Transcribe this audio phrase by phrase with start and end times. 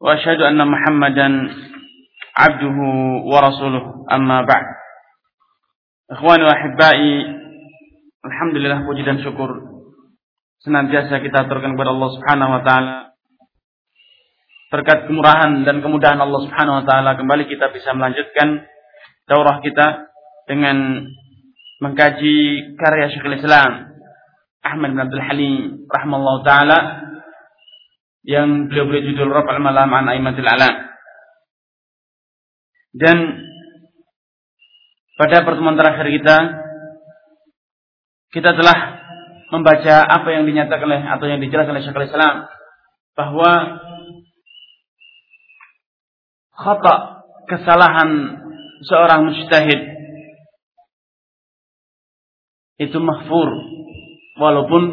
[0.00, 1.28] وأشهد أن محمدا
[2.36, 2.76] عبده
[3.24, 4.66] ورسوله أما بعد
[6.10, 7.40] إخواني وأحبائي
[8.20, 9.48] Alhamdulillah puji dan syukur
[10.60, 12.96] senantiasa kita aturkan kepada Allah Subhanahu wa taala.
[14.68, 18.68] Berkat kemurahan dan kemudahan Allah Subhanahu wa taala kembali kita bisa melanjutkan
[19.24, 20.12] daurah kita
[20.44, 21.08] dengan
[21.80, 22.36] mengkaji
[22.76, 23.88] karya Syekhul Islam
[24.60, 26.78] Ahmad bin Abdul Halim rahimallahu taala
[28.25, 30.75] yang beliau beri judul Rafa'al Malam an Aimatul Alam.
[32.95, 33.17] Dan
[35.15, 36.37] pada pertemuan terakhir kita
[38.33, 38.77] kita telah
[39.53, 42.49] membaca apa yang dinyatakan oleh atau yang dijelaskan oleh Syekhul Islam
[43.15, 43.51] bahwa
[46.51, 46.95] khata
[47.47, 48.09] kesalahan
[48.83, 49.81] seorang mujtahid
[52.75, 53.47] itu mahfur
[54.35, 54.83] walaupun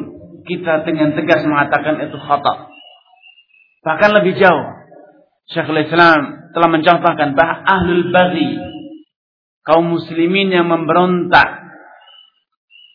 [0.47, 2.72] kita dengan tegas mengatakan itu khata
[3.83, 4.67] Bahkan lebih jauh.
[5.51, 8.55] Syekhul Islam telah mencontohkan bahwa ahlul baghi
[9.67, 11.67] kaum muslimin yang memberontak.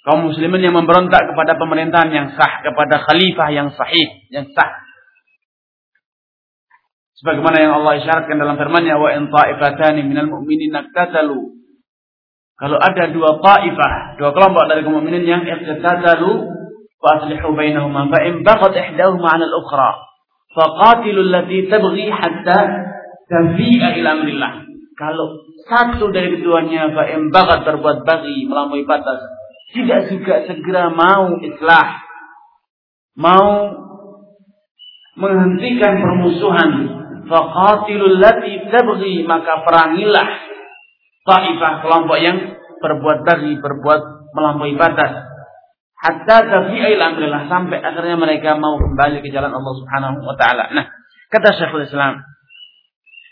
[0.08, 4.88] Kaum muslimin yang memberontak kepada pemerintahan yang sah kepada khalifah yang sahih yang sah.
[7.20, 11.60] Sebagaimana yang Allah isyaratkan dalam firman-Nya wa in ta'ifatani minal mu'minin iqtatalu.
[12.56, 16.32] Kalau ada dua ta'ifah dua kelompok dari kaum mukminin yang iqtatalu
[17.04, 20.07] fa aslihu bainahuma fa in baghat ihdahuma 'ala al-ukhra
[20.58, 22.60] Faqatilul lati tabghi hatta
[23.30, 24.54] tafi'a ila amrillah.
[24.98, 29.22] Kalau satu dari keduanya fa'im bagat berbuat bagi melampaui batas,
[29.78, 32.02] tidak juga segera mau islah,
[33.14, 33.70] mau
[35.14, 36.72] menghentikan permusuhan,
[37.30, 40.28] faqatilul lati tabghi maka perangilah
[41.22, 44.02] taifah kelompok yang berbuat bagi, berbuat
[44.34, 45.37] melampaui batas
[45.98, 50.70] hatta tafi'a ila amrillah sampai akhirnya mereka mau kembali ke jalan Allah Subhanahu wa taala.
[50.78, 50.86] Nah,
[51.34, 52.22] kata Syekhul Islam,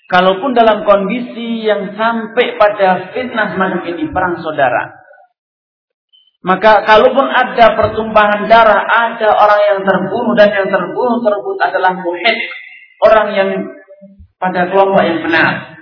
[0.09, 5.05] kalaupun dalam kondisi yang sampai pada fitnah semacam ini perang saudara,
[6.45, 12.37] maka kalaupun ada pertumpahan darah, ada orang yang terbunuh dan yang terbunuh tersebut adalah muhid,
[13.01, 13.49] orang yang
[14.37, 15.73] pada kelompok yang benar,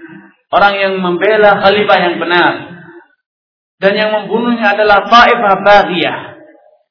[0.55, 2.53] orang yang membela khalifah yang benar,
[3.83, 6.32] dan yang membunuhnya adalah Taifah Baghiyah,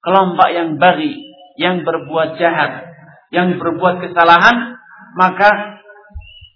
[0.03, 2.91] kelompok yang bagi, yang berbuat jahat,
[3.31, 4.77] yang berbuat kesalahan,
[5.15, 5.81] maka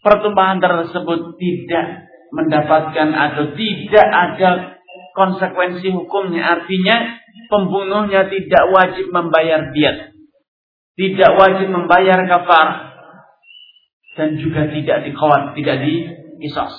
[0.02, 1.86] pertumpahan tersebut tidak
[2.34, 4.50] mendapatkan atau tidak ada
[5.14, 6.60] konsekuensi hukumnya.
[6.60, 7.16] Artinya
[7.48, 10.12] pembunuhnya tidak wajib membayar diat.
[10.96, 12.68] Tidak wajib membayar kafar.
[14.16, 16.72] Dan juga tidak dikawat, tidak dikisos.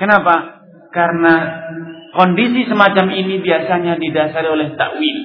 [0.00, 0.64] Kenapa?
[0.88, 1.34] Karena
[2.10, 5.18] Kondisi semacam ini biasanya didasari oleh takwil.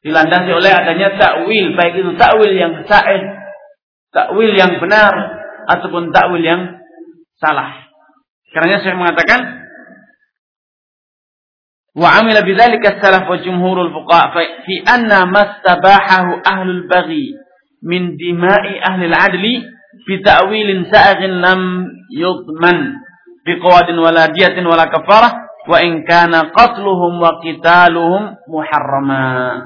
[0.00, 3.22] Dilandasi oleh adanya takwil, baik itu takwil yang sa'id,
[4.08, 5.12] takwil yang benar
[5.68, 6.80] ataupun takwil yang
[7.36, 7.84] salah.
[8.48, 9.40] Karena saya mengatakan
[11.92, 14.32] wa amila bidzalika salaf wa jumhurul fuqaha
[14.64, 17.36] fi anna mastabahahu ahlul baghi
[17.84, 19.54] min dima'i ahli al-adli
[20.08, 21.60] bi ta'wilin sa'ighin lam
[22.08, 23.04] yudman
[23.44, 29.60] biqawadin wala diyatin wala kafarah wa in kana qatluhum wa qitaluhum muharrama.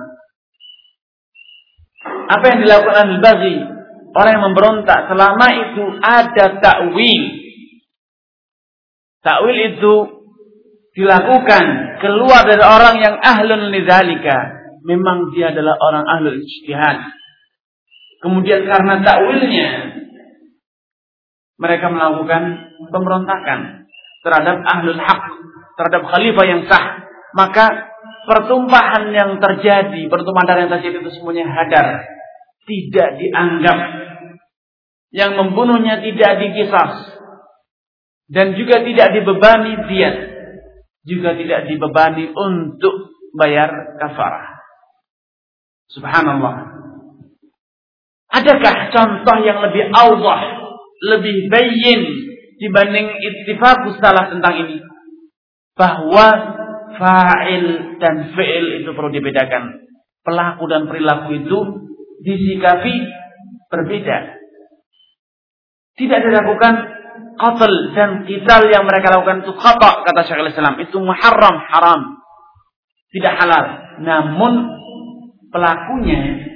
[2.27, 3.57] Apa yang dilakukan ahli baghi?
[4.13, 7.23] Orang yang memberontak selama itu ada takwil.
[9.23, 9.95] Takwil itu
[10.93, 11.65] dilakukan
[12.03, 14.61] keluar dari orang yang ahlun lidzalika.
[14.83, 16.99] Memang dia adalah orang ahlul ijtihad.
[18.21, 19.69] Kemudian karena takwilnya
[21.57, 22.43] mereka melakukan
[22.91, 23.87] pemberontakan
[24.27, 25.25] terhadap ahlul haq
[25.83, 27.91] terhadap khalifah yang sah, maka
[28.31, 32.07] pertumpahan yang terjadi, pertumpahan darah yang terjadi itu semuanya hadar,
[32.71, 33.79] tidak dianggap.
[35.13, 37.21] Yang membunuhnya tidak dikisas
[38.33, 40.17] dan juga tidak dibebani diat,
[41.05, 44.63] juga tidak dibebani untuk bayar kafarah.
[45.93, 46.55] Subhanallah.
[48.33, 50.41] Adakah contoh yang lebih awdah,
[51.13, 52.01] lebih bayin
[52.57, 54.92] dibanding ittifaq salah tentang ini?
[55.77, 56.27] Bahwa
[56.97, 59.89] fa'il dan fi'il itu perlu dibedakan.
[60.23, 61.59] Pelaku dan perilaku itu
[62.23, 62.95] disikapi
[63.67, 64.19] berbeda.
[65.99, 66.75] Tidak dilakukan
[67.37, 70.79] qatl dan kital yang mereka lakukan itu khata kata Syekhul Islam.
[70.79, 72.01] Itu muharram, haram.
[73.13, 73.65] Tidak halal.
[74.01, 74.53] Namun
[75.53, 76.49] pelakunya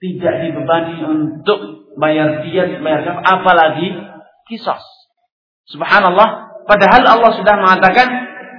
[0.00, 3.90] tidak dibebani untuk bayar diat, bayar apalagi
[4.48, 4.84] kisos.
[5.66, 6.45] Subhanallah.
[6.66, 8.08] Padahal Allah sudah mengatakan,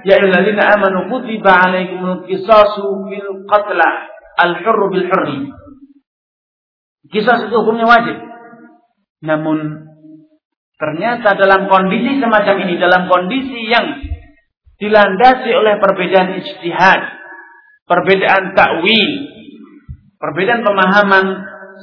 [0.06, 3.88] Ya ayyuhalladzina amanu kutiba alaikumul qisasu fil qatla
[4.38, 5.38] al-hurru bil hurri.
[7.08, 8.16] Kisah itu hukumnya wajib.
[9.24, 9.88] Namun
[10.78, 14.00] ternyata dalam kondisi semacam ini, dalam kondisi yang
[14.78, 17.00] dilandasi oleh perbedaan ijtihad,
[17.88, 19.10] perbedaan takwil,
[20.22, 21.26] perbedaan pemahaman,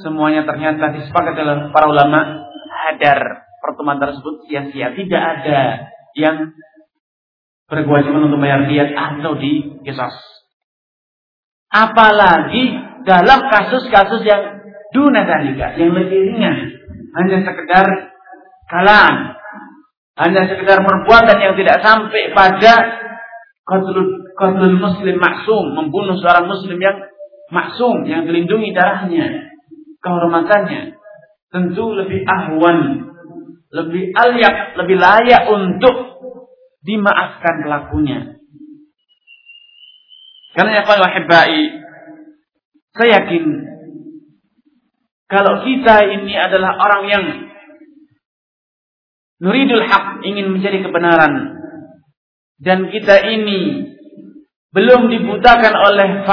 [0.00, 2.48] semuanya ternyata disepakati oleh para ulama
[2.86, 4.94] hadar pertemuan tersebut sia-sia.
[4.96, 6.56] Tidak ada yang
[7.68, 10.16] berkewajiban untuk bayar diat atau di kisos.
[11.70, 12.72] Apalagi
[13.04, 14.56] dalam kasus-kasus yang
[14.96, 16.56] Duna dalika yang lebih ringan.
[17.16, 17.86] Hanya sekedar
[18.70, 19.14] kalam.
[20.16, 22.74] Hanya sekedar perbuatan yang tidak sampai pada
[23.66, 25.76] qatlul muslim maksum.
[25.76, 26.96] Membunuh seorang muslim yang
[27.52, 28.08] maksum.
[28.08, 29.52] Yang dilindungi darahnya.
[30.00, 30.96] Kehormatannya.
[31.50, 33.05] Tentu lebih ahwan.
[33.72, 34.78] Lebih alyak.
[34.78, 35.96] Lebih layak untuk
[36.86, 38.38] dimaafkan pelakunya.
[40.56, 41.04] Karena ya kalau
[42.96, 43.44] saya yakin
[45.26, 47.24] kalau kita ini adalah orang yang
[49.42, 51.58] nuridul haq, ingin mencari kebenaran.
[52.56, 53.90] Dan kita ini
[54.72, 56.24] belum dibutakan oleh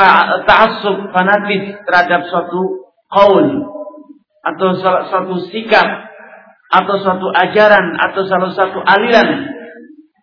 [0.45, 3.47] ta'assub fanatis terhadap suatu qaul
[4.43, 6.12] atau suatu sikap
[6.73, 9.53] atau suatu ajaran atau salah satu aliran.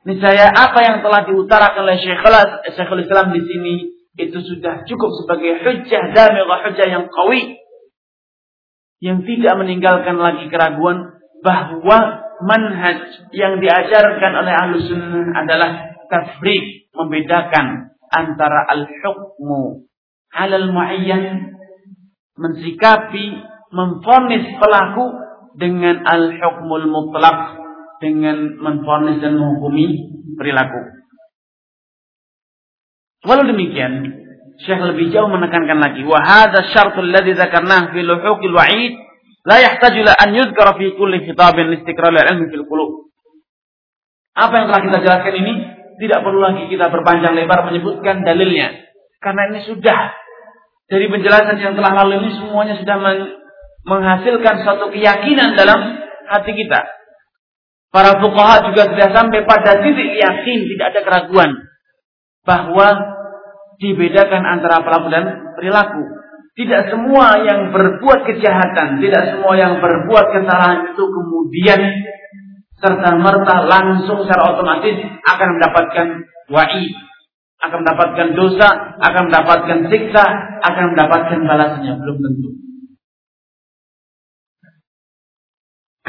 [0.02, 3.74] Niscaya apa yang telah diutarakan oleh Syekhul Islam di sini
[4.18, 7.62] itu sudah cukup sebagai hujjah damighah hujjah yang qawi
[9.00, 13.00] yang tidak meninggalkan lagi keraguan bahwa manhaj
[13.32, 15.70] yang diajarkan oleh ahlu sunnah adalah
[16.12, 19.88] tafriq, membedakan antara al-hukmu
[20.30, 21.54] halal muayyan,
[22.36, 23.40] mensikapi,
[23.72, 25.04] memfonis pelaku
[25.56, 27.58] dengan al-hukmul mutlak,
[27.98, 29.86] dengan memfonis dan menghukumi
[30.38, 30.80] perilaku.
[33.26, 34.20] Walau demikian,
[34.60, 38.92] Syekh lebih jauh menekankan lagi wa hadza syartul ladzi dzakarnahu fi luhuqil wa'id
[39.48, 43.08] la yahtaju la an yudhkara fi kulli khitabin listiqrar ilmi fil qulub.
[44.36, 45.52] Apa yang telah kita jelaskan ini
[46.00, 48.72] tidak perlu lagi kita berpanjang lebar menyebutkan dalilnya
[49.20, 50.16] karena ini sudah
[50.88, 52.96] dari penjelasan yang telah lalu ini semuanya sudah
[53.84, 56.80] menghasilkan suatu keyakinan dalam hati kita.
[57.90, 61.50] Para fuqaha juga sudah sampai pada titik yakin tidak ada keraguan
[62.46, 62.88] bahwa
[63.82, 65.24] dibedakan antara pelaku dan
[65.58, 66.02] perilaku.
[66.54, 71.80] Tidak semua yang berbuat kejahatan, tidak semua yang berbuat kesalahan itu kemudian
[72.80, 76.06] serta merta langsung secara otomatis akan mendapatkan
[76.52, 76.92] wa'id,
[77.64, 78.68] akan mendapatkan dosa,
[78.98, 80.24] akan mendapatkan siksa,
[80.62, 82.50] akan mendapatkan balasannya belum tentu.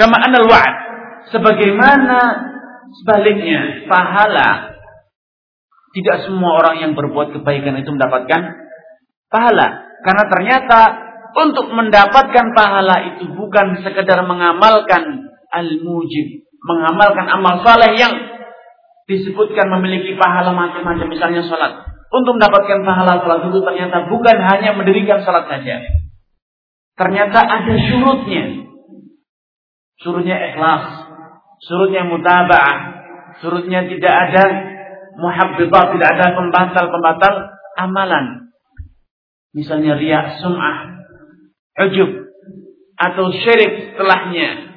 [0.01, 0.75] Kama anal wa'ad
[1.29, 2.17] sebagaimana
[2.89, 4.73] sebaliknya pahala
[5.93, 8.41] tidak semua orang yang berbuat kebaikan itu mendapatkan
[9.29, 9.67] pahala.
[10.01, 10.79] Karena ternyata
[11.37, 16.49] untuk mendapatkan pahala itu bukan sekedar mengamalkan al-mujib.
[16.65, 18.13] Mengamalkan amal saleh yang
[19.05, 21.05] disebutkan memiliki pahala macam-macam.
[21.13, 21.85] Misalnya sholat.
[22.09, 25.77] Untuk mendapatkan pahala sholat itu ternyata bukan hanya mendirikan sholat saja.
[26.97, 28.70] Ternyata ada surutnya.
[30.01, 30.83] Surutnya ikhlas.
[31.61, 32.77] Surutnya mutaba'ah.
[33.41, 34.43] Surutnya tidak ada
[35.17, 37.33] muhabbibat, tidak ada pembatal-pembatal
[37.77, 38.25] amalan.
[39.51, 40.77] Misalnya riak, sum'ah,
[41.85, 42.11] ujub,
[42.95, 44.73] atau syirik setelahnya.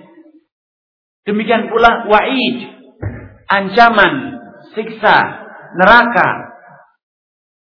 [1.24, 2.58] Demikian pula wa'id,
[3.48, 4.12] ancaman,
[4.76, 5.16] siksa,
[5.78, 6.52] neraka.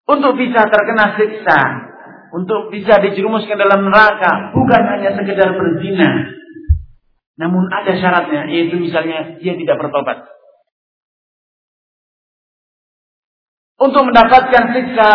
[0.08, 1.58] Untuk bisa terkena siksa,
[2.32, 6.37] untuk bisa dijerumuskan dalam neraka, bukan hanya sekedar berzina.
[7.38, 10.26] Namun ada syaratnya, yaitu misalnya dia tidak bertobat.
[13.78, 15.10] untuk mendapatkan siksa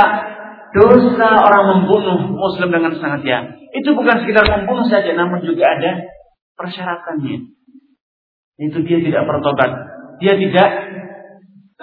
[0.73, 3.59] dosa orang membunuh muslim dengan sengaja.
[3.75, 6.07] Itu bukan sekedar membunuh saja, namun juga ada
[6.55, 7.37] persyaratannya.
[8.57, 9.71] Itu dia tidak bertobat.
[10.23, 10.69] Dia tidak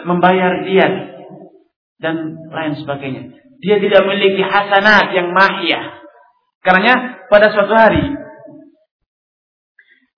[0.01, 0.93] membayar diat
[2.01, 3.37] dan lain sebagainya.
[3.61, 6.01] Dia tidak memiliki hasanat yang mahiyah.
[6.65, 8.20] Karena pada suatu hari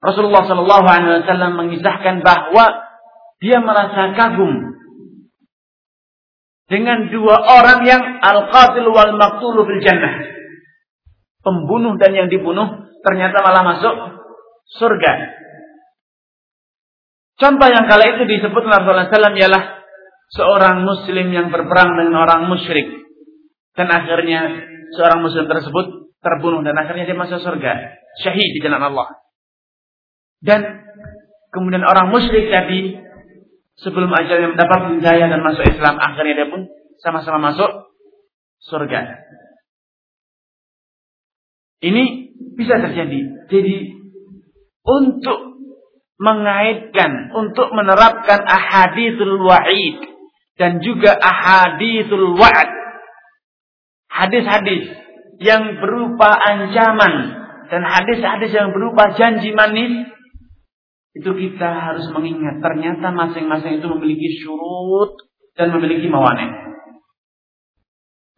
[0.03, 2.75] Rasulullah Shallallahu Alaihi Wasallam mengisahkan bahwa
[3.39, 4.75] dia merasa kagum
[6.67, 10.27] dengan dua orang yang al-qatil wal maqtulu fil jannah.
[11.43, 13.95] Pembunuh dan yang dibunuh ternyata malah masuk
[14.79, 15.13] surga.
[17.39, 19.63] Contoh yang kala itu disebut Rasulullah SAW ialah
[20.31, 22.87] seorang muslim yang berperang dengan orang musyrik.
[23.75, 27.73] Dan akhirnya seorang muslim tersebut terbunuh dan akhirnya dia masuk surga.
[28.23, 29.22] Syahid di jalan Allah.
[30.43, 30.83] Dan
[31.55, 32.99] kemudian orang musyrik tadi
[33.79, 36.67] sebelum ajalnya mendapat hidayah dan masuk Islam akhirnya dia pun
[36.99, 37.71] sama-sama masuk
[38.67, 39.23] surga.
[41.83, 42.03] Ini
[42.59, 43.51] bisa terjadi.
[43.51, 43.77] Jadi
[44.83, 45.53] untuk
[46.23, 49.99] mengaitkan untuk menerapkan ahadithul wa'id
[50.55, 52.71] dan juga ahadithul wa'ad.
[54.07, 54.87] Hadis-hadis
[55.43, 57.15] yang berupa ancaman
[57.67, 60.07] dan hadis-hadis yang berupa janji manis
[61.13, 65.13] itu kita harus mengingat ternyata masing-masing itu memiliki syurut
[65.53, 66.73] dan memiliki mawane.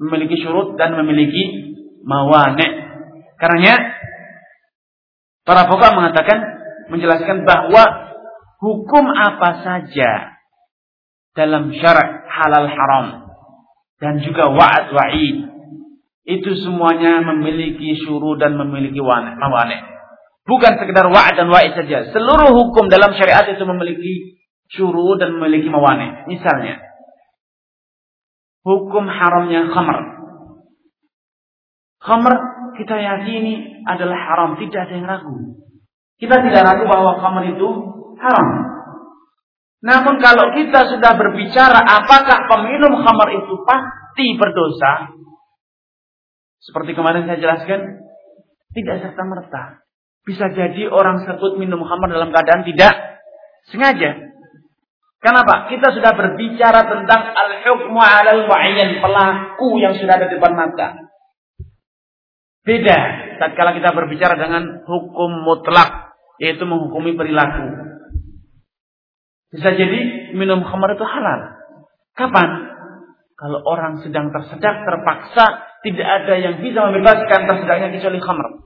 [0.03, 2.67] Memiliki syurut dan memiliki mawane.
[3.39, 3.75] Karena
[5.47, 6.39] para pokok mengatakan
[6.91, 7.83] menjelaskan bahwa
[8.59, 10.35] hukum apa saja
[11.39, 13.07] dalam syarat halal haram
[14.03, 15.37] dan juga wa'ad wa'id
[16.25, 19.94] itu semuanya memiliki syuru dan memiliki mawane.
[20.45, 22.13] Bukan sekedar wa'ad dan wa'id saja.
[22.13, 24.37] Seluruh hukum dalam syariat itu memiliki
[24.69, 26.29] syuru dan memiliki mawane.
[26.29, 26.85] Misalnya,
[28.61, 29.99] hukum haramnya khamr.
[32.05, 32.35] Khamr
[32.77, 35.37] kita yakini adalah haram, tidak ada yang ragu.
[36.21, 37.69] Kita tidak ragu bahwa khamr itu
[38.21, 38.49] haram.
[39.85, 45.13] Namun kalau kita sudah berbicara apakah peminum khamr itu pasti berdosa,
[46.65, 48.01] seperti kemarin saya jelaskan,
[48.73, 49.84] tidak serta merta.
[50.25, 53.21] Bisa jadi orang tersebut minum khamr dalam keadaan tidak
[53.69, 54.33] sengaja.
[55.21, 55.69] Kenapa?
[55.73, 60.89] Kita sudah berbicara tentang al-hukmu alal mu'ayyan, pelaku yang sudah ada di depan mata.
[62.65, 62.99] Beda
[63.41, 67.69] tatkala kita berbicara dengan hukum mutlak, yaitu menghukumi perilaku.
[69.53, 71.41] Bisa jadi minum khamar itu halal.
[72.17, 72.73] Kapan?
[73.37, 75.45] Kalau orang sedang tersedak, terpaksa,
[75.85, 78.64] tidak ada yang bisa membebaskan tersedaknya kecuali khamar.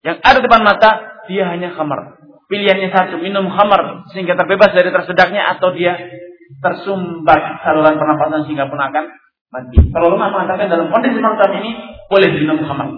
[0.00, 0.90] Yang ada depan mata,
[1.28, 2.20] dia hanya khamar.
[2.50, 5.94] Pilihannya satu, minum khamar sehingga terbebas dari tersedaknya atau dia
[6.58, 9.04] tersumbat saluran pernapasan sehingga pun akan
[9.54, 9.78] mati.
[9.94, 11.70] Kalau ulama mengatakan dalam kondisi semacam ini
[12.10, 12.90] boleh minum khamar.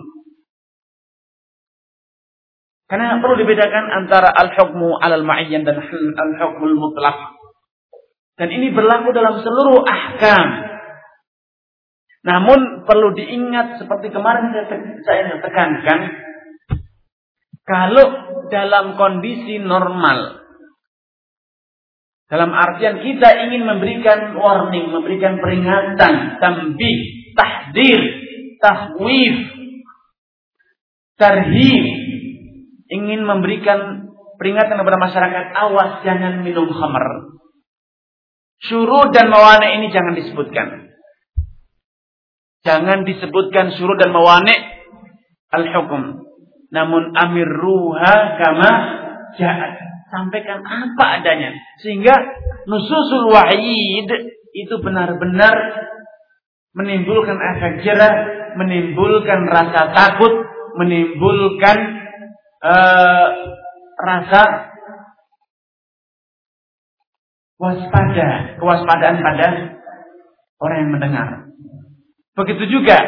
[2.88, 7.40] Karena perlu dibedakan antara al-hukmu alal ma'iyyan dan al-hukmul mutlak.
[8.36, 10.48] Dan ini berlaku dalam seluruh ahkam.
[12.22, 14.76] Namun perlu diingat seperti kemarin saya,
[15.08, 16.00] saya tekankan.
[17.62, 18.06] Kalau
[18.52, 20.44] dalam kondisi normal.
[22.28, 26.98] Dalam artian kita ingin memberikan warning, memberikan peringatan, tambih,
[27.36, 28.00] tahdir,
[28.56, 29.36] tahwif,
[31.20, 31.84] tarhib,
[32.88, 34.08] ingin memberikan
[34.40, 37.36] peringatan kepada masyarakat, awas jangan minum khamar.
[38.64, 40.88] Suruh dan mawane ini jangan disebutkan.
[42.64, 44.54] Jangan disebutkan suruh dan mawane
[45.52, 46.31] al-hukum.
[46.72, 48.70] Namun amir ruha kama
[49.36, 49.72] jahat.
[50.08, 51.52] Sampaikan apa adanya.
[51.80, 52.12] Sehingga
[52.68, 54.08] nususul wa'id
[54.52, 55.56] itu benar-benar
[56.72, 58.12] menimbulkan efek jerah,
[58.56, 60.32] menimbulkan rasa takut,
[60.76, 61.78] menimbulkan
[62.64, 63.28] uh,
[64.00, 64.72] rasa
[67.60, 69.48] waspada, kewaspadaan pada
[70.58, 71.28] orang yang mendengar.
[72.32, 72.98] Begitu juga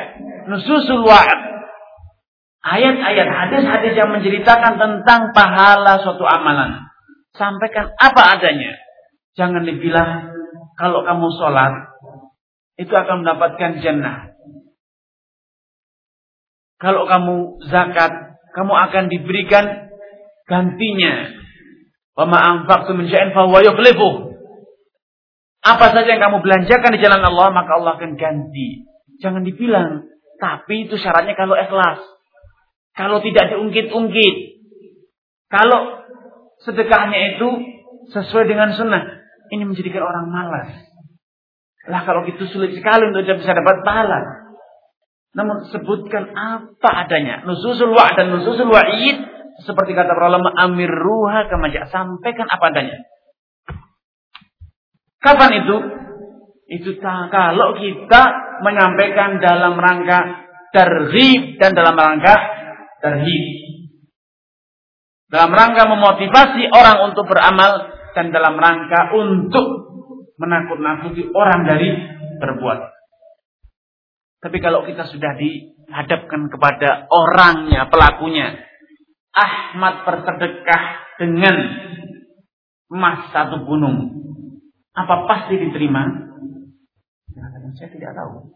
[0.46, 1.40] nususul wa'ad.
[2.64, 6.88] Ayat-ayat hadis-hadis yang menceritakan tentang pahala suatu amalan.
[7.36, 8.72] Sampaikan apa adanya.
[9.36, 10.32] Jangan dibilang
[10.80, 11.92] kalau kamu sholat
[12.80, 14.32] itu akan mendapatkan jannah.
[16.80, 18.12] Kalau kamu zakat
[18.54, 19.90] kamu akan diberikan
[20.46, 21.34] gantinya.
[22.14, 23.42] Wa ma anfaqtum fa
[25.64, 28.86] Apa saja yang kamu belanjakan di jalan Allah, maka Allah akan ganti.
[29.18, 30.06] Jangan dibilang,
[30.38, 32.13] tapi itu syaratnya kalau ikhlas.
[32.94, 34.36] Kalau tidak diungkit-ungkit.
[35.50, 36.06] Kalau
[36.62, 37.48] sedekahnya itu
[38.14, 39.02] sesuai dengan sunnah.
[39.50, 40.70] Ini menjadikan orang malas.
[41.90, 44.18] Lah kalau gitu sulit sekali untuk bisa dapat pahala.
[45.34, 47.42] Namun sebutkan apa adanya.
[47.42, 49.34] Nususul wa' dan nususul wa'id.
[49.66, 51.86] Seperti kata para ulama, amir ruha kemaja.
[51.90, 52.98] Sampaikan apa adanya.
[55.22, 55.76] Kapan itu?
[56.64, 58.22] Itu kalau kita
[58.64, 62.34] menyampaikan dalam rangka terhib dan dalam rangka
[63.04, 63.44] terhib.
[65.28, 69.66] Dalam rangka memotivasi orang untuk beramal dan dalam rangka untuk
[70.40, 71.92] menakut-nakuti orang dari
[72.40, 72.80] berbuat.
[74.40, 78.56] Tapi kalau kita sudah dihadapkan kepada orangnya, pelakunya,
[79.34, 80.82] Ahmad bersedekah
[81.20, 81.56] dengan
[82.92, 84.12] emas satu gunung.
[84.94, 86.24] Apa pasti diterima?
[87.74, 88.54] Saya tidak tahu.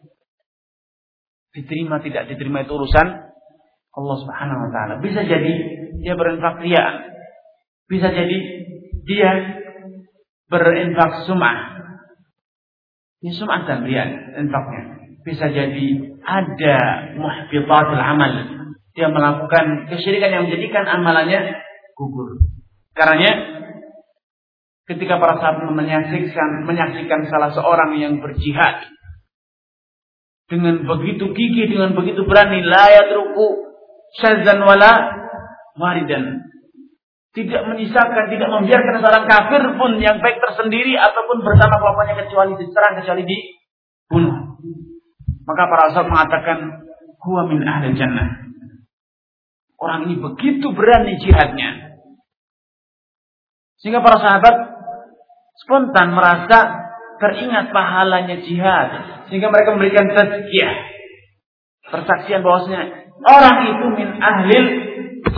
[1.51, 3.29] Diterima tidak diterima itu urusan
[3.95, 4.95] Allah Subhanahu wa taala.
[5.01, 5.53] Bisa jadi
[6.01, 7.09] dia berinfak riya.
[7.89, 8.37] Bisa jadi
[9.09, 9.31] dia
[10.49, 11.59] berinfak sum'ah.
[13.25, 14.05] Dia sum'ah dan riya
[14.39, 14.83] infaknya.
[15.25, 15.87] Bisa jadi
[16.23, 16.79] ada
[17.17, 18.33] muhbitatul amal.
[18.93, 21.57] Dia melakukan kesyirikan yang menjadikan amalannya
[21.95, 22.39] gugur.
[22.95, 23.31] Karena
[24.89, 28.89] ketika para sahabat menyaksikan menyaksikan salah seorang yang berjihad
[30.49, 33.68] dengan begitu gigih dengan begitu berani la yatruku
[34.17, 34.93] syazan wala
[35.77, 36.49] waridan.
[37.37, 42.99] Tidak menyisakan tidak membiarkan seorang kafir pun yang baik tersendiri ataupun bersama kelompoknya kecuali diserang
[42.99, 44.37] kecuali dibunuh.
[45.45, 46.59] Maka para sahabat mengatakan
[47.23, 48.49] huwa min ahli jannah.
[49.79, 52.03] Orang ini begitu berani jihadnya.
[53.79, 54.57] Sehingga para sahabat
[55.63, 56.59] spontan merasa
[57.23, 58.89] teringat pahalanya jihad.
[59.31, 60.75] Sehingga mereka memberikan tazkiyah.
[61.89, 64.67] Persaksian bahwasanya orang itu min ahlil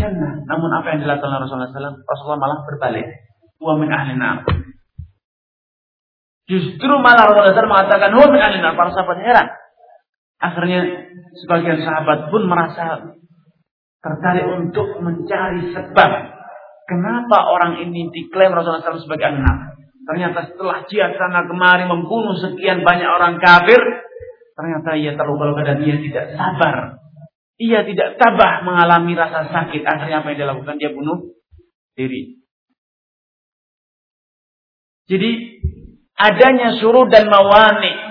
[0.00, 0.32] jannah.
[0.46, 3.06] Namun apa yang dilakukan Rasulullah SAW Rasulullah malah berbalik.
[3.60, 4.44] Wa min ahli nar.
[6.48, 8.74] Justru malah Rasulullah SAW mengatakan wa min ahli nar.
[8.74, 9.48] Para sahabat heran.
[10.40, 10.80] Akhirnya
[11.44, 13.12] sebagian sahabat pun merasa
[14.00, 16.10] tertarik untuk mencari sebab
[16.88, 19.58] kenapa orang ini diklaim Rasulullah SAW sebagai ahli nar.
[20.00, 23.78] Ternyata setelah jihad sana kemari membunuh sekian banyak orang kafir,
[24.56, 26.98] ternyata ia terluka dan ia tidak sabar.
[27.60, 29.84] Ia tidak tabah mengalami rasa sakit.
[29.84, 30.76] Akhirnya apa yang dia lakukan?
[30.80, 31.36] Dia bunuh
[31.92, 32.40] diri.
[35.10, 35.30] Jadi
[36.16, 38.08] adanya suruh dan mawani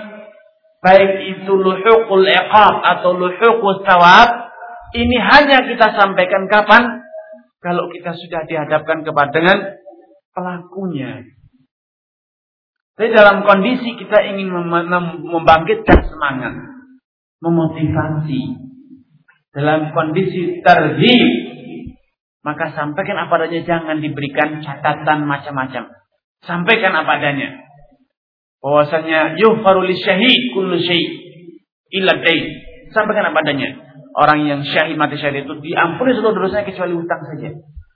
[0.80, 4.52] baik itu luhukul iqab atau luhukul tawab
[4.96, 7.04] ini hanya kita sampaikan kapan
[7.60, 9.58] kalau kita sudah dihadapkan kepada dengan
[10.32, 11.24] pelakunya
[13.00, 14.52] tapi dalam kondisi kita ingin
[15.24, 16.52] membangkitkan semangat,
[17.40, 18.60] memotivasi.
[19.50, 21.30] Dalam kondisi terhib,
[22.46, 25.90] maka sampaikan apa adanya, jangan diberikan catatan macam-macam.
[26.46, 27.58] Sampaikan apa adanya.
[28.62, 31.04] Bahwasanya yughfaru syahid kullu syai'
[31.90, 32.14] illa.
[32.94, 33.90] Sampaikan apa adanya.
[34.14, 37.50] Orang yang syahid mati syahid itu diampuni seluruh dosanya kecuali hutang saja.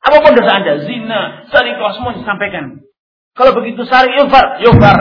[0.05, 2.85] Apa pun dosa Anda, zina, sarikah semua disampaikan.
[3.35, 4.99] Kalau begitu sari yufar, yufar.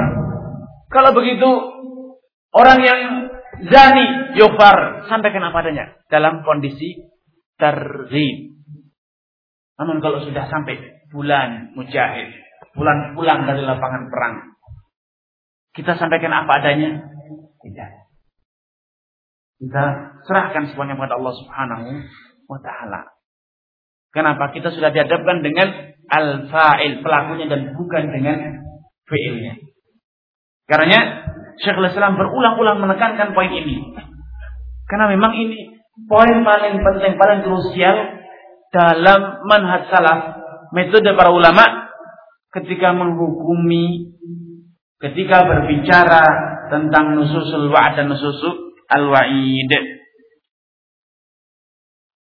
[0.90, 1.50] Kalau begitu
[2.56, 3.02] orang yang
[3.70, 7.10] zani yufar, sampaikan apa adanya dalam kondisi
[7.60, 8.38] terhib.
[9.80, 12.30] Namun kalau sudah sampai bulan mujahid,
[12.78, 14.36] bulan pulang dari lapangan perang,
[15.74, 17.02] kita sampaikan apa adanya?
[17.64, 17.90] Tidak.
[19.64, 19.84] Kita
[20.28, 21.88] serahkan semuanya kepada Allah Subhanahu
[22.52, 23.02] wa taala.
[24.14, 24.54] Kenapa?
[24.54, 28.38] Kita sudah dihadapkan dengan al-fa'il pelakunya dan bukan dengan
[29.10, 29.73] fi'ilnya.
[30.64, 31.28] Karena
[31.60, 33.94] Syekh Islam berulang-ulang menekankan poin ini.
[34.90, 35.74] Karena memang ini
[36.10, 37.98] poin paling penting, paling krusial
[38.74, 40.20] dalam manhaj salaf,
[40.74, 41.94] metode para ulama
[42.58, 44.18] ketika menghukumi,
[44.98, 46.24] ketika berbicara
[46.74, 49.72] tentang nususul wa'ad dan nususul al-wa'id.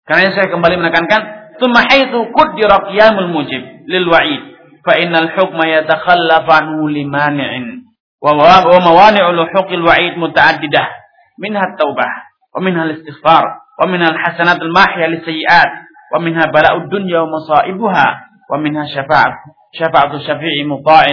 [0.06, 1.22] Karena saya kembali menekankan,
[1.58, 4.42] "Tsumma haitsu qaddara qiyamul mujib lil wa'id,
[4.86, 7.85] fa innal hukma yatakhallafu anhu limani'in."
[8.24, 10.88] وموانع لحوق الوعيد متعددة.
[11.40, 12.06] منها التوبة
[12.56, 13.44] ومنها الاستغفار
[13.84, 15.72] ومنها الحسنات الماحية للسيئات
[16.16, 19.36] ومنها بلاء الدنيا ومصائبها ومنها شفاعه
[19.74, 21.06] شفاعة الشفيع مطاع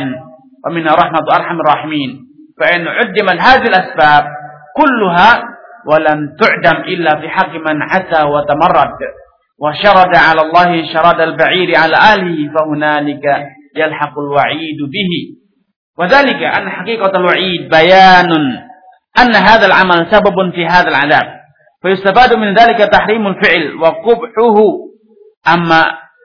[0.66, 2.10] ومنها رحمة أرحم الراحمين.
[2.60, 4.24] فإن عدمت هذه الأسباب
[4.76, 5.42] كلها
[5.86, 8.98] ولن تعدم إلا في حق من عسى وتمرد.
[9.58, 13.24] وشرد على الله شرد البعير على اهله فهنالك
[13.76, 15.41] يلحق الوعيد به.
[15.98, 18.32] وذلك أن حقيقة الوعيد بيان
[19.20, 21.40] أن هذا العمل سبب في هذا العذاب.
[21.82, 24.56] فيستفاد من ذلك تحريم الفعل وقبحه.
[25.54, 25.82] أما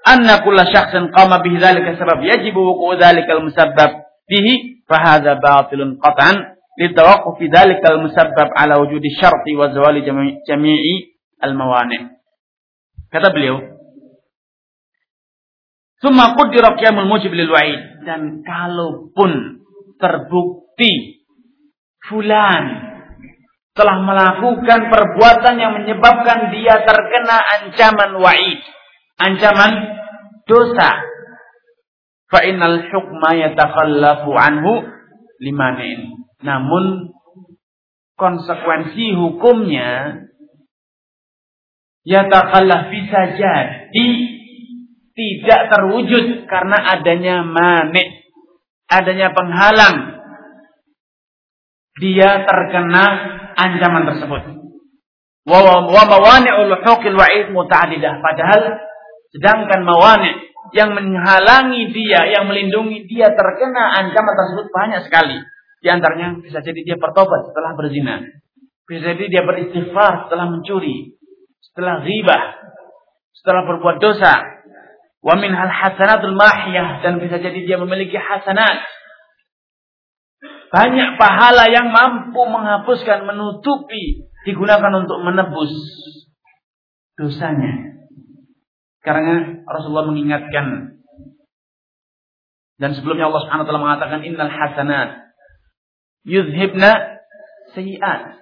[0.08, 3.90] أن كل شخص قام به ذلك السبب يجب وقوع ذلك المسبب
[4.30, 4.48] به
[4.90, 6.34] فهذا باطل قطعا
[6.82, 10.06] للتوقف ذلك المسبب على وجود الشرط وزوال
[10.48, 10.80] جميع
[11.44, 12.00] الموانع.
[13.08, 13.77] Kata beliau,
[15.98, 19.66] Summa qaddara qiyamul mujib lil wa'id dan kalaupun
[19.98, 21.26] terbukti
[22.06, 22.86] fulan
[23.74, 28.62] telah melakukan perbuatan yang menyebabkan dia terkena ancaman wa'id,
[29.22, 29.74] ancaman
[30.46, 31.02] dosa.
[32.28, 33.38] Fa innal hukma
[34.38, 34.74] anhu
[35.42, 36.26] limanin.
[36.42, 37.14] Namun
[38.18, 40.22] konsekuensi hukumnya
[42.06, 44.10] yatakallah bisa jadi
[45.18, 48.30] tidak terwujud karena adanya manik,
[48.86, 50.22] adanya penghalang.
[51.98, 53.06] Dia terkena
[53.58, 54.42] ancaman tersebut.
[55.50, 55.60] Wa
[57.18, 57.50] wa'id.
[58.22, 58.62] Padahal
[59.34, 65.42] sedangkan mawani' yang menghalangi dia, yang melindungi dia terkena ancaman tersebut banyak sekali.
[65.82, 68.22] Di antaranya bisa jadi dia bertobat setelah berzina.
[68.86, 71.18] Bisa jadi dia beristighfar setelah mencuri,
[71.66, 72.44] setelah ghibah,
[73.34, 74.57] setelah berbuat dosa,
[75.22, 78.86] Wa min hal hasanatul mahiyah dan bisa jadi dia memiliki hasanat.
[80.68, 85.72] Banyak pahala yang mampu menghapuskan, menutupi, digunakan untuk menebus
[87.16, 87.98] dosanya.
[89.02, 90.98] Karena Rasulullah mengingatkan
[92.78, 95.34] dan sebelumnya Allah Subhanahu wa taala mengatakan innal hasanat
[96.22, 97.26] yuzhibna
[97.74, 98.38] sayiat.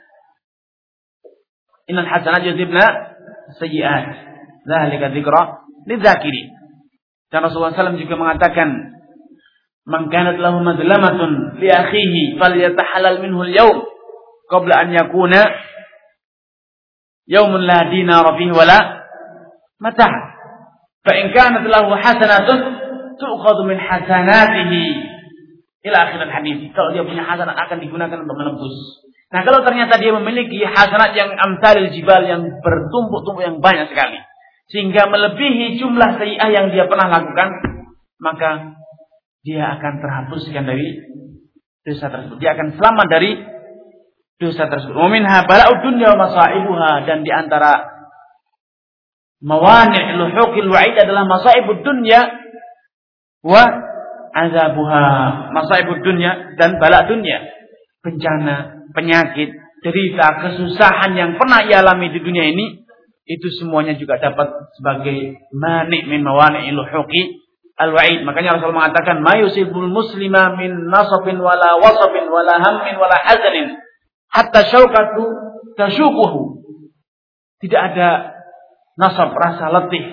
[1.88, 2.84] Innal hasanat yuzhibna
[3.56, 4.06] sayiat.
[4.68, 5.42] Dzalika dzikra
[5.88, 6.52] lidzakirin.
[7.34, 8.70] Dan Rasulullah SAW juga mengatakan,
[9.86, 13.86] "Man kanat lahu madlamatun li akhihi falyatahalal minhu al-yawm
[14.50, 15.42] qabla an yakuna
[17.26, 18.80] yawmun la dinara fihi wala
[19.82, 20.14] matah."
[21.06, 22.60] Fa in kanat lahu hasanatun
[23.18, 24.82] tu'khadhu min hasanatihi
[25.86, 26.74] ila akhir hadis.
[26.74, 28.74] Kalau dia punya hasanat akan digunakan untuk menembus.
[29.34, 34.22] Nah, kalau ternyata dia memiliki hasanat yang amsalil jibal yang bertumpuk-tumpuk yang banyak sekali
[34.66, 37.50] sehingga melebihi jumlah sayi'ah yang dia pernah lakukan,
[38.18, 38.74] maka
[39.46, 41.06] dia akan terhapuskan dari
[41.86, 42.38] dosa tersebut.
[42.42, 43.32] Dia akan selamat dari
[44.42, 44.98] dosa tersebut.
[44.98, 47.94] Waminha bala'ud dunya wa masaibuha dan di antara
[49.46, 52.26] mawani' luhuqil wa'id adalah masaibud dunya
[53.46, 53.64] wa
[54.34, 55.06] azabuha.
[55.54, 57.54] Masaibud dunya dan bala dunya.
[58.02, 59.54] Bencana, penyakit,
[59.86, 62.85] derita, kesusahan yang pernah ia alami di dunia ini
[63.26, 67.42] itu semuanya juga dapat sebagai manik min mawani luhuqi
[67.74, 68.22] al-wa'id.
[68.22, 73.82] Makanya Rasul mengatakan, "Ma yusibul muslima min nasabin wala wasabin wala hammin wala hazanin
[74.30, 75.24] hatta syaukatu
[75.74, 76.70] tasyukuhu."
[77.66, 78.38] Tidak ada
[78.94, 80.06] nasab rasa letih,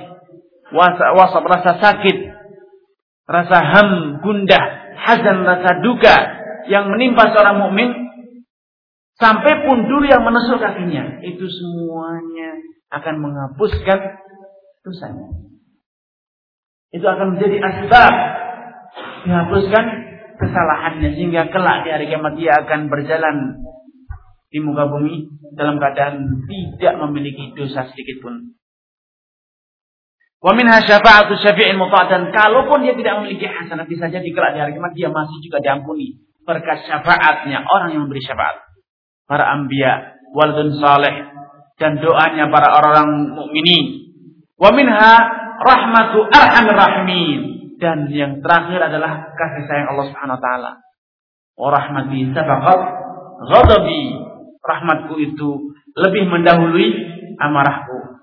[0.72, 2.16] wasab rasa sakit,
[3.29, 4.64] rasa ham, gundah,
[4.96, 6.16] hazan rasa duka
[6.72, 7.92] yang menimpa seorang mukmin
[9.20, 11.20] sampai pun dulu yang menusuk kakinya.
[11.20, 13.98] Itu semuanya akan menghapuskan
[14.85, 15.28] dosanya.
[16.92, 18.14] Itu akan menjadi asbab
[19.24, 19.85] menghapuskan
[20.37, 23.37] kesalahannya sehingga kelak di hari kiamat dia akan berjalan
[24.52, 28.52] di muka bumi dalam keadaan tidak memiliki dosa sedikit pun.
[30.42, 34.72] Wa minha syafa'atu syafi'in dan kalaupun dia tidak memiliki hasanah bisa jadi kelak di hari
[34.76, 38.66] kiamat dia masih juga diampuni berkat syafaatnya orang yang memberi syafaat.
[39.31, 41.31] Para anbiya, waladun saleh,
[41.83, 44.14] dan doanya para orang-orang mukminin.
[44.55, 45.11] Wa minha
[45.59, 47.38] rahmatu arhamir rahimin
[47.83, 50.71] dan yang terakhir adalah kasih sayang Allah Subhanahu wa taala.
[51.59, 52.81] Wa rahmati sabaqat
[53.51, 54.31] ghadabi.
[54.62, 56.87] Rahmatku itu lebih mendahului
[57.42, 58.23] amarahku.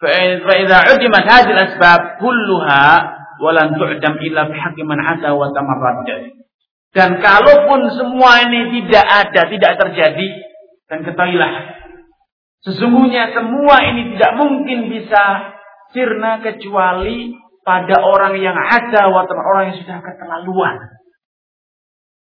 [0.00, 2.84] Fa idza udimat hadhihi asbab kulluha
[3.36, 6.08] wa lan tu'dam illa bihaqqi man asa wa tamarrad.
[6.96, 10.28] Dan kalaupun semua ini tidak ada, tidak terjadi,
[10.88, 11.83] dan ketahuilah
[12.64, 15.52] Sesungguhnya semua ini tidak mungkin bisa
[15.92, 20.76] sirna kecuali pada orang yang ada atau orang yang sudah keterlaluan.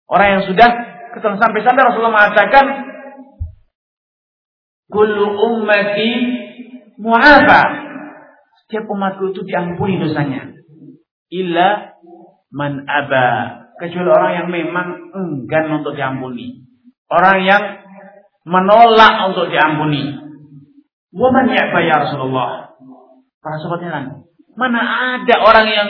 [0.09, 0.69] Orang yang sudah
[1.13, 2.65] keterlaluan sampai-sampai Rasulullah mengatakan
[4.89, 6.13] Kullu ummati
[7.01, 7.63] mu'afa.
[8.65, 10.55] Setiap umatku itu diampuni dosanya.
[11.33, 11.99] Illa
[12.55, 13.61] man aba.
[13.75, 16.63] Kecuali orang yang memang enggan untuk diampuni.
[17.11, 17.84] Orang yang
[18.45, 20.21] menolak untuk diampuni.
[21.17, 22.77] Waman ya'ba ya Rasulullah.
[23.41, 24.05] Para sahabat heran.
[24.55, 24.81] Mana
[25.19, 25.89] ada orang yang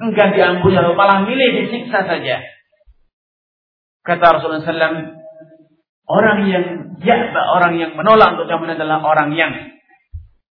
[0.00, 2.40] enggan diampuni lalu malah milih disiksa saja.
[4.00, 4.96] Kata Rasulullah SAW,
[6.08, 6.64] orang yang
[7.02, 9.52] ya'ba, orang yang menolak untuk diampuni adalah orang yang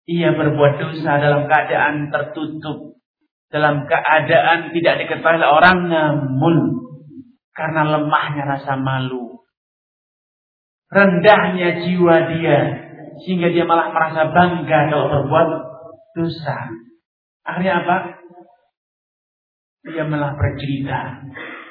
[0.09, 3.01] ia berbuat dosa dalam keadaan tertutup,
[3.49, 6.57] dalam keadaan tidak diketahui orang namun
[7.53, 9.28] karena lemahnya rasa malu
[10.89, 12.61] rendahnya jiwa dia
[13.25, 15.49] sehingga dia malah merasa bangga kalau berbuat
[16.15, 16.57] dosa.
[17.45, 17.97] Akhirnya apa?
[19.89, 21.25] Dia malah bercerita.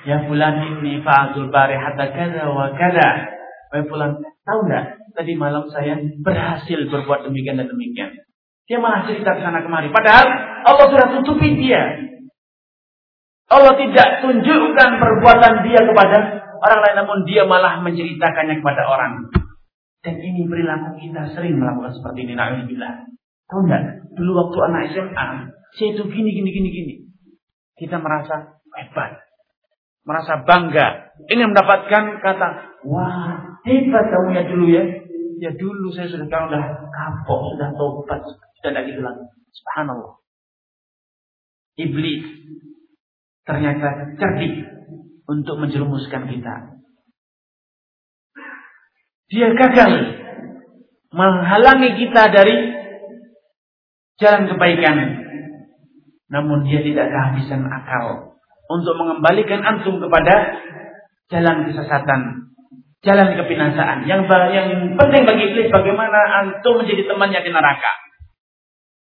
[0.08, 3.10] Ya fulan ini fa'atul bari hatta kada wa kada.
[3.74, 4.16] Wahai
[4.48, 4.86] tahu nggak?
[5.18, 8.16] Tadi malam saya berhasil berbuat demikian dan demikian.
[8.68, 9.92] Dia malah cerita ke sana kemari.
[9.92, 10.28] Padahal
[10.68, 12.08] Allah sudah tutupi dia.
[13.48, 16.18] Allah tidak tunjukkan perbuatan dia kepada
[16.62, 19.30] orang lain namun dia malah menceritakannya kepada orang.
[20.02, 22.34] Dan ini perilaku kita sering melakukan seperti ini.
[22.38, 22.94] Na'udzubillah.
[23.48, 23.84] Tahu enggak?
[24.16, 25.28] Dulu waktu anak SMA,
[25.76, 26.94] saya itu gini, gini, gini, gini.
[27.76, 29.20] Kita merasa hebat.
[30.08, 31.12] Merasa bangga.
[31.28, 32.48] Ini mendapatkan kata,
[32.88, 34.84] wah hebat kamu ya dulu ya.
[35.38, 39.22] Ya dulu saya sudah kalau sudah kapok, sudah tobat, sudah tidak gitu lagi.
[39.54, 40.18] Subhanallah.
[41.78, 42.26] Iblis
[43.46, 44.77] ternyata cerdik
[45.28, 46.56] untuk menjerumuskan kita.
[49.28, 49.92] Dia gagal
[51.12, 52.56] menghalangi kita dari
[54.24, 54.98] jalan kebaikan.
[56.28, 58.36] Namun dia tidak kehabisan akal
[58.68, 60.60] untuk mengembalikan antum kepada
[61.32, 62.52] jalan kesesatan,
[63.04, 64.04] jalan kebinasaan.
[64.08, 64.68] Yang yang
[65.00, 67.92] penting bagi iblis bagaimana antum menjadi temannya di neraka.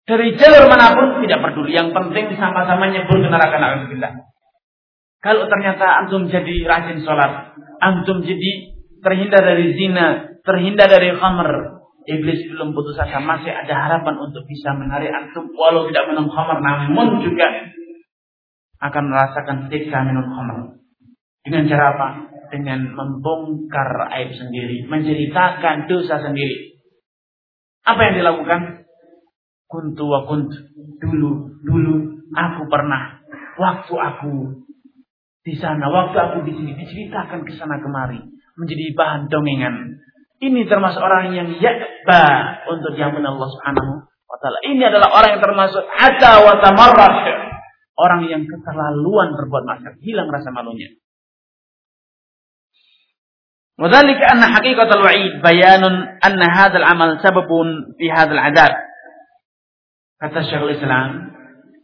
[0.06, 1.74] Dari jalur mana pun tidak peduli.
[1.74, 3.58] Yang penting sama-sama nyebur ke neraka.
[3.58, 4.35] Alhamdulillah.
[5.26, 12.46] Kalau ternyata antum jadi rajin sholat, antum jadi terhindar dari zina, terhindar dari khamr, iblis
[12.54, 17.26] belum putus asa, masih ada harapan untuk bisa menarik antum walau tidak minum khamr, namun
[17.26, 17.74] juga
[18.86, 20.78] akan merasakan siksa minum khamr.
[21.42, 22.08] Dengan cara apa?
[22.54, 26.78] Dengan membongkar aib sendiri, menceritakan dosa sendiri.
[27.82, 28.62] Apa yang dilakukan?
[29.66, 30.54] Kuntu wa kunt.
[31.02, 31.30] Dulu,
[31.66, 31.96] dulu
[32.30, 33.26] aku pernah.
[33.58, 34.65] Waktu aku
[35.45, 38.21] di sana, waktu aku di sini diceritakan ke sana kemari,
[38.61, 40.05] menjadi bahan dongengan.
[40.41, 42.25] Ini termasuk orang yang yakba
[42.69, 44.59] untuk diampuni Allah Subhanahu wa taala.
[44.65, 47.15] Ini adalah orang yang termasuk hatta wa tamarrah.
[48.01, 50.97] Orang yang keterlaluan berbuat maksiat, hilang rasa malunya.
[53.81, 55.85] وذلك أن حقيقة الوعيد بيان
[56.21, 57.49] أن هذا العمل سبب
[57.97, 58.73] في هذا العذاب
[60.21, 61.33] Kata Syekhul Islam,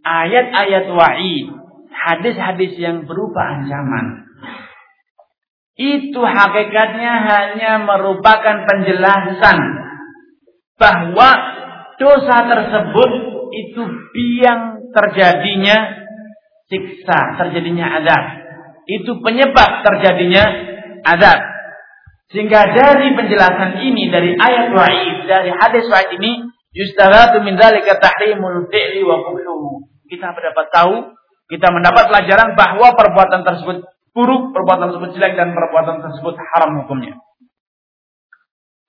[0.04, 1.48] ayat-ayat wa'id,
[2.07, 4.31] hadis-hadis yang berupa ancaman,
[5.77, 9.57] itu hakikatnya hanya merupakan penjelasan
[10.77, 11.29] bahwa
[11.97, 13.11] dosa tersebut
[13.51, 13.81] itu
[14.13, 15.77] biang terjadinya
[16.67, 18.23] siksa, terjadinya adab.
[18.87, 20.43] Itu penyebab terjadinya
[21.05, 21.39] adab.
[22.31, 28.71] Sehingga dari penjelasan ini, dari ayat wa'id, dari hadis wa'id ini, Yustaratu min dzalika tahrimul
[28.71, 29.91] fi'li wa qubluhu.
[30.07, 30.95] Kita mendapat tahu,
[31.51, 33.83] kita mendapat pelajaran bahwa perbuatan tersebut
[34.15, 37.19] buruk, perbuatan tersebut jelek dan perbuatan tersebut haram hukumnya.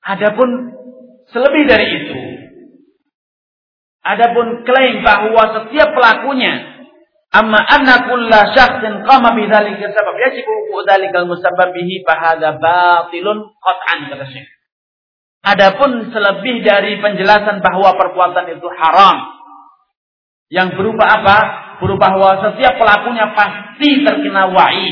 [0.06, 0.70] Adapun
[1.34, 2.14] selebih dari itu,
[4.06, 6.86] adapun klaim bahwa setiap pelakunya
[7.34, 10.54] amma anna kulla syakhsin qama bi dzalika sabab yajibu
[10.86, 14.46] dzalika al-musabbab bihi fa hadza batilun qat'an kata Syekh.
[15.42, 19.42] Adapun selebih dari penjelasan bahwa perbuatan itu haram.
[20.54, 21.38] Yang berupa apa?
[21.82, 24.88] berubah bahwa setiap pelakunya pasti terkena wa'i.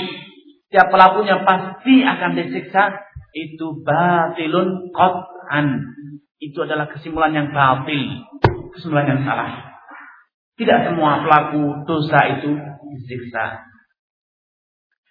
[0.66, 3.06] Setiap pelakunya pasti akan disiksa.
[3.30, 5.86] Itu batilun qat'an.
[6.42, 8.26] Itu adalah kesimpulan yang batil.
[8.74, 9.70] Kesimpulan yang salah.
[10.58, 12.58] Tidak semua pelaku dosa itu
[12.98, 13.70] disiksa.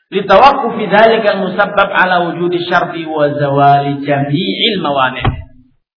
[0.09, 5.21] Litawakkufi dzalika musabbab ala wujudi syarti wa zawali jami'il mawani.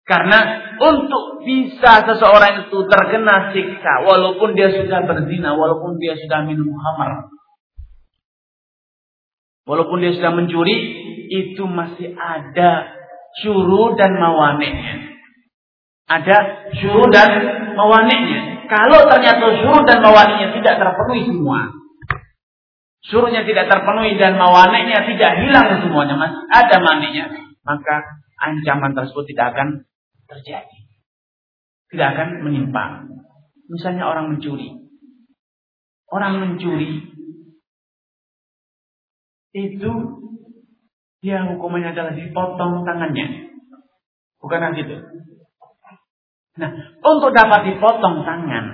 [0.06, 6.74] Karena untuk bisa seseorang itu terkena siksa walaupun dia sudah berzina walaupun dia sudah minum
[6.74, 7.30] khamar
[9.62, 10.76] walaupun dia sudah mencuri
[11.30, 12.90] itu masih ada
[13.38, 15.22] syuru dan mawaneknya
[16.10, 17.30] ada syuru dan
[17.78, 21.82] mawaneknya kalau ternyata syuru dan mawaneknya tidak terpenuhi semua
[23.06, 27.26] suruhnya tidak terpenuhi dan mawaneknya tidak hilang semuanya, masih ada maninya,
[27.66, 29.68] maka ancaman tersebut tidak akan
[30.32, 30.78] terjadi.
[31.92, 33.04] Tidak akan menimpa.
[33.68, 34.80] Misalnya orang mencuri.
[36.08, 37.12] Orang mencuri
[39.52, 39.92] itu
[41.20, 43.52] dia hukumannya adalah dipotong tangannya.
[44.40, 44.96] Bukan gitu.
[46.58, 48.64] Nah, untuk dapat dipotong tangan,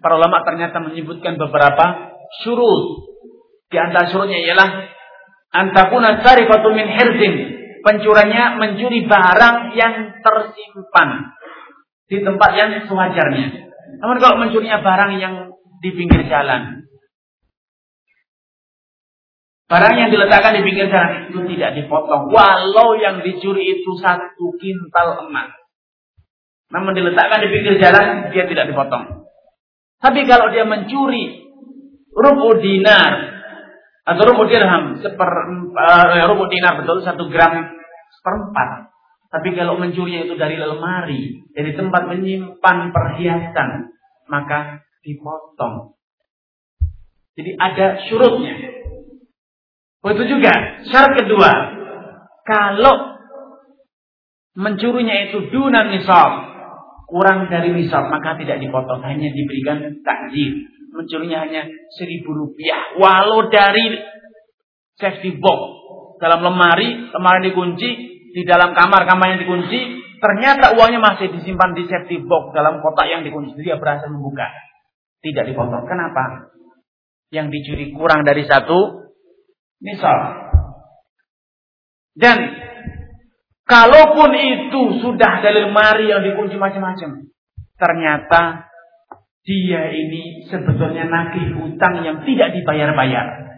[0.00, 3.10] para ulama ternyata menyebutkan beberapa syurut
[3.66, 4.68] di antara surutnya ialah
[5.50, 7.34] antakuna sarifatu min hirzin.
[7.86, 11.38] Pencurinya mencuri barang yang tersimpan
[12.10, 13.46] di tempat yang sewajarnya.
[14.02, 16.82] Namun kalau mencurinya barang yang di pinggir jalan,
[19.70, 25.30] barang yang diletakkan di pinggir jalan itu tidak dipotong, walau yang dicuri itu satu kintal
[25.30, 25.54] emas.
[26.74, 29.30] Namun diletakkan di pinggir jalan, dia tidak dipotong.
[30.02, 31.38] Tapi kalau dia mencuri
[32.10, 33.36] rubu dinar,
[34.06, 35.30] atau rubu dirham seper
[35.70, 37.75] uh, rubu dinar betul satu gram
[38.20, 38.92] seperempat.
[39.30, 43.92] Tapi kalau mencurinya itu dari lemari, dari tempat menyimpan perhiasan,
[44.30, 45.98] maka dipotong.
[47.36, 48.54] Jadi ada syurutnya.
[50.00, 50.52] Begitu juga
[50.88, 51.50] syarat kedua,
[52.46, 52.94] kalau
[54.56, 56.56] mencurinya itu dunan nisab,
[57.06, 61.62] kurang dari misal maka tidak dipotong hanya diberikan takjil mencurinya hanya
[61.94, 63.94] seribu rupiah walau dari
[64.98, 65.60] safety box
[66.18, 67.90] dalam lemari lemari dikunci
[68.36, 73.24] di dalam kamar kamar dikunci ternyata uangnya masih disimpan di safety box dalam kotak yang
[73.24, 73.56] dikunci.
[73.64, 74.44] Dia berhasil membuka.
[75.24, 75.88] Tidak dipotong.
[75.88, 76.52] Kenapa?
[77.32, 79.08] Yang dicuri kurang dari satu
[79.80, 80.52] misal.
[82.12, 82.36] Dan
[83.64, 87.32] kalaupun itu sudah dari lemari yang dikunci macam-macam,
[87.80, 88.68] ternyata
[89.48, 93.48] dia ini sebetulnya nagih utang yang tidak dibayar-bayar.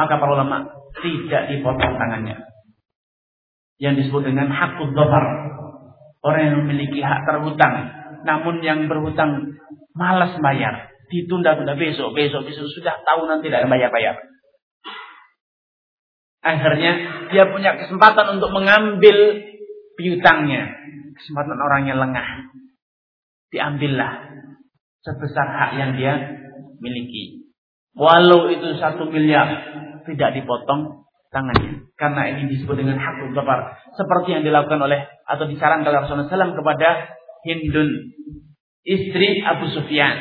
[0.00, 0.64] Maka para ulama
[1.04, 2.47] tidak dipotong tangannya.
[3.78, 5.24] Yang disebut dengan hakul dhafar.
[6.22, 7.94] Orang yang memiliki hak terhutang.
[8.26, 9.58] Namun yang berhutang
[9.94, 10.90] malas bayar.
[11.08, 12.66] Ditunda-tunda besok, besok, besok.
[12.74, 14.18] Sudah tahu nanti tidak bayar-bayar.
[16.42, 16.92] Akhirnya
[17.34, 19.16] dia punya kesempatan untuk mengambil
[19.98, 20.74] piutangnya.
[21.18, 22.28] Kesempatan orang yang lengah.
[23.48, 24.28] Diambillah
[25.02, 26.14] sebesar hak yang dia
[26.78, 27.48] miliki.
[27.98, 29.48] Walau itu satu miliar
[30.06, 31.88] tidak dipotong tangannya.
[31.96, 33.80] Karena ini disebut dengan hak utafar.
[33.96, 36.88] Seperti yang dilakukan oleh atau disarankan oleh Rasulullah SAW kepada
[37.44, 37.88] Hindun.
[38.84, 40.16] Istri Abu Sufyan.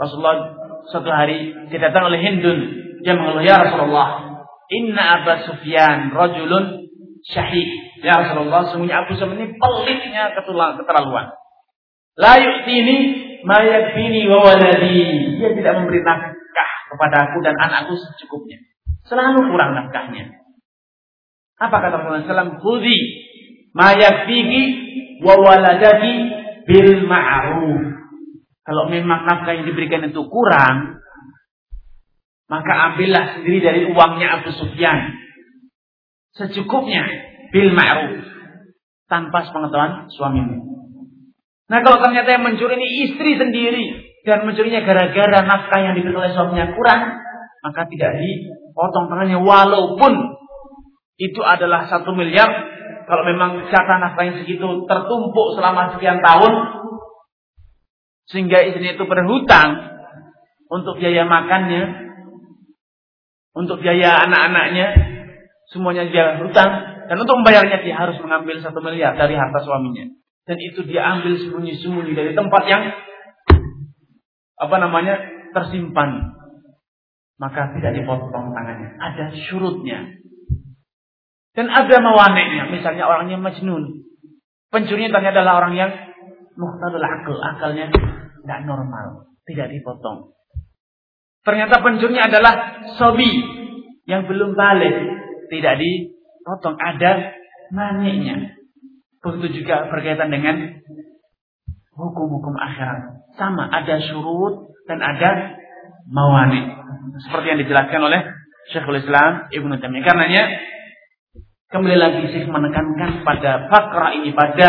[0.00, 0.56] Rasulullah
[0.88, 2.58] suatu hari didatang oleh Hindun.
[3.02, 4.40] Dia mengeluh, Ya Rasulullah,
[4.72, 6.88] Inna Abu Sufyan rajulun
[7.28, 7.68] syahid.
[8.02, 11.34] Ya Rasulullah, sungguhnya Abu Sufyan ini pelitnya keterlaluan.
[12.16, 12.96] La yu'tini
[13.44, 15.36] ma yakfini wa waladi.
[15.40, 18.60] Dia tidak memberi nafkah kepada aku dan anakku secukupnya.
[19.06, 20.42] Selalu kurang nafkahnya.
[21.58, 22.58] Apa kata Rasulullah SAW?
[22.58, 22.98] Khudi
[23.74, 24.62] ma yakfiki
[25.22, 26.14] wa waladaki
[26.66, 27.82] bil ma'ruf.
[28.62, 31.02] Kalau memang nafkah yang diberikan itu kurang,
[32.46, 35.18] maka ambillah sendiri dari uangnya Abu Sufyan.
[36.36, 37.02] Secukupnya.
[37.50, 38.22] Bil ma'ruf.
[39.10, 40.56] Tanpa sepengetahuan suamimu.
[41.68, 43.84] Nah kalau ternyata yang mencuri ini istri sendiri.
[44.22, 47.18] Dan mencurinya gara-gara nafkah yang diberi oleh suaminya kurang.
[47.66, 48.22] Maka tidak
[48.72, 49.38] dipotong tangannya.
[49.44, 50.12] Walaupun
[51.20, 52.72] itu adalah satu miliar.
[53.04, 56.52] Kalau memang jatah nafkahnya segitu tertumpuk selama sekian tahun.
[58.32, 59.92] Sehingga istrinya itu berhutang.
[60.72, 62.02] Untuk biaya makannya
[63.52, 64.86] untuk biaya anak-anaknya,
[65.68, 66.70] semuanya dia hutang.
[67.08, 70.08] Dan untuk membayarnya dia harus mengambil satu miliar dari harta suaminya.
[70.48, 72.82] Dan itu dia ambil sembunyi-sembunyi dari tempat yang
[74.56, 75.20] apa namanya
[75.52, 76.40] tersimpan.
[77.42, 78.94] Maka tidak dipotong tangannya.
[79.02, 80.14] Ada syurutnya.
[81.58, 82.70] Dan ada mawaneknya.
[82.70, 84.06] Misalnya orangnya majnun.
[84.70, 85.90] Pencurinya ternyata adalah orang yang
[86.54, 87.34] muhtadul akal.
[87.42, 89.26] Akalnya tidak normal.
[89.42, 90.38] Tidak dipotong.
[91.42, 92.54] Ternyata pencurinya adalah
[92.94, 93.26] sobi
[94.06, 94.94] yang belum balik.
[95.50, 96.78] Tidak dipotong.
[96.78, 97.34] Ada
[97.74, 98.54] maniknya.
[99.18, 100.78] Begitu juga berkaitan dengan
[101.98, 103.26] hukum-hukum akhirat.
[103.34, 105.58] Sama, ada surut dan ada
[106.08, 106.60] mawani.
[107.22, 108.20] Seperti yang dijelaskan oleh
[108.70, 110.04] Syekhul Islam Ibnu Taimiyah.
[110.06, 110.42] Karenanya
[111.72, 114.68] kembali lagi Syekh menekankan pada fakra ini, pada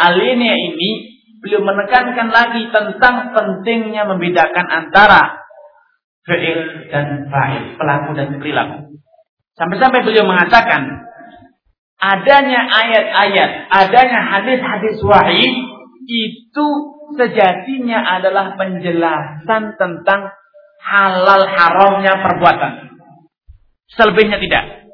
[0.00, 0.90] alinea ini,
[1.44, 5.44] beliau menekankan lagi tentang pentingnya membedakan antara
[6.24, 8.96] fi'il dan fa'il, pelaku dan perilaku.
[9.54, 11.04] Sampai-sampai beliau mengatakan
[12.00, 15.52] adanya ayat-ayat, adanya hadis-hadis wahyu
[16.04, 16.66] itu
[17.16, 20.20] sejatinya adalah penjelasan tentang
[20.84, 22.72] halal haramnya perbuatan.
[23.96, 24.84] Selebihnya tidak.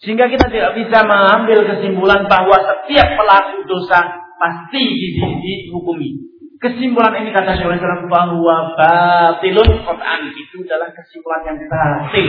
[0.00, 4.00] Sehingga kita tidak bisa mengambil kesimpulan bahwa setiap pelaku dosa
[4.40, 4.82] pasti
[5.44, 6.30] dihukumi.
[6.60, 12.28] Kesimpulan ini kata Syaikhul Islam bahwa batilun Quran itu adalah kesimpulan yang batil.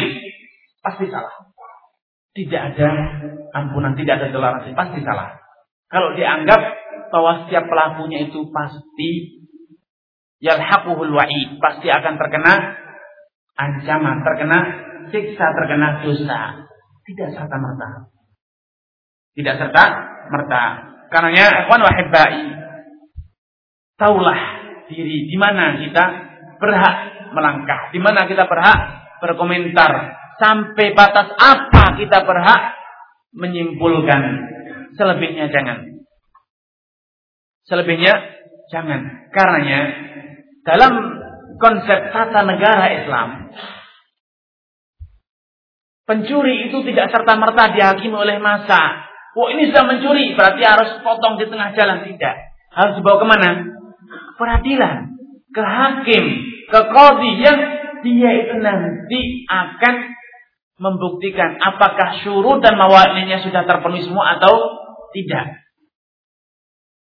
[0.83, 1.35] Pasti salah.
[2.31, 2.89] Tidak ada
[3.51, 5.35] ampunan, tidak ada toleransi, pasti salah.
[5.91, 6.61] Kalau dianggap
[7.11, 9.40] bahwa setiap pelakunya itu pasti
[10.41, 12.53] yalhaquhul wa'id, pasti akan terkena
[13.55, 14.59] ancaman, terkena
[15.13, 16.67] siksa, terkena dosa.
[17.05, 17.89] Tidak serta merta.
[19.37, 19.83] Tidak serta
[20.27, 20.63] merta.
[21.11, 22.61] Karenanya ikhwan wahibbai
[24.01, 24.41] Taulah
[24.89, 26.03] diri di mana kita
[26.57, 26.95] berhak
[27.37, 28.79] melangkah, di mana kita berhak
[29.21, 29.91] berkomentar,
[30.41, 32.81] sampai batas apa kita berhak
[33.37, 34.21] menyimpulkan.
[34.97, 36.01] Selebihnya jangan.
[37.69, 38.13] Selebihnya
[38.73, 39.29] jangan.
[39.29, 39.79] Karenanya
[40.61, 40.93] dalam
[41.57, 43.29] konsep tata negara Islam
[46.01, 49.07] Pencuri itu tidak serta-merta dihakimi oleh masa.
[49.31, 52.03] Oh ini sudah mencuri, berarti harus potong di tengah jalan.
[52.03, 52.35] Tidak.
[52.75, 53.49] Harus dibawa ke mana?
[54.41, 55.21] peradilan,
[55.53, 56.25] ke hakim,
[56.65, 57.59] ke kodi yang
[58.01, 59.95] dia itu nanti akan
[60.81, 64.81] membuktikan apakah syurut dan mawaninya sudah terpenuhi semua atau
[65.13, 65.61] tidak.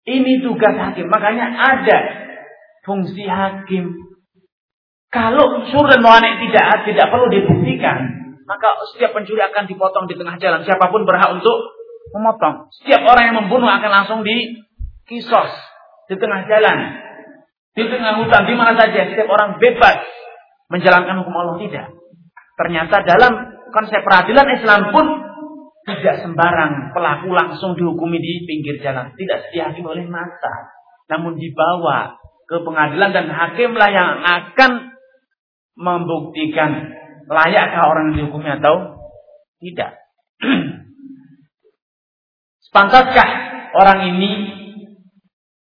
[0.08, 1.12] Ini tugas hakim.
[1.12, 1.98] Makanya ada
[2.86, 3.94] fungsi hakim.
[5.08, 7.96] Kalau sur dan mawanik tidak tidak perlu dibuktikan,
[8.44, 10.60] maka setiap pencuri akan dipotong di tengah jalan.
[10.68, 11.56] Siapa pun berhak untuk
[12.12, 12.68] memotong.
[12.80, 14.60] Setiap orang yang membunuh akan langsung di
[15.08, 15.52] kisos
[16.08, 16.78] di tengah jalan,
[17.72, 19.08] di tengah hutan, di mana saja.
[19.08, 20.04] Setiap orang bebas
[20.72, 21.86] menjalankan hukum Allah tidak.
[22.56, 23.32] Ternyata dalam
[23.72, 25.06] konsep peradilan Islam pun
[25.88, 29.12] tidak sembarang pelaku langsung dihukumi di pinggir jalan.
[29.16, 30.76] Tidak dihakimi oleh mata.
[31.08, 34.96] Namun dibawa ke pengadilan dan hakimlah yang akan
[35.76, 36.96] membuktikan
[37.28, 39.04] layakkah orang yang dihukumi atau
[39.60, 40.00] tidak.
[42.68, 43.28] Pantaskah
[43.74, 44.32] orang ini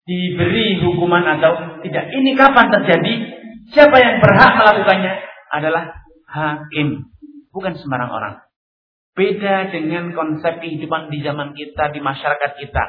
[0.06, 2.14] diberi hukuman atau tidak?
[2.14, 3.12] Ini kapan terjadi?
[3.74, 5.12] Siapa yang berhak melakukannya
[5.50, 5.98] adalah
[6.30, 7.10] hakim,
[7.52, 8.34] bukan sembarang orang.
[9.18, 12.84] Beda dengan konsep kehidupan di zaman kita, di masyarakat kita.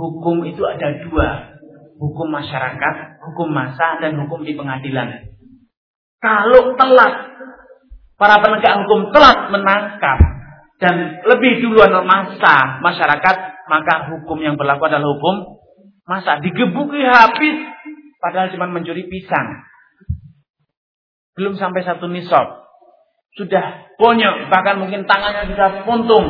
[0.00, 1.55] Hukum itu ada dua.
[1.96, 2.94] Hukum masyarakat,
[3.24, 5.32] hukum masa, dan hukum di pengadilan.
[6.20, 7.14] Kalau telat,
[8.20, 10.18] para penegak hukum telat menangkap,
[10.76, 13.36] dan lebih duluan masa masyarakat,
[13.72, 15.56] maka hukum yang berlaku adalah hukum
[16.04, 16.36] masa.
[16.44, 17.56] Digebuki habis,
[18.20, 19.64] padahal cuma mencuri pisang.
[21.36, 22.64] Belum sampai satu nisab
[23.36, 26.24] sudah bonyok, bahkan mungkin tangannya sudah puntung,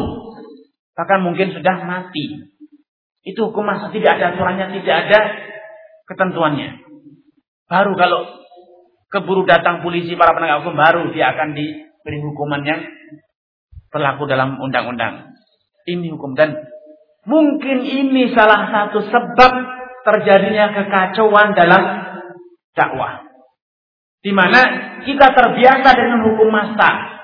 [0.95, 2.55] bahkan mungkin sudah mati.
[3.27, 5.21] Itu hukum masa tidak ada aturannya, tidak ada
[6.07, 6.87] ketentuannya.
[7.67, 8.47] Baru kalau
[9.11, 12.81] keburu datang polisi para penegak hukum baru dia akan diberi hukuman yang
[13.91, 15.35] berlaku dalam undang-undang.
[15.87, 16.67] Ini hukum dan
[17.27, 19.53] mungkin ini salah satu sebab
[20.07, 21.83] terjadinya kekacauan dalam
[22.75, 23.27] dakwah.
[24.23, 24.61] Di mana
[25.07, 27.15] kita terbiasa dengan hukum masa.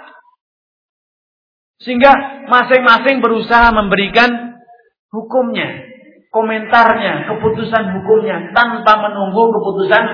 [1.82, 4.62] Sehingga masing-masing berusaha memberikan
[5.10, 5.91] hukumnya,
[6.32, 10.04] komentarnya, keputusan hukumnya tanpa menunggu keputusan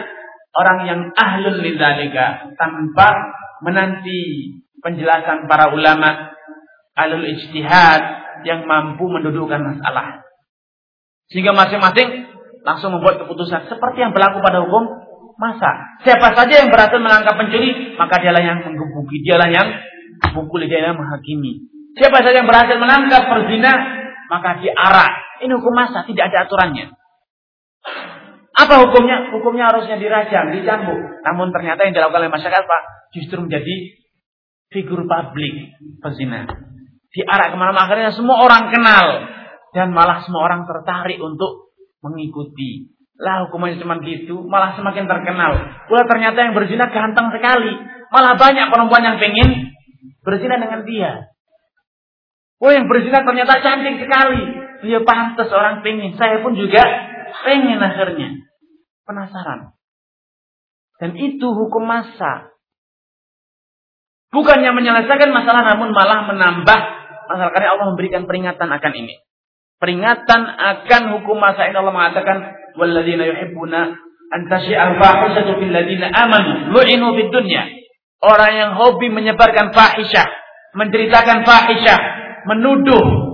[0.52, 3.08] orang yang ahlul lidzalika, tanpa
[3.62, 4.52] menanti
[4.82, 6.34] penjelasan para ulama
[6.98, 8.02] ahlul ijtihad
[8.42, 10.26] yang mampu mendudukkan masalah.
[11.30, 12.26] Sehingga masing-masing
[12.66, 15.08] langsung membuat keputusan seperti yang berlaku pada hukum
[15.38, 16.02] masa.
[16.02, 19.68] Siapa saja yang berhasil menangkap pencuri, maka dialah yang menggebuki, dialah yang
[20.30, 21.70] memukuli, dialah yang menghakimi.
[21.94, 23.72] Siapa saja yang berhasil menangkap perzina,
[24.26, 25.12] maka diarak.
[25.39, 26.93] Ini hukum masa, tidak ada aturannya.
[28.59, 29.30] Apa hukumnya?
[29.30, 30.99] Hukumnya harusnya dirajam, dicambuk.
[31.22, 32.82] Namun ternyata yang dilakukan oleh masyarakat Pak
[33.14, 33.74] justru menjadi
[34.74, 36.45] figur publik perzina.
[37.09, 39.07] Diarak ke mana-mana akhirnya semua orang kenal
[39.72, 41.70] dan malah semua orang tertarik untuk
[42.03, 42.91] mengikuti.
[43.18, 45.53] Lah hukumannya cuma gitu, malah semakin terkenal.
[45.91, 47.74] Pula ternyata yang berzina ganteng sekali.
[48.11, 49.74] Malah banyak perempuan yang pengen
[50.22, 51.12] berzina dengan dia.
[52.59, 54.57] Oh yang berzina ternyata cantik sekali.
[54.85, 56.14] Dia pantas orang pengen.
[56.14, 56.83] Saya pun juga
[57.43, 58.35] pengen akhirnya.
[59.03, 59.74] Penasaran.
[60.99, 62.53] Dan itu hukum masa.
[64.29, 66.79] Bukannya menyelesaikan masalah namun malah menambah
[67.31, 67.51] masalah.
[67.55, 69.14] Karena Allah memberikan peringatan akan ini.
[69.79, 72.37] Peringatan akan hukum masa ini Allah mengatakan
[72.74, 73.95] walladzina yuhibbuna
[74.35, 75.70] an tasyi'al fahishatu fil
[76.11, 77.62] amanu lu'inu fid dunya.
[78.18, 80.26] Orang yang hobi menyebarkan fahisyah,
[80.74, 81.99] menceritakan fahisyah,
[82.51, 83.28] menuduh,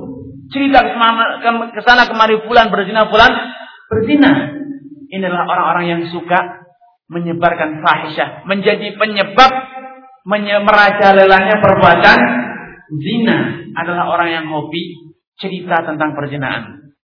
[0.53, 3.33] cerita ke sana kemari fulan berzina fulan
[3.89, 4.33] berzina.
[5.15, 6.67] Inilah orang-orang yang suka
[7.07, 9.53] menyebarkan fahisyah, menjadi penyebab
[10.27, 12.19] merajalelanya perbuatan
[12.99, 13.39] zina
[13.77, 16.97] adalah orang yang hobi cerita tentang perzinaan.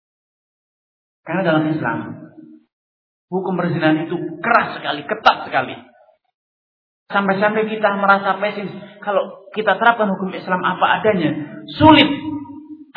[1.22, 2.20] Karena dalam Islam
[3.30, 5.78] Hukum perzinahan itu keras sekali, ketat sekali.
[7.14, 8.74] Sampai-sampai kita merasa pesimis.
[9.06, 12.10] Kalau kita terapkan hukum Islam apa adanya, sulit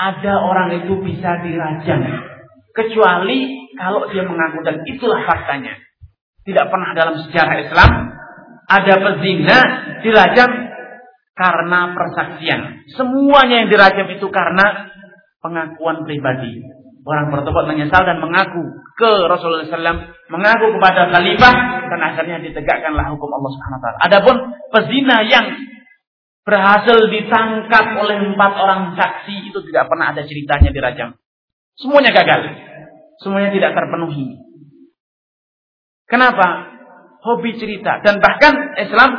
[0.02, 2.00] ada orang itu bisa dirajam.
[2.72, 5.78] Kecuali kalau dia mengaku dan itulah faktanya.
[6.42, 7.90] Tidak pernah dalam sejarah Islam
[8.66, 9.58] ada pezina
[10.02, 10.50] dirajam
[11.38, 12.60] karena persaksian.
[12.98, 14.90] Semuanya yang dirajam itu karena
[15.38, 16.62] pengakuan pribadi.
[17.02, 18.62] Orang bertobat menyesal dan mengaku
[18.94, 21.54] ke Rasulullah SAW, mengaku kepada khalifah
[21.90, 23.98] dan akhirnya ditegakkanlah hukum Allah Subhanahu Wa Taala.
[24.06, 24.36] Adapun
[24.70, 25.46] pezina yang
[26.42, 31.10] berhasil ditangkap oleh empat orang saksi itu tidak pernah ada ceritanya dirajam.
[31.78, 32.40] Semuanya gagal,
[33.22, 34.38] semuanya tidak terpenuhi.
[36.10, 36.68] Kenapa?
[37.22, 39.10] Hobi cerita dan bahkan Islam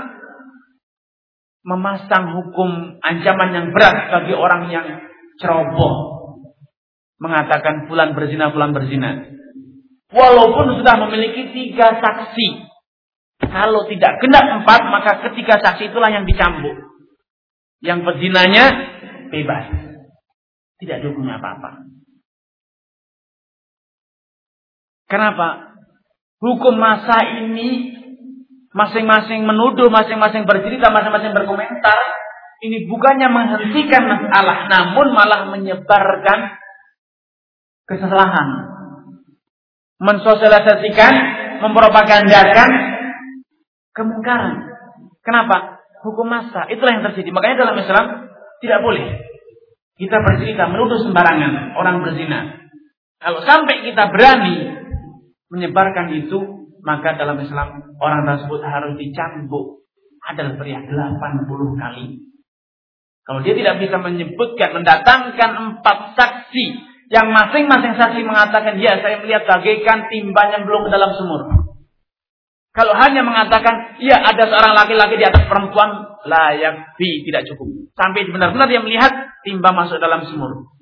[1.64, 4.88] memasang hukum ancaman yang berat bagi orang yang
[5.40, 6.14] ceroboh
[7.24, 9.24] mengatakan bulan berzina, bulan berzina.
[10.12, 12.76] Walaupun sudah memiliki tiga saksi.
[13.44, 16.93] Kalau tidak genap empat, maka ketiga saksi itulah yang dicambuk.
[17.84, 18.66] Yang berzinanya
[19.28, 19.66] bebas.
[20.80, 21.84] Tidak dihukum apa-apa.
[25.12, 25.78] Kenapa?
[26.40, 27.94] Hukum masa ini
[28.74, 32.00] masing-masing menuduh, masing-masing bercerita, masing-masing berkomentar.
[32.64, 36.40] Ini bukannya menghentikan masalah, namun malah menyebarkan
[37.86, 38.48] kesalahan.
[40.00, 41.14] Mensosialisasikan,
[41.64, 42.70] mempropagandakan
[43.94, 44.56] kemungkaran.
[45.24, 45.73] Kenapa?
[46.04, 46.68] Hukum masa.
[46.68, 47.30] Itulah yang terjadi.
[47.32, 48.06] Makanya dalam Islam
[48.60, 49.34] tidak boleh
[49.94, 52.60] kita bercerita menuduh sembarangan orang berzina.
[53.22, 54.56] Kalau sampai kita berani
[55.54, 59.86] menyebarkan itu, maka dalam Islam orang tersebut harus dicambuk
[60.28, 61.48] adalah teriak 80
[61.80, 62.06] kali.
[63.24, 66.66] Kalau dia tidak bisa menyebutkan, mendatangkan empat saksi
[67.08, 71.63] yang masing-masing saksi mengatakan, ya saya melihat bagaikan timban yang belum ke dalam sumur.
[72.74, 77.70] Kalau hanya mengatakan, ya ada seorang laki-laki di atas perempuan, layak bi tidak cukup.
[77.94, 79.14] Sampai benar-benar dia melihat
[79.46, 80.74] timba masuk dalam sumur.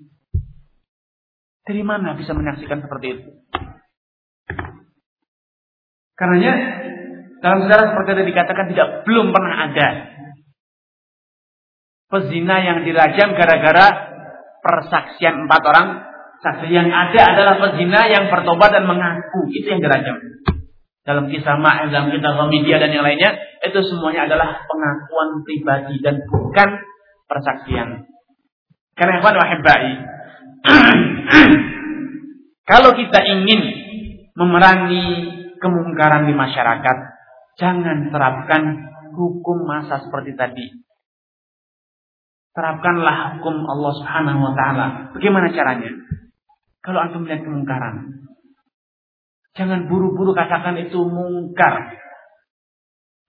[1.67, 3.29] Dari mana bisa menyaksikan seperti itu?
[6.15, 6.53] Karenanya
[7.43, 9.87] dalam sejarah seperti yang dikatakan tidak belum pernah ada
[12.07, 13.85] pezina yang dirajam gara-gara
[14.61, 15.87] persaksian empat orang
[16.45, 20.21] saksi yang ada adalah pezina yang bertobat dan mengaku itu yang dirajam
[21.01, 26.21] dalam kisah Ma'in, dalam kisah media dan yang lainnya itu semuanya adalah pengakuan pribadi dan
[26.29, 26.69] bukan
[27.25, 28.05] persaksian
[28.93, 29.91] karena yang wahibai
[32.71, 33.61] kalau kita ingin
[34.37, 35.05] memerangi
[35.61, 36.97] kemungkaran di masyarakat,
[37.61, 38.63] jangan terapkan
[39.13, 40.65] hukum masa seperti tadi.
[42.51, 44.87] Terapkanlah hukum Allah Subhanahu wa taala.
[45.15, 45.91] Bagaimana caranya?
[46.81, 48.27] Kalau antum melihat kemungkaran,
[49.55, 51.99] jangan buru-buru katakan itu mungkar.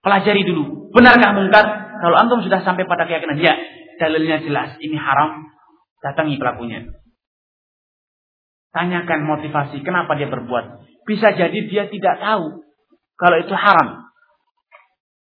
[0.03, 1.65] Pelajari dulu, benarkah mungkar?
[2.03, 3.55] Kalau antum sudah sampai pada keyakinan, ya,
[3.95, 5.47] dalilnya jelas, ini haram,
[6.03, 6.91] datangi pelakunya.
[8.75, 10.83] Tanyakan motivasi, kenapa dia berbuat.
[11.07, 12.67] Bisa jadi dia tidak tahu
[13.15, 14.03] kalau itu haram.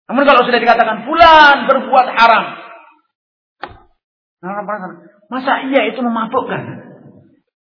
[0.09, 2.43] Namun kalau sudah dikatakan bulan berbuat haram.
[4.43, 4.59] Nah,
[5.31, 6.61] masa iya itu memabukkan?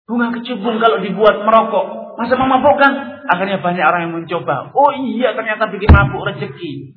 [0.05, 2.04] Bunga kecubung kalau dibuat merokok.
[2.15, 2.93] Masa memabukkan?
[3.27, 4.71] Akhirnya banyak orang yang mencoba.
[4.77, 6.95] Oh iya ternyata bikin mabuk rezeki.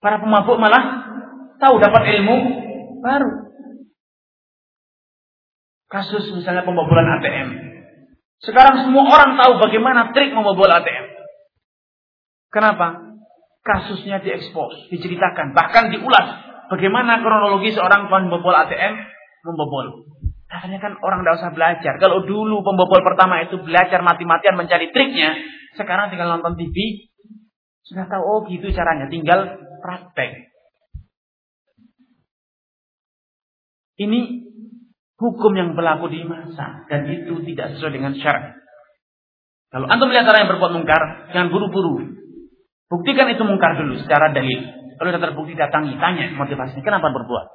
[0.00, 1.04] Para pemabuk malah
[1.60, 2.36] tahu dapat ilmu
[3.04, 3.30] baru.
[5.90, 7.48] Kasus misalnya pembobolan ATM.
[8.40, 11.06] Sekarang semua orang tahu bagaimana trik membobol ATM.
[12.48, 13.12] Kenapa?
[13.60, 16.40] Kasusnya diekspos, diceritakan, bahkan diulas
[16.72, 18.96] bagaimana kronologi seorang pembobol ATM
[19.44, 20.08] membobol.
[20.50, 21.94] Katanya kan orang tidak usah belajar.
[22.02, 25.38] Kalau dulu pembobol pertama itu belajar mati-matian mencari triknya,
[25.78, 27.06] sekarang tinggal nonton TV,
[27.86, 30.50] sudah tahu oh gitu caranya, tinggal praktek.
[34.00, 34.20] Ini
[35.22, 38.58] hukum yang berlaku di masa dan itu tidak sesuai dengan syarat.
[39.70, 42.10] Kalau antum melihat orang yang berbuat mungkar, jangan buru-buru.
[42.90, 44.66] Buktikan itu mungkar dulu secara dalil.
[44.98, 47.46] Kalau sudah terbukti datangi, tanya motivasinya kenapa berbuat.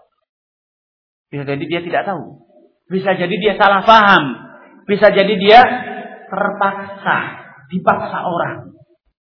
[1.28, 2.55] Bisa jadi dia tidak tahu.
[2.86, 4.24] Bisa jadi dia salah paham.
[4.86, 5.62] Bisa jadi dia
[6.30, 7.18] terpaksa,
[7.74, 8.78] dipaksa orang.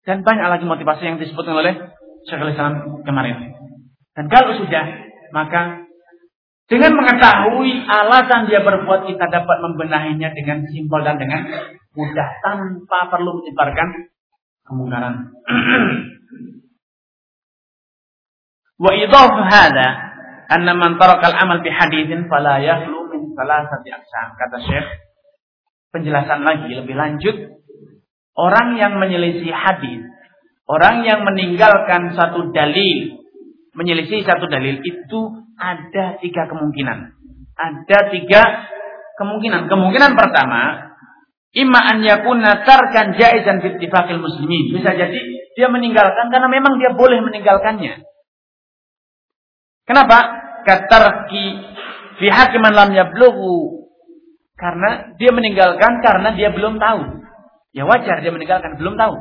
[0.05, 1.74] Dan banyak lagi motivasi yang disebutkan oleh
[2.30, 3.58] Syekhul Islam kemarin.
[4.14, 4.86] Dan kalau sudah,
[5.34, 5.88] maka
[6.68, 11.47] dengan mengetahui alasan dia berbuat, kita dapat membenahinya dengan simpel dan dengan
[11.95, 13.88] mudah tanpa perlu menyebarkan
[14.68, 15.32] kemungkaran.
[18.84, 19.88] Wa idhaf hadha
[20.53, 23.07] anna man taraka al-amal bi hadithin fala yakhlu
[23.38, 24.27] min thalathati aqsam.
[24.33, 24.88] Kata Syekh
[25.93, 27.35] penjelasan lagi lebih lanjut
[28.33, 30.01] orang yang menyelisih hadis,
[30.65, 33.21] orang yang meninggalkan satu dalil,
[33.77, 35.19] menyelisih satu dalil itu
[35.61, 37.13] ada tiga kemungkinan.
[37.57, 38.41] Ada tiga
[39.21, 39.69] kemungkinan.
[39.69, 40.93] Kemungkinan pertama,
[41.53, 43.73] imma an yakuna tarkan jaizan fi
[44.17, 44.77] muslimin.
[44.77, 45.21] Bisa jadi
[45.57, 48.05] dia meninggalkan karena memang dia boleh meninggalkannya.
[49.88, 50.45] Kenapa?
[50.67, 51.45] Katarki
[52.18, 53.88] fi hakiman lam yablughu.
[54.57, 57.01] Karena dia meninggalkan karena dia belum tahu.
[57.78, 59.15] Ya wajar dia meninggalkan belum tahu.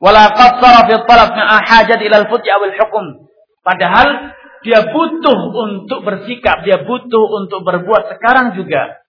[0.00, 3.28] Wala qassara fi talab ma'a hajat ila al-futi aw al-hukm.
[3.64, 9.00] Padahal dia butuh untuk bersikap, dia butuh untuk berbuat sekarang juga.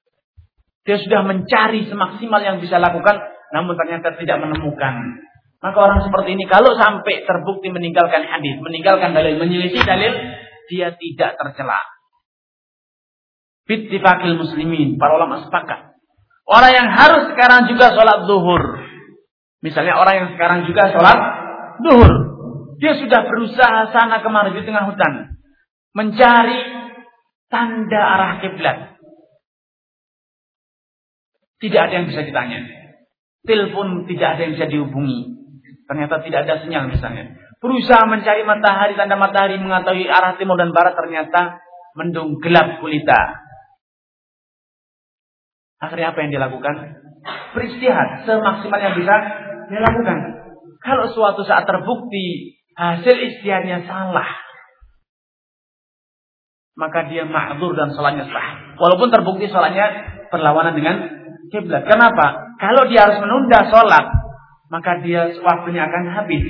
[0.88, 3.19] Dia sudah mencari semaksimal yang bisa lakukan,
[3.51, 5.19] namun ternyata tidak menemukan.
[5.61, 10.09] Maka orang seperti ini kalau sampai terbukti meninggalkan hadis, meninggalkan dalil, menyelisih dalil,
[10.72, 11.78] dia tidak tercela.
[13.72, 15.95] Fittifakil muslimin, para ulama sepakat.
[16.43, 18.84] Orang yang harus sekarang juga sholat zuhur.
[19.63, 21.19] Misalnya orang yang sekarang juga sholat
[21.80, 22.11] zuhur.
[22.84, 25.39] Dia sudah berusaha sana kemari di tengah hutan
[25.95, 26.59] mencari
[27.47, 28.99] tanda arah kiblat.
[31.63, 32.59] Tidak ada yang bisa ditanya.
[33.47, 35.32] Telepon tidak ada yang bisa dihubungi.
[35.88, 37.39] Ternyata tidak ada sinyal misalnya.
[37.63, 41.61] Berusaha mencari matahari, tanda matahari mengetahui arah timur dan barat ternyata
[41.93, 43.40] mendung gelap gulita.
[45.82, 46.75] Akhirnya apa yang dilakukan?
[47.57, 49.15] Beristihad semaksimal yang bisa
[49.67, 50.17] dilakukan.
[50.82, 54.29] Kalau suatu saat terbukti hasil istihadnya salah,
[56.77, 58.77] maka dia ma'zur dan sholatnya sah.
[58.77, 59.86] Walaupun terbukti sholatnya
[60.34, 60.95] berlawanan dengan
[61.53, 61.86] kiblat.
[61.86, 62.57] Kenapa?
[62.57, 64.05] Kalau dia harus menunda sholat,
[64.71, 66.41] maka dia waktunya akan habis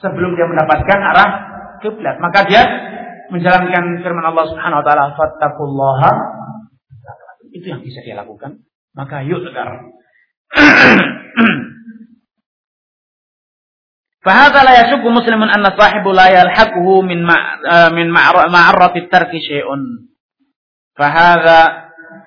[0.00, 1.30] sebelum dia mendapatkan arah
[1.84, 2.16] kiblat.
[2.22, 2.62] Maka dia
[3.28, 6.12] menjalankan firman Allah Subhanahu wa taala, "Fattaqullaha."
[7.51, 8.63] Itu yang bisa dia lakukan.
[8.95, 9.93] Maka yuk sekarang.
[14.27, 17.19] فهذا لا يشك مسلم أن صاحب لا يلحقه من
[17.95, 18.07] من
[18.51, 19.67] معرة الترك شيء.
[20.99, 21.59] فهذا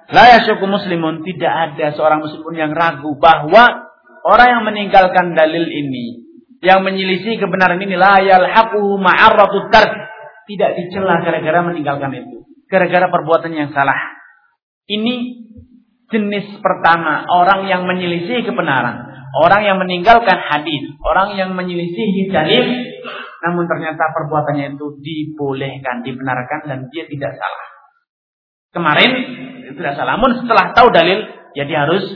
[0.08, 3.90] لا يشك muslimun tidak ada seorang muslim yang ragu bahwa
[4.24, 6.24] orang yang meninggalkan dalil ini
[6.60, 9.92] yang menyelisih kebenaran ini la yalhaquhu ma'arratu tark
[10.44, 14.13] tidak dicela gara-gara meninggalkan itu gara-gara perbuatan yang salah
[14.85, 15.45] ini
[16.09, 22.65] jenis pertama orang yang menyelisih kebenaran Orang yang meninggalkan hadis, orang yang menyelisihi dalil,
[23.43, 27.67] namun ternyata perbuatannya itu dibolehkan, dibenarkan dan dia tidak salah.
[28.71, 29.11] Kemarin
[29.75, 31.19] tidak salah, namun setelah tahu dalil,
[31.51, 32.15] ya harus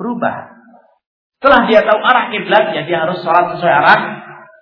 [0.00, 0.48] berubah.
[1.36, 4.00] Setelah dia tahu arah kiblat, ya harus sholat sesuai arah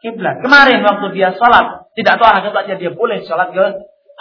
[0.02, 0.42] kiblat.
[0.42, 3.64] Kemarin waktu dia sholat, tidak tahu arah kiblat, ya dia boleh sholat ke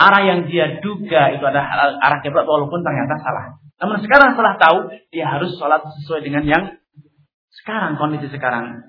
[0.02, 1.70] arah yang dia duga itu adalah
[2.02, 3.62] arah kiblat walaupun ternyata salah.
[3.82, 4.78] Namun sekarang setelah tahu,
[5.14, 6.64] dia harus sholat sesuai dengan yang
[7.62, 8.86] sekarang kondisi sekarang.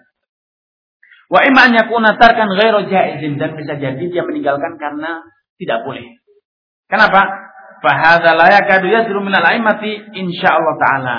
[1.32, 5.24] Wa an yakuna tarkan ghairu jaizin dan bisa jadi dia meninggalkan karena
[5.56, 6.04] tidak boleh.
[6.92, 7.24] Kenapa?
[7.80, 11.16] Fahadza la yakadu yadru min al-aimati insyaallah taala.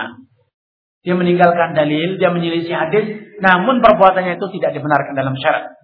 [1.04, 3.06] Dia meninggalkan dalil, dia menyelisih hadis,
[3.44, 5.76] namun perbuatannya itu tidak dibenarkan dalam syarat.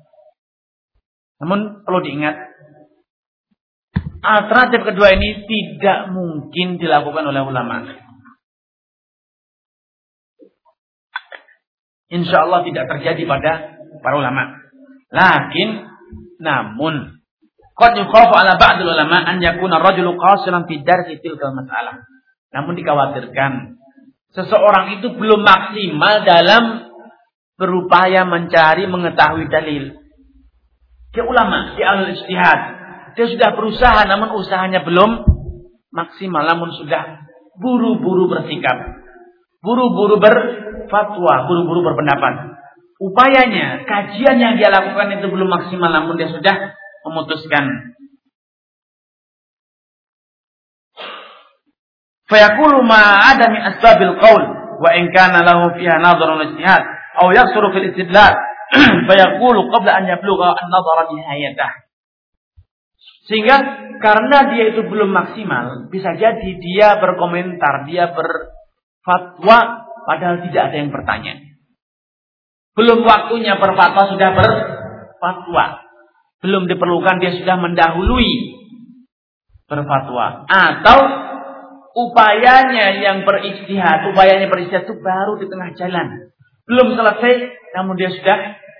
[1.43, 2.48] Namun perlu diingat,
[4.19, 7.87] alternatif kedua ini tidak mungkin dilakukan oleh ulama.
[12.09, 13.51] Insya Allah tidak terjadi pada
[14.01, 14.57] para ulama.
[15.13, 15.85] Lakin,
[16.41, 17.21] namun,
[17.77, 20.81] qad yukhafu ala ba'dil ulama an yakuna rajulu qasiran fi
[21.21, 22.01] tilkal masalah.
[22.49, 23.77] Namun dikhawatirkan
[24.33, 26.63] seseorang itu belum maksimal dalam
[27.59, 29.83] berupaya mencari mengetahui dalil.
[31.11, 32.78] Dia ulama, dia ahli ijtihad.
[33.15, 35.25] Dia sudah berusaha namun usahanya belum
[35.89, 37.29] maksimal namun sudah
[37.59, 38.77] buru-buru bersikap.
[39.59, 40.35] Buru-buru ber
[40.87, 42.55] fatwa, buru-buru berpendapat.
[42.99, 46.75] Upayanya, kajian yang dia lakukan itu belum maksimal namun dia sudah
[47.07, 47.95] memutuskan.
[52.29, 54.43] Fayaqulu ma ada min asbabil qaul
[54.79, 56.81] wa in kana lahu fiha nadharun ijtihad
[57.17, 58.37] aw yaksuru fil istidlal
[59.09, 61.88] fayaqulu qabla an yablugha an-nadhara nihayatah.
[63.29, 63.57] Sehingga
[64.01, 70.89] karena dia itu belum maksimal, bisa jadi dia berkomentar, dia berfatwa Padahal tidak ada yang
[70.89, 71.33] bertanya.
[72.73, 75.85] Belum waktunya berfatwa sudah berfatwa.
[76.41, 78.31] Belum diperlukan dia sudah mendahului
[79.69, 80.49] berfatwa.
[80.49, 80.97] Atau
[81.93, 86.33] upayanya yang beristihad, upayanya beristihad itu baru di tengah jalan.
[86.65, 87.33] Belum selesai,
[87.77, 88.37] namun dia sudah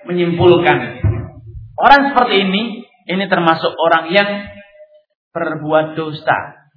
[0.09, 0.77] menyimpulkan.
[1.77, 2.63] Orang seperti ini,
[3.09, 4.29] ini termasuk orang yang
[5.33, 6.69] berbuat dosa.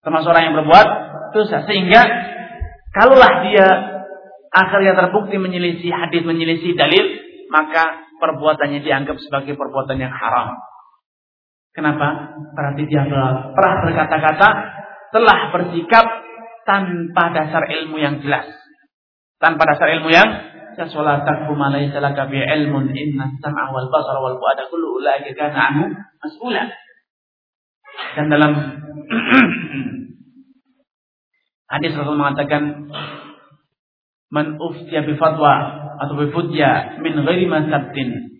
[0.00, 0.88] Termasuk orang yang berbuat
[1.36, 1.68] dosa.
[1.68, 2.00] Sehingga
[2.98, 3.68] Kalaulah dia
[4.48, 7.04] akhirnya terbukti menyelisih hadis, menyelisih dalil,
[7.52, 10.56] maka perbuatannya dianggap sebagai perbuatan yang haram.
[11.76, 12.34] Kenapa?
[12.56, 13.06] Berarti dia
[13.54, 14.48] pernah berkata-kata,
[15.14, 16.06] telah bersikap
[16.64, 18.50] tanpa dasar ilmu yang jelas.
[19.38, 20.28] Tanpa dasar ilmu yang
[20.78, 20.94] jelas.
[20.94, 25.34] Wala takfu ma laysa laka bi ilmun inna sam'a wal basara wal fuada kullu ulaika
[25.34, 25.90] kana anhu
[26.22, 26.70] mas'ula.
[28.14, 28.52] Dan dalam
[31.74, 32.88] Hadis Rasul mengatakan
[34.30, 35.52] man uftiya bi fatwa
[35.98, 38.30] atau bi futya min ghairi masabtin.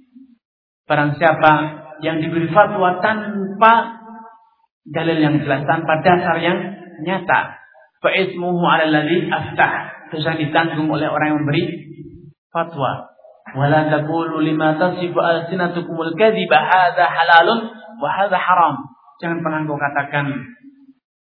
[0.86, 1.53] Barang siapa
[2.01, 3.99] yang diberi fatwa tanpa
[4.89, 6.57] dalil yang jelas, tanpa dasar yang
[7.05, 7.61] nyata,
[8.01, 10.01] fa ismuhu 'ala alladhi aftah.
[10.09, 11.88] Dosa ditanggung oleh orang yang memberi
[12.53, 13.14] fatwa.
[13.57, 18.92] Wala taqulu lima tasifu alsinatukumul kadhiba hadza halalun wa hadza haram.
[19.18, 20.26] Jangan pernah engkau katakan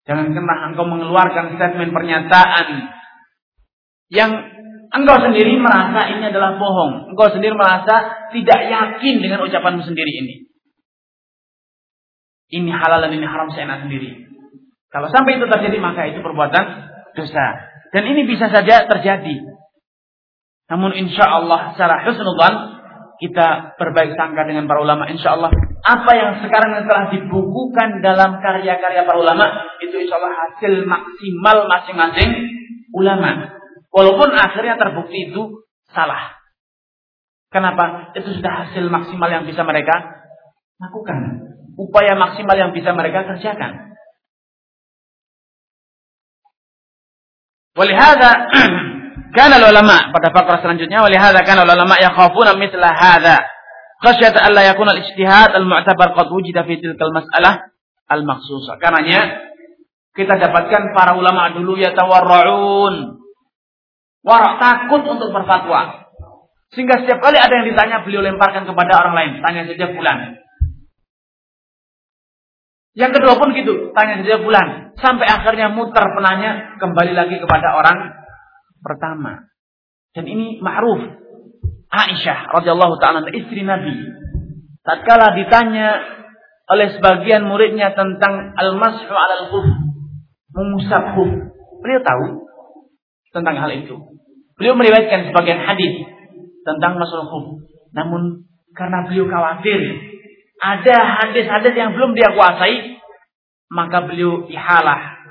[0.09, 2.67] Jangan pernah engkau mengeluarkan statement pernyataan
[4.09, 4.31] yang
[4.89, 7.13] engkau sendiri merasa ini adalah bohong.
[7.13, 10.49] Engkau sendiri merasa tidak yakin dengan ucapanmu sendiri ini.
[12.49, 14.25] Ini halal dan ini haram seenak sendiri.
[14.89, 16.65] Kalau sampai itu terjadi maka itu perbuatan
[17.13, 17.69] dosa.
[17.93, 19.45] Dan ini bisa saja terjadi.
[20.69, 22.79] Namun insya Allah secara husnudzan
[23.19, 25.09] kita berbaik sangka dengan para ulama.
[25.09, 25.51] Insya Allah
[25.83, 29.45] apa yang sekarang telah dibukukan dalam karya-karya para ulama
[29.81, 32.29] itu insya Allah hasil maksimal masing-masing
[32.93, 33.59] ulama.
[33.89, 36.37] Walaupun akhirnya terbukti itu salah.
[37.49, 38.13] Kenapa?
[38.13, 40.21] Itu sudah hasil maksimal yang bisa mereka
[40.77, 41.49] lakukan.
[41.75, 43.97] Upaya maksimal yang bisa mereka kerjakan.
[47.73, 48.31] Walihada
[49.35, 53.37] kana ulama pada fakra selanjutnya walihada kana ulama yakhafuna mithla hadha
[54.03, 57.69] khasyat an la yakuna al-ijtihad al-mu'tabar qad wujida fi tilkal mas'alah
[58.09, 58.81] al-makhsusah.
[58.81, 59.49] Karenanya
[60.17, 63.21] kita dapatkan para ulama dulu ya tawarraun.
[64.25, 66.11] Warak takut untuk berfatwa.
[66.75, 69.31] Sehingga setiap kali ada yang ditanya beliau lemparkan kepada orang lain.
[69.41, 70.17] Tanya saja bulan.
[72.93, 73.95] Yang kedua pun gitu.
[73.95, 74.91] Tanya saja bulan.
[74.99, 77.97] Sampai akhirnya muter penanya kembali lagi kepada orang
[78.83, 79.49] pertama.
[80.15, 80.99] Dan ini ma'ruf.
[81.89, 83.93] Aisyah radhiyallahu taala istri Nabi.
[84.85, 85.97] Tatkala ditanya
[86.69, 89.67] oleh sebagian muridnya tentang al-mashu 'alal khuf,
[90.53, 91.29] mengusap khuf.
[91.81, 92.25] Beliau tahu
[93.33, 93.97] tentang hal itu.
[94.59, 96.05] Beliau meriwayatkan sebagian hadis
[96.61, 97.65] tentang masalah hukum.
[97.95, 98.45] Namun
[98.77, 99.81] karena beliau khawatir
[100.59, 102.99] ada hadis-hadis yang belum dia kuasai,
[103.71, 105.23] maka beliau ihalah.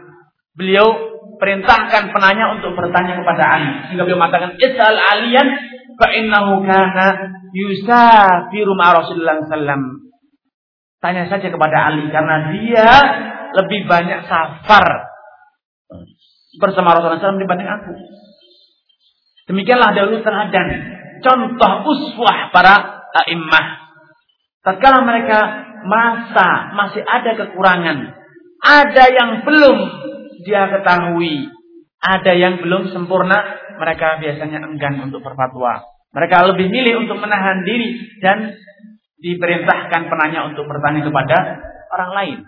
[0.56, 1.07] Beliau
[1.38, 3.70] perintahkan penanya untuk bertanya kepada Ali.
[3.88, 5.48] Sehingga beliau mengatakan, Is'al aliyan
[5.96, 7.06] fa'innahu kana
[7.54, 10.10] yusafiru ma Rasulullah sallam.
[10.98, 12.90] Tanya saja kepada Ali karena dia
[13.54, 15.08] lebih banyak safar
[16.58, 17.92] bersama Rasulullah SAW dibanding aku.
[19.48, 20.68] Demikianlah dahulu teladan
[21.22, 23.66] contoh uswah para a'immah.
[24.60, 25.38] Tatkala mereka
[25.86, 27.98] masa masih ada kekurangan,
[28.60, 29.78] ada yang belum
[30.48, 31.52] dia ketahui,
[32.00, 33.36] ada yang belum sempurna,
[33.76, 35.84] mereka biasanya enggan untuk berfatwa.
[36.16, 38.56] Mereka lebih milih untuk menahan diri dan
[39.20, 41.36] diperintahkan penanya untuk bertanya kepada
[41.92, 42.38] orang lain.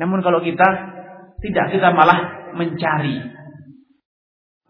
[0.00, 0.64] Namun kalau kita
[1.44, 3.20] tidak, kita malah mencari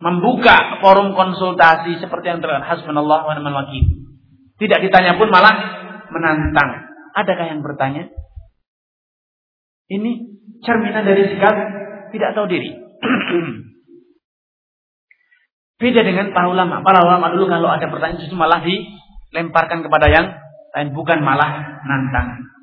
[0.02, 3.84] membuka forum konsultasi seperti yang terlihat hasbunallah wa ni'mal wakil.
[4.58, 5.54] Tidak ditanya pun malah
[6.10, 6.90] menantang.
[7.14, 8.10] Adakah yang bertanya?
[9.88, 10.10] Ini
[10.64, 11.83] cerminan dari sikap
[12.14, 12.70] tidak tahu diri.
[15.82, 16.80] Beda dengan para ulama.
[16.86, 20.38] Para ulama dulu kalau ada pertanyaan justru malah dilemparkan kepada yang
[20.74, 22.54] lain bukan malah nantang.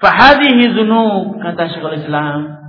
[0.00, 2.64] Fahadihi zunub kata Syekhul Islam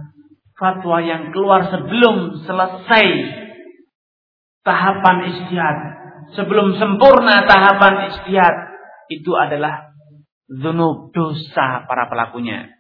[0.55, 3.07] fatwa yang keluar sebelum selesai
[4.63, 5.77] tahapan istihad,
[6.33, 8.55] sebelum sempurna tahapan istihad,
[9.11, 9.93] itu adalah
[10.49, 12.74] zunub dosa para pelakunya.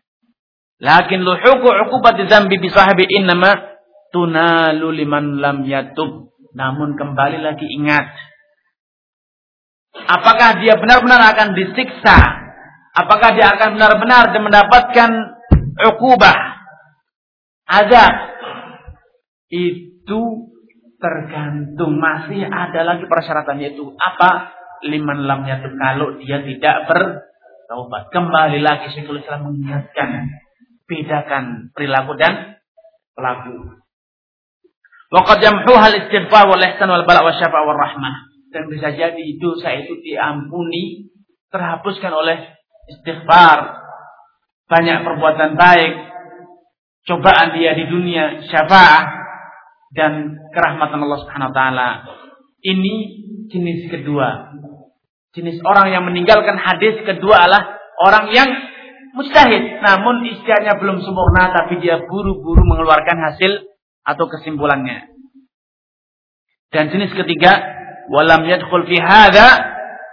[0.75, 3.79] Lakin luhuku uqubat dzambi bi sahibi innama
[4.11, 6.35] tunalu liman lam yatub.
[6.55, 8.11] Namun kembali lagi ingat.
[9.95, 12.15] Apakah dia benar-benar akan disiksa?
[12.95, 15.11] Apakah dia akan benar-benar mendapatkan
[15.95, 16.35] ukubah
[17.67, 18.13] azab.
[19.47, 20.51] Itu
[20.99, 21.99] tergantung.
[21.99, 24.51] Masih ada lagi persyaratannya itu apa?
[24.83, 28.11] Liman lamnya itu kalau dia tidak bertaubat.
[28.11, 30.44] Kembali lagi Syekhul mengingatkan
[30.85, 32.61] bedakan perilaku dan
[33.17, 33.81] pelaku
[35.13, 38.15] Waqad hal istighfar wal ihsan wal bala syafa wal rahmah
[38.49, 41.13] dan bisa jadi dosa itu diampuni
[41.53, 42.57] terhapuskan oleh
[42.89, 43.85] istighfar
[44.65, 45.93] banyak perbuatan baik
[47.05, 49.05] cobaan dia di dunia syafaat
[49.93, 51.89] dan kerahmatan Allah Subhanahu wa taala.
[52.65, 52.95] Ini
[53.53, 54.51] jenis kedua.
[55.37, 58.49] Jenis orang yang meninggalkan hadis kedua adalah orang yang
[59.15, 59.81] mujtahid.
[59.81, 63.65] Namun istiadatnya belum sempurna tapi dia buru-buru mengeluarkan hasil
[64.05, 65.09] atau kesimpulannya.
[66.69, 67.55] Dan jenis ketiga,
[68.11, 69.47] walam yadkhul fi hadza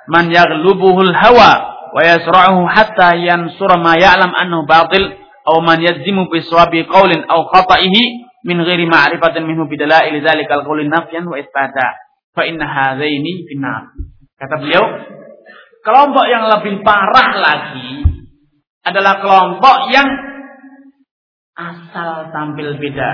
[0.06, 1.52] man yaghlubuhul hawa
[1.92, 5.12] wa yasra'uhu hatta yansura ma ya'lam annahu batil
[5.44, 8.02] aw man yadzimu bi sawabi qaulin aw khata'ihi
[8.46, 11.98] min ghairi ma'rifatin minhu bidalail dzalikal qaulin nafyan wa isbata.
[12.32, 13.92] Fa inna hadzaini finnar
[14.40, 14.84] kata beliau
[15.84, 18.21] kelompok yang lebih parah lagi
[18.82, 20.08] adalah kelompok yang
[21.54, 23.10] asal tampil beda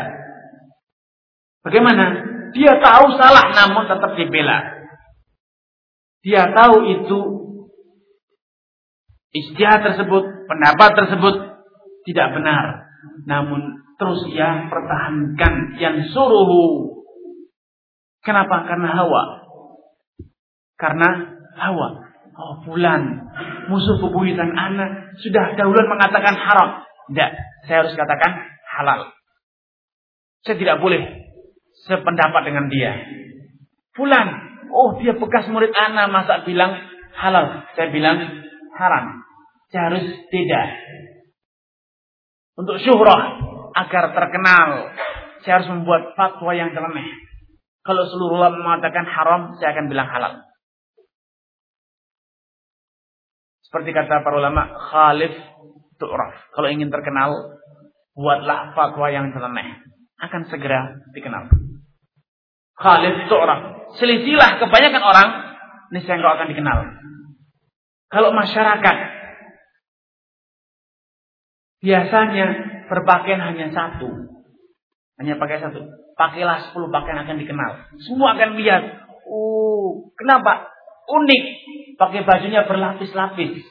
[1.66, 2.04] bagaimana
[2.56, 4.58] dia tahu salah namun tetap dibela
[6.24, 7.18] dia tahu itu
[9.32, 11.34] istihad tersebut pendapat tersebut
[12.08, 12.88] tidak benar.
[13.28, 16.96] Namun terus ia pertahankan yang suruh.
[18.24, 18.64] Kenapa?
[18.64, 19.22] Karena hawa.
[20.80, 21.08] Karena
[21.60, 22.07] hawa.
[22.39, 23.03] Oh bulan.
[23.66, 25.18] Musuh bebuyutan anak.
[25.18, 26.86] Sudah dahuluan mengatakan haram.
[27.11, 27.30] Tidak.
[27.66, 28.30] Saya harus katakan
[28.78, 29.11] halal.
[30.47, 31.03] Saya tidak boleh
[31.91, 32.95] sependapat dengan dia.
[33.99, 34.28] Fulan,
[34.70, 36.78] oh dia bekas murid ana masa bilang
[37.18, 37.66] halal.
[37.74, 38.22] Saya bilang
[38.78, 39.26] haram.
[39.74, 40.66] Saya harus tidak.
[42.55, 43.39] Untuk syuhrah
[43.74, 44.95] agar terkenal,
[45.43, 47.07] saya harus membuat fatwa yang terlemah.
[47.82, 50.47] Kalau seluruh ulama mengatakan haram, saya akan bilang halal.
[53.68, 55.36] Seperti kata para ulama, khalif
[56.00, 56.56] tu'raf.
[56.56, 57.60] Kalau ingin terkenal,
[58.16, 59.84] buatlah fatwa yang terlemah.
[60.24, 61.52] Akan segera dikenal.
[62.80, 63.92] Khalif tu'raf.
[64.00, 65.28] Selisilah kebanyakan orang,
[65.92, 66.78] niscaya engkau akan dikenal.
[68.08, 68.96] Kalau masyarakat
[71.84, 72.46] biasanya
[72.88, 74.08] berpakaian hanya satu,
[75.20, 75.84] hanya pakai satu,
[76.16, 77.84] pakailah sepuluh pakaian akan dikenal.
[78.00, 79.12] Semua akan lihat.
[79.28, 80.72] Oh, kenapa?
[81.09, 81.44] Unik.
[81.96, 83.64] Pakai bajunya berlapis-lapis.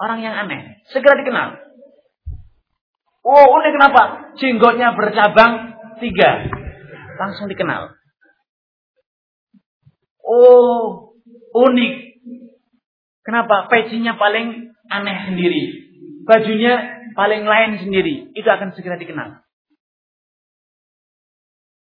[0.00, 0.82] Orang yang aneh.
[0.90, 1.60] Segera dikenal.
[3.24, 4.02] Oh, unik kenapa?
[4.36, 6.50] Jenggotnya bercabang tiga.
[7.20, 7.94] Langsung dikenal.
[10.24, 11.14] Oh,
[11.52, 11.94] unik.
[13.24, 13.68] Kenapa?
[13.72, 15.62] Pecinya paling aneh sendiri.
[16.28, 18.34] Bajunya paling lain sendiri.
[18.36, 19.40] Itu akan segera dikenal.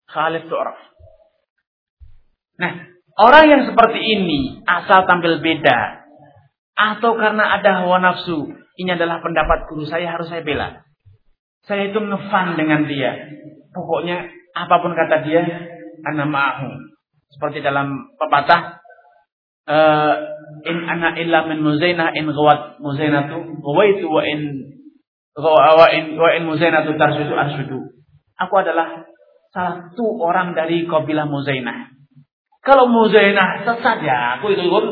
[0.09, 0.79] Khalif tu'raf.
[2.57, 6.07] Nah, orang yang seperti ini asal tampil beda
[6.77, 10.85] atau karena ada hawa nafsu, ini adalah pendapat guru saya harus saya bela.
[11.65, 13.17] Saya itu ngefan dengan dia.
[13.73, 15.43] Pokoknya apa pun kata dia,
[16.05, 16.69] ana ma'ahu.
[17.33, 18.79] Seperti dalam pepatah
[19.67, 20.15] uh,
[20.69, 24.41] in ana illa min muzaina in ghawat muzainatu ghawaitu wa in
[25.35, 27.81] wa in wa in muzainatu tarsudu arsudu.
[28.37, 29.09] Aku adalah
[29.57, 31.96] satu orang dari kabilah Muzainah.
[32.67, 34.85] Kalau Muzainah sesat ya aku ikut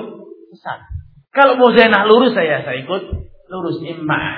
[0.54, 0.78] sesat.
[1.34, 3.02] Kalau Muzainah lurus saya saya ikut
[3.50, 4.34] lurus imam.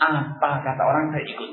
[0.00, 1.50] Apa kata orang saya ikut.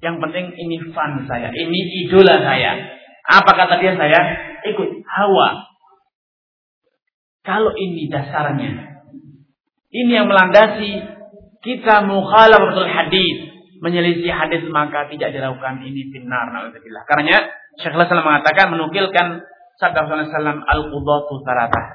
[0.00, 2.76] Yang penting ini fan saya, ini idola saya.
[3.24, 4.20] Apa kata dia saya
[4.68, 5.64] ikut hawa.
[7.40, 9.00] Kalau ini dasarnya,
[9.92, 11.04] ini yang melandasi
[11.64, 13.50] kita mukhalafatul hadis
[13.80, 17.04] menyelisih hadis maka tidak dilakukan ini binar naudzubillah.
[17.08, 17.48] Karena
[17.80, 19.40] Syekh Hasan mengatakan menukilkan
[19.80, 21.86] sabda Rasulullah SAW al-qudatu salatah.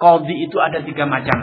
[0.00, 1.36] Qadhi itu ada tiga macam.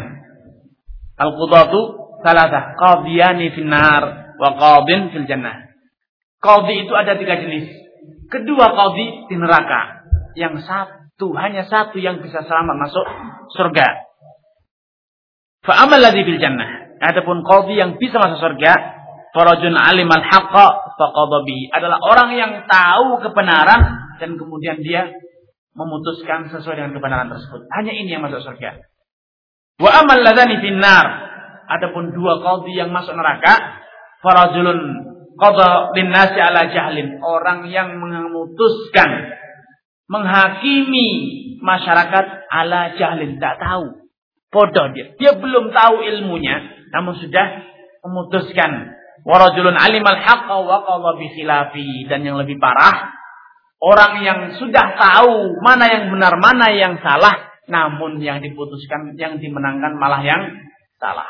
[1.21, 1.79] Al-qudatu
[2.25, 2.73] salatah.
[2.73, 5.69] Qadiyani finnar wa qadin fil jannah.
[6.41, 7.69] Qadhi itu ada tiga jenis.
[8.27, 10.01] Kedua qadhi di neraka.
[10.33, 13.05] Yang satu, hanya satu yang bisa selamat masuk
[13.53, 13.87] surga.
[15.61, 16.97] Fa'amal ladhi fil jannah.
[16.97, 18.73] Adapun qadhi yang bisa masuk surga,
[19.37, 20.67] farajun alim al-haqqa
[20.97, 25.13] faqadha Adalah orang yang tahu kebenaran dan kemudian dia
[25.77, 27.69] memutuskan sesuai dengan kebenaran tersebut.
[27.69, 28.81] Hanya ini yang masuk surga.
[29.77, 31.29] Wa amal ladzani finnar.
[31.67, 33.83] Adapun dua qadhi yang masuk neraka,
[34.23, 34.79] farajulun
[35.37, 37.21] qadha linnasi ala jahlin.
[37.21, 39.35] Orang yang memutuskan
[40.07, 41.07] menghakimi
[41.61, 44.09] masyarakat ala jahlin, tak tahu.
[44.47, 45.13] Bodoh dia.
[45.19, 47.67] Dia belum tahu ilmunya, namun sudah
[48.07, 48.95] memutuskan
[49.27, 53.11] warajulun alimal haqqa wa qadha bi khilafi dan yang lebih parah
[53.83, 59.99] orang yang sudah tahu mana yang benar mana yang salah namun yang diputuskan yang dimenangkan
[59.99, 60.55] malah yang
[60.97, 61.27] salah.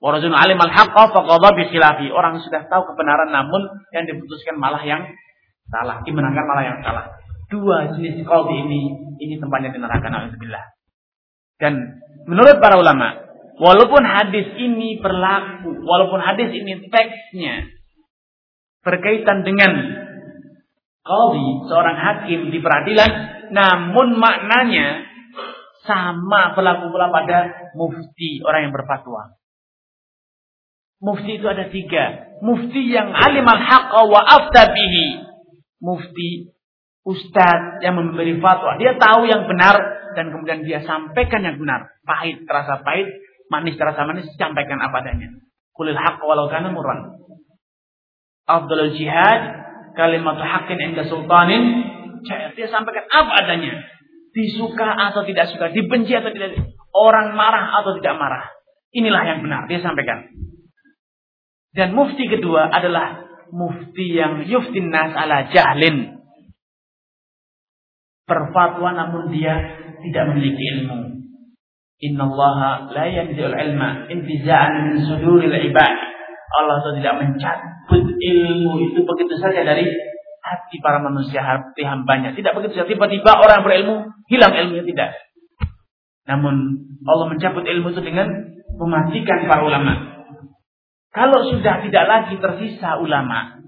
[0.00, 2.08] Qadha bi khilafi.
[2.08, 5.04] Orang sudah tahu kebenaran namun yang diputuskan malah yang
[5.68, 7.04] salah dimenangkan malah yang salah.
[7.50, 8.80] Dua jenis qalbi ini
[9.20, 10.64] ini tempatnya di neraka naudzubillah.
[11.60, 17.68] Dan menurut para ulama Walaupun hadis ini berlaku, walaupun hadis ini teksnya
[18.80, 19.72] berkaitan dengan
[21.04, 23.10] qadhi, seorang hakim di peradilan,
[23.50, 25.10] namun maknanya
[25.84, 29.40] sama berlaku pula pada mufti, orang yang berfatwa.
[31.00, 32.36] Mufti itu ada tiga.
[32.44, 35.24] Mufti yang alim al-haqqa wa aftabihi.
[35.80, 36.52] Mufti,
[37.08, 38.76] ustadz yang memberi fatwa.
[38.76, 39.80] Dia tahu yang benar
[40.12, 41.88] dan kemudian dia sampaikan yang benar.
[42.04, 43.08] Pahit, terasa pahit,
[43.48, 45.32] manis terasa manis sampaikan apa adanya.
[45.72, 47.16] Kulil haqq walau kana murran.
[48.44, 49.59] Abdul jihad
[49.96, 51.90] kalimat haqqin inda sultanin
[52.28, 53.74] dia sampaikan apa adanya.
[54.30, 56.54] Disuka atau tidak suka, dibenci atau tidak,
[56.94, 58.44] orang marah atau tidak marah.
[58.94, 60.30] Inilah yang benar dia sampaikan.
[61.74, 66.18] Dan mufti kedua adalah mufti yang yuftin nas ala jahlin.
[68.26, 69.54] Berfatwa namun dia
[70.02, 70.98] tidak memiliki ilmu.
[72.00, 72.58] Inna Allah
[72.94, 76.09] la yanzi'ul ilma intiza'an min suduril ibad.
[76.50, 79.86] Allah itu tidak mencabut ilmu itu begitu saja dari
[80.40, 82.34] hati para manusia, hati hambanya.
[82.34, 82.88] Tidak begitu saja.
[82.90, 83.96] Tiba-tiba orang berilmu,
[84.26, 84.82] hilang ilmunya.
[84.82, 85.10] Tidak.
[86.26, 86.54] Namun
[87.06, 88.28] Allah mencabut ilmu itu dengan
[88.74, 90.10] mematikan para ulama.
[91.10, 93.58] Kalau sudah tidak lagi tersisa ulama,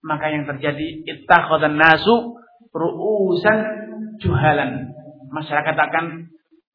[0.00, 2.40] maka yang terjadi ittakhadhan nasu
[2.72, 3.58] ru'usan
[4.24, 4.96] juhalan.
[5.28, 6.04] Masyarakat akan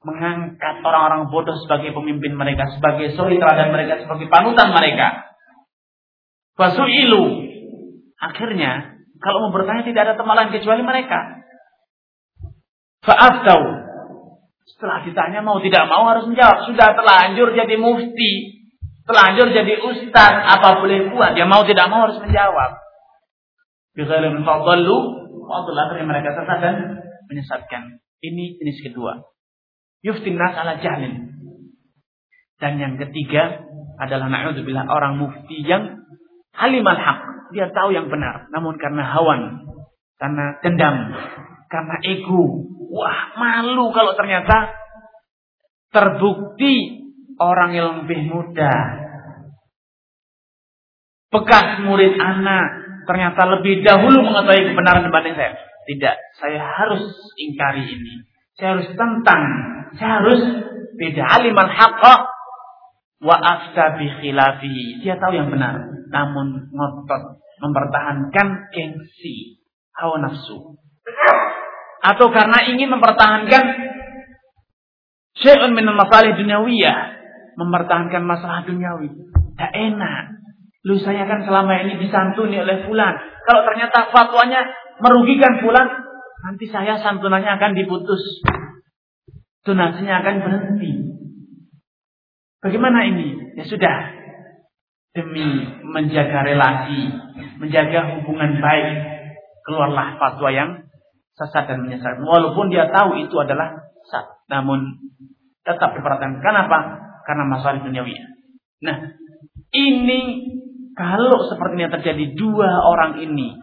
[0.06, 5.33] mengangkat orang-orang bodoh sebagai pemimpin mereka, sebagai suri teladan mereka, sebagai panutan mereka.
[6.54, 7.24] Fasu'ilu.
[8.22, 11.44] Akhirnya, kalau mau bertanya tidak ada teman lain kecuali mereka.
[13.04, 13.62] Fa'aftau.
[14.64, 16.68] Setelah ditanya mau tidak mau harus menjawab.
[16.68, 18.64] Sudah terlanjur jadi mufti.
[19.04, 20.34] Terlanjur jadi ustaz.
[20.60, 21.36] Apa boleh buat.
[21.36, 22.80] Dia mau tidak mau harus menjawab.
[23.96, 24.98] Bikhalim fadallu.
[25.44, 26.76] Fadal akhirnya mereka sesat dan
[27.28, 28.00] menyesatkan.
[28.24, 29.24] Ini jenis kedua.
[30.04, 31.32] Yuftin nas ala jahlin.
[32.60, 33.68] Dan yang ketiga
[34.00, 36.03] adalah na'udzubillah orang mufti yang
[36.54, 37.20] halimal haq.
[37.54, 38.50] Dia tahu yang benar.
[38.50, 39.68] Namun karena hawan.
[40.18, 40.96] Karena dendam.
[41.70, 42.70] Karena ego.
[42.94, 44.74] Wah malu kalau ternyata
[45.94, 47.06] terbukti
[47.38, 48.74] orang yang lebih muda.
[51.34, 55.54] Bekas murid anak ternyata lebih dahulu mengetahui kebenaran dibanding saya.
[55.84, 57.04] Tidak, saya harus
[57.36, 58.24] ingkari ini.
[58.56, 59.42] Saya harus tentang,
[60.00, 60.42] saya harus
[60.96, 62.33] beda aliman haqqa
[63.24, 65.00] wa afta bi khilafi.
[65.00, 65.80] Dia tahu yang benar,
[66.12, 69.64] namun ngotot mempertahankan gengsi
[69.96, 70.76] hawa nafsu.
[72.04, 73.64] Atau karena ingin mempertahankan
[75.40, 77.00] syai'un min masalah dunyawiyah,
[77.56, 79.08] mempertahankan masalah duniawi.
[79.56, 80.44] Tak enak.
[80.84, 83.16] Lu saya kan selama ini disantuni oleh fulan.
[83.48, 84.68] Kalau ternyata fatwanya
[85.00, 85.88] merugikan fulan,
[86.44, 88.44] nanti saya santunannya akan diputus.
[89.64, 91.03] Donasinya akan berhenti.
[92.64, 93.60] Bagaimana ini?
[93.60, 94.24] Ya sudah.
[95.14, 95.46] Demi
[95.86, 97.12] menjaga relasi,
[97.62, 98.90] menjaga hubungan baik,
[99.62, 100.70] keluarlah fatwa yang
[101.38, 102.18] sesat dan menyesat.
[102.18, 104.98] Walaupun dia tahu itu adalah sesat, namun
[105.62, 106.42] tetap diperhatikan.
[106.42, 106.98] Kenapa?
[107.30, 108.16] Karena masalah duniawi.
[108.82, 109.16] Nah,
[109.70, 110.22] ini
[110.94, 113.58] kalau seperti yang terjadi dua orang ini.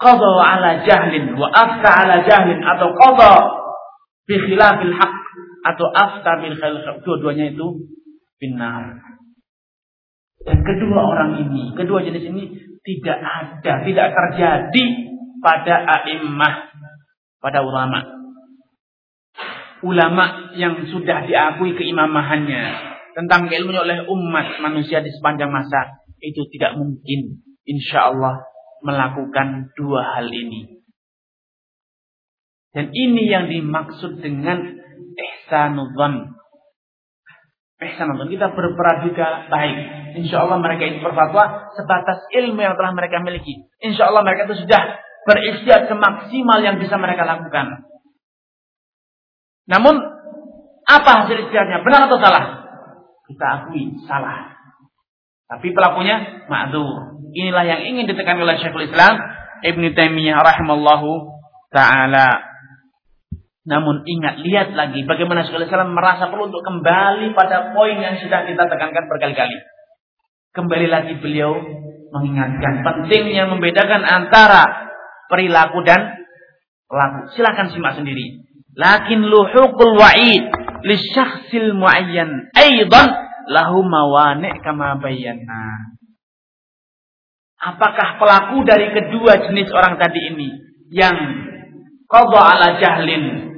[0.00, 2.60] Qadha ala jahlin wa afta ala jahlin.
[2.64, 3.32] Atau qadha
[4.24, 5.19] bi khilafil haq.
[5.60, 7.04] Atau afta khilaf.
[7.04, 7.90] Dua-duanya itu
[8.40, 8.96] binar.
[10.40, 12.48] Dan kedua orang ini, kedua jenis ini
[12.80, 14.84] tidak ada, tidak terjadi
[15.44, 16.54] pada a'immah,
[17.44, 18.00] pada ulama.
[19.84, 22.64] Ulama yang sudah diakui keimamahannya
[23.16, 28.44] tentang ilmunya oleh umat manusia di sepanjang masa itu tidak mungkin insya Allah
[28.80, 30.80] melakukan dua hal ini.
[32.70, 34.79] Dan ini yang dimaksud dengan
[35.20, 36.32] ihsanudzan.
[37.80, 39.76] Ihsanudzan kita berpraduga baik.
[40.20, 43.68] Insya Allah mereka itu berfatwa sebatas ilmu yang telah mereka miliki.
[43.84, 44.82] Insya Allah mereka itu sudah
[45.28, 47.86] beristiad semaksimal yang bisa mereka lakukan.
[49.70, 49.94] Namun
[50.90, 51.86] apa hasil istiadatnya?
[51.86, 52.44] Benar atau salah?
[53.30, 54.58] Kita akui salah.
[55.46, 57.22] Tapi pelakunya ma'dzur.
[57.30, 59.18] Inilah yang ingin ditekan oleh Syekhul Islam
[59.62, 61.30] Ibn Taimiyah rahimallahu
[61.70, 62.49] taala.
[63.68, 68.48] Namun ingat, lihat lagi bagaimana Syekhul Islam merasa perlu untuk kembali pada poin yang sudah
[68.48, 69.58] kita tekankan berkali-kali.
[70.56, 71.60] Kembali lagi beliau
[72.10, 74.64] mengingatkan pentingnya membedakan antara
[75.28, 76.24] perilaku dan
[76.88, 77.36] laku.
[77.36, 78.48] Silakan simak sendiri.
[78.74, 80.44] Lakin luhukul wa'id
[80.88, 83.08] li syakhsil muayyan aidan
[83.52, 85.94] lahu mawani' kama bayyana.
[87.60, 90.48] Apakah pelaku dari kedua jenis orang tadi ini
[90.88, 91.12] yang
[92.08, 93.49] qadha ala jahlin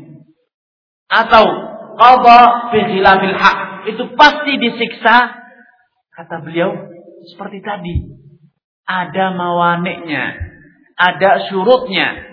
[1.13, 1.45] atau
[2.01, 2.41] qadha
[2.73, 3.59] fi khilafil haq.
[3.93, 5.45] Itu pasti disiksa.
[6.13, 6.73] Kata beliau
[7.29, 7.97] seperti tadi.
[8.89, 10.25] Ada mawaniknya.
[10.97, 12.33] Ada syurutnya.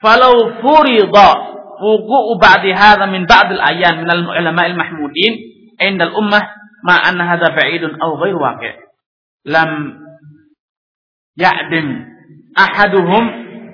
[0.00, 5.32] Falau furida wuqu'u ba'di hadha min ba'd al-ayyan min al-ulama al-mahmudin
[5.80, 6.44] inda al-ummah
[6.84, 8.76] ma anna hadha ba'idun aw ghairu waqi'
[9.48, 9.96] lam
[11.40, 12.04] ya'dim
[12.52, 13.24] ahaduhum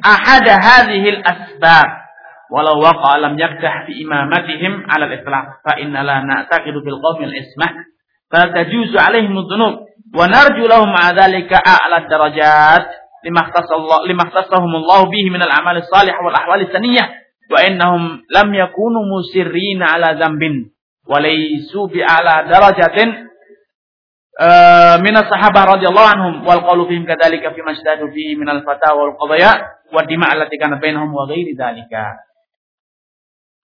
[0.06, 2.05] ahada hadhihi al-asbab
[2.50, 7.70] walau waqa lam yakdah fi imamatihim 'ala al-itlaq fa inna la na'taqidu fil qawmi al-ismah.
[8.30, 9.74] Fa tajuzu 'alaihim adh-dhunub
[10.14, 12.84] wa narju lahum 'ala dhalika a'la ad-darajat.
[13.26, 17.06] Lima ikhtasahum Allah bihi min al-a'mal as-salih wal ahwal as-saniyah
[17.50, 20.70] wa innahum lam yakunu musirrina 'ala dhanbin.
[21.06, 23.30] Walaisu bi ala darajatin
[24.42, 26.34] uh, min as-sahabah radhiyallahu anhum.
[26.42, 29.82] Wal qawlu fihim kadzalika fi masdadu fi min al-fatawa wal qadaya.
[29.94, 32.26] Wa dima' allati kana bainahum wa ghairi dzalika.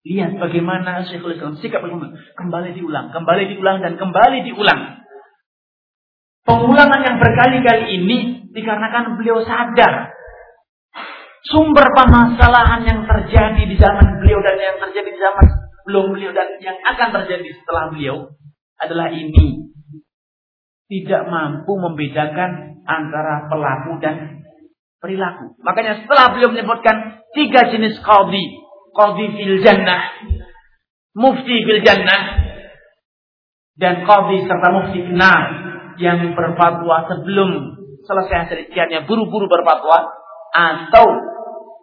[0.02, 2.18] Lihat bagaimana Syekhul Islam sikap bagaimana.
[2.34, 5.06] Kembali diulang, kembali diulang dan kembali diulang.
[6.42, 8.18] Pengulangan yang berkali-kali ini
[8.50, 10.10] dikarenakan beliau sadar
[11.46, 15.46] sumber permasalahan yang terjadi di zaman beliau dan yang terjadi di zaman
[15.82, 18.16] belum beliau dan yang akan terjadi setelah beliau
[18.78, 19.70] adalah ini.
[20.92, 24.44] tidak mampu membedakan antara pelaku dan
[25.00, 25.56] perilaku.
[25.64, 28.44] Makanya setelah beliau menyebutkan tiga jenis qadhi,
[28.92, 30.02] qadhi fil jannah,
[31.16, 32.22] mufti fil jannah,
[33.76, 35.40] dan qadhi serta mufti benar
[36.00, 37.48] yang berfatwa sebelum
[38.02, 38.58] selesai hasil
[39.08, 40.10] buru-buru berfatwa
[40.52, 41.06] atau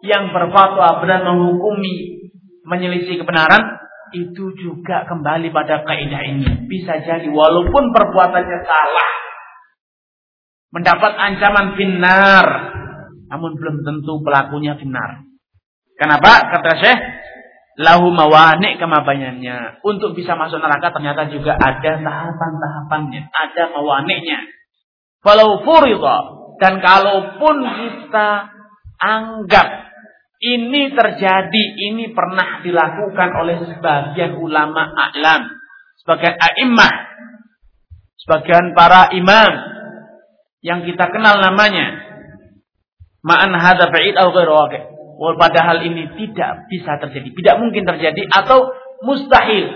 [0.06, 2.20] yang berfatwa benar menghukumi
[2.64, 3.80] menyelisih kebenaran
[4.10, 6.66] itu juga kembali pada kaidah ini.
[6.66, 9.12] Bisa jadi walaupun perbuatannya salah,
[10.74, 12.46] mendapat ancaman finar,
[13.30, 15.29] namun belum tentu pelakunya finar.
[16.00, 16.48] Kenapa?
[16.48, 17.00] Kata Syekh,
[17.76, 19.84] lahu mawani kemabanyannya.
[19.84, 24.40] Untuk bisa masuk neraka ternyata juga ada tahapan-tahapannya, ada mawaniknya.
[25.20, 26.16] Walau furida
[26.56, 28.48] dan kalaupun kita
[28.96, 29.68] anggap
[30.40, 35.52] ini terjadi, ini pernah dilakukan oleh sebagian ulama a'lam,
[36.00, 36.94] sebagian a'immah,
[38.24, 39.52] sebagian para imam
[40.64, 42.08] yang kita kenal namanya.
[43.20, 44.32] Ma'an hadza ba'id au.
[45.20, 48.72] Padahal ini tidak bisa terjadi, tidak mungkin terjadi atau
[49.04, 49.68] mustahil.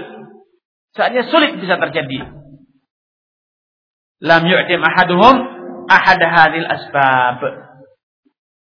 [0.96, 2.32] Soalnya sulit bisa terjadi.
[4.24, 5.36] Lam yu'tim ahaduhum
[5.84, 7.40] ahad hadil asbab.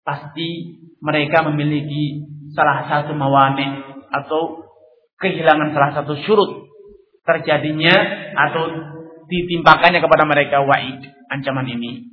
[0.03, 3.79] Pasti mereka memiliki salah satu mawani
[4.11, 4.67] atau
[5.23, 6.67] kehilangan salah satu syurut
[7.23, 7.95] terjadinya
[8.51, 8.67] atau
[9.31, 12.11] ditimpakannya kepada mereka wa'id ancaman ini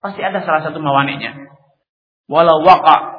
[0.00, 1.36] pasti ada salah satu mawaninya
[2.26, 3.15] walau waqa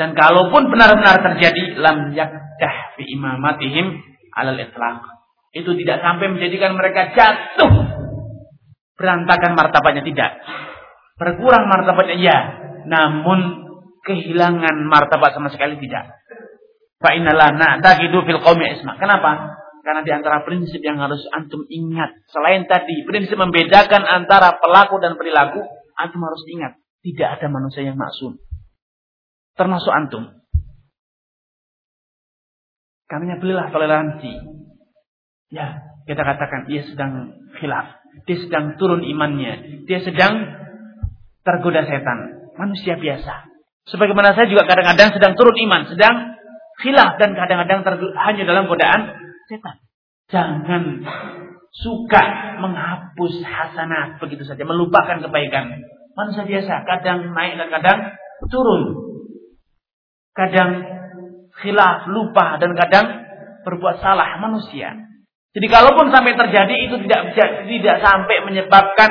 [0.00, 4.00] dan kalaupun benar-benar terjadi lam yakdah fi imamatihim
[4.32, 5.04] alal itlaq
[5.52, 7.72] itu tidak sampai menjadikan mereka jatuh
[8.96, 10.40] berantakan martabatnya tidak
[11.20, 12.38] berkurang martabatnya ya
[12.88, 13.68] namun
[14.04, 16.16] kehilangan martabat sama sekali tidak.
[17.00, 18.96] Fa innala na'taqidu fil qaumi isma.
[19.00, 19.60] Kenapa?
[19.80, 25.16] Karena di antara prinsip yang harus antum ingat, selain tadi prinsip membedakan antara pelaku dan
[25.16, 25.64] perilaku,
[25.96, 28.36] antum harus ingat, tidak ada manusia yang maksum.
[29.60, 30.24] Termasuk antum.
[33.04, 34.32] Karena belilah toleransi.
[35.52, 38.00] Ya, kita katakan dia sedang khilaf.
[38.24, 39.84] Dia sedang turun imannya.
[39.84, 40.48] Dia sedang
[41.44, 42.48] tergoda setan.
[42.56, 43.52] Manusia biasa.
[43.84, 46.38] Sebagaimana saya juga kadang-kadang sedang turun iman, sedang
[46.80, 47.84] khilaf dan kadang-kadang
[48.16, 49.12] hanya dalam godaan
[49.44, 49.76] setan.
[50.30, 51.04] Jangan
[51.74, 52.22] suka
[52.62, 55.84] menghapus hasanat begitu saja, melupakan kebaikan.
[56.14, 57.98] Manusia biasa, kadang naik dan kadang
[58.48, 59.09] turun.
[60.30, 60.70] Kadang
[61.60, 63.06] khilaf, lupa dan kadang
[63.66, 64.96] berbuat salah manusia.
[65.50, 67.34] Jadi kalaupun sampai terjadi itu tidak
[67.66, 69.10] tidak sampai menyebabkan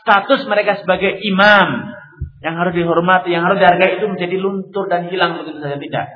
[0.00, 1.92] status mereka sebagai imam
[2.40, 6.06] yang harus dihormati, yang harus dihargai itu menjadi luntur dan hilang begitu saja tidak.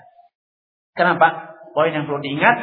[0.96, 1.56] Kenapa?
[1.76, 2.56] Poin yang perlu diingat,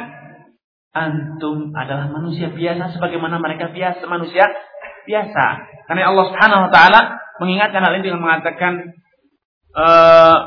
[0.92, 4.44] antum adalah manusia biasa sebagaimana mereka biasa manusia
[5.06, 5.46] biasa.
[5.86, 7.00] Karena Allah Subhanahu wa taala
[7.38, 8.72] mengingatkan hal ini dengan mengatakan
[9.78, 10.38] eh,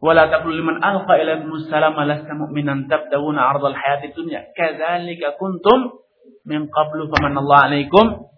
[0.00, 6.00] wala taqul liman alqa ilaikum assalam lasta mu'minan tabdawuna 'ardal hayati dunya kadzalika kuntum
[6.48, 8.30] min qablu famanallahu 'alaikum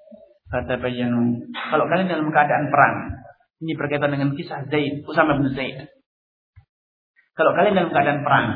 [0.51, 1.49] fatabayyanu.
[1.73, 2.97] Kalau kalian dalam keadaan perang,
[3.65, 5.89] ini berkaitan dengan kisah Zaid, Usama bin Zaid.
[7.33, 8.47] Kalau kalian dalam keadaan perang,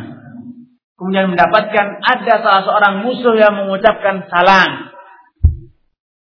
[1.01, 4.93] kemudian mendapatkan ada salah seorang musuh yang mengucapkan salam,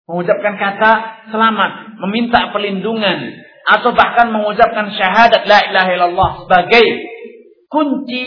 [0.08, 0.92] mengucapkan kata
[1.36, 6.86] selamat, meminta perlindungan, atau bahkan mengucapkan syahadat la ilaha illallah sebagai
[7.70, 8.24] kunci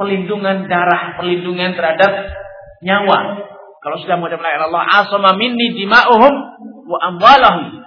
[0.00, 2.32] perlindungan darah, perlindungan terhadap
[2.80, 3.44] nyawa.
[3.84, 6.32] Kalau sudah mengucapkan la ilaha illallah, asama minni dima'uhum
[6.88, 7.84] wa amwalahum.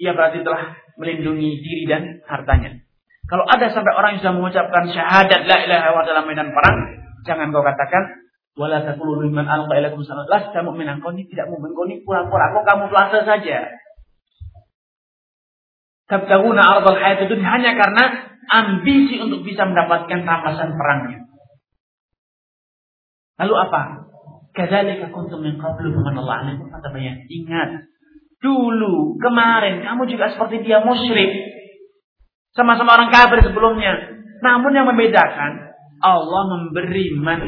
[0.00, 2.80] Ia berarti telah melindungi diri dan hartanya.
[3.28, 6.78] Kalau ada sampai orang yang sudah mengucapkan syahadat la ilaha illallah dalam medan perang,
[7.22, 8.20] jangan kau katakan
[8.58, 12.50] wala taqulu liman alqa ilaikum salam lasta mu'minan kau ini tidak mukmin kau ini pura-pura
[12.50, 13.70] kau kamu pelasa saja.
[16.10, 21.30] Tabtaguna ardal hayat itu hanya karena ambisi untuk bisa mendapatkan rampasan perangnya.
[23.38, 23.82] Lalu apa?
[24.50, 27.30] Kadzalika kuntum min qablu faman Allah alaikum fatabayyan.
[27.30, 27.86] Ingat,
[28.40, 31.28] Dulu, kemarin, kamu juga seperti dia musyrik.
[32.56, 34.16] Sama-sama orang kafir sebelumnya.
[34.40, 37.44] Namun yang membedakan, Allah memberi man,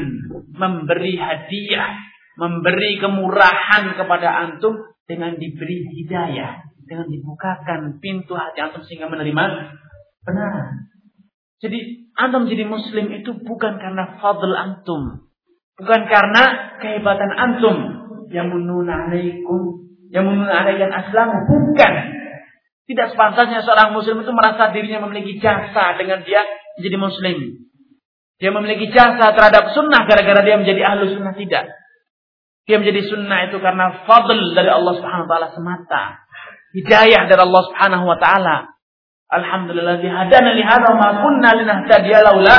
[0.53, 1.97] memberi hadiah,
[2.37, 9.43] memberi kemurahan kepada antum dengan diberi hidayah, dengan dibukakan pintu hati antum sehingga menerima
[10.23, 10.53] benar.
[11.63, 11.79] Jadi
[12.19, 15.31] antum jadi muslim itu bukan karena fadl antum,
[15.79, 16.43] bukan karena
[16.83, 17.77] kehebatan antum
[18.33, 19.83] yang menunaikum
[20.13, 21.93] yang mengadakan aslam bukan.
[22.83, 26.43] Tidak sepantasnya seorang muslim itu merasa dirinya memiliki jasa dengan dia
[26.77, 27.37] menjadi muslim.
[28.43, 31.71] Dia memiliki jasa terhadap sunnah gara-gara dia menjadi ahlu sunnah tidak.
[32.67, 36.22] Dia menjadi sunnah itu karena fadl dari Allah Subhanahu wa taala semata.
[36.73, 38.73] Hidayah dari Allah Subhanahu wa taala.
[39.29, 42.57] Alhamdulillah hadana li hadza ma kunna linahtadiya laula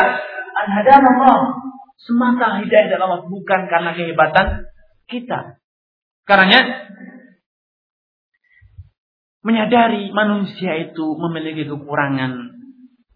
[0.54, 1.38] an hadana Allah.
[1.98, 4.70] Semata hidayah dari Allah bukan karena kehebatan
[5.10, 5.58] kita.
[6.24, 6.90] Karenanya
[9.44, 12.54] menyadari manusia itu memiliki kekurangan.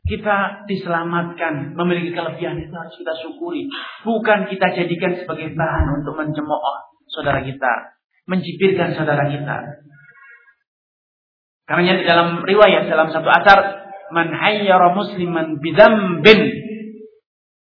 [0.08, 3.68] Kita diselamatkan, memiliki kelebihan itu harus kita syukuri.
[4.08, 7.92] Bukan kita jadikan sebagai bahan untuk mencemooh saudara kita,
[8.24, 9.56] mencibirkan saudara kita.
[11.68, 13.58] Karena di dalam riwayat dalam satu asar,
[14.08, 16.40] man hayyara musliman bin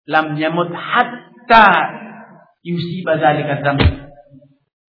[0.05, 1.65] lam yamut hatta
[2.61, 3.65] yusiba dzalika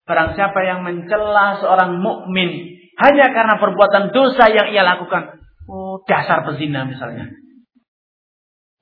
[0.05, 5.41] Barang siapa yang mencela seorang mukmin hanya karena perbuatan dosa yang ia lakukan.
[5.71, 7.31] Oh, dasar pezina misalnya.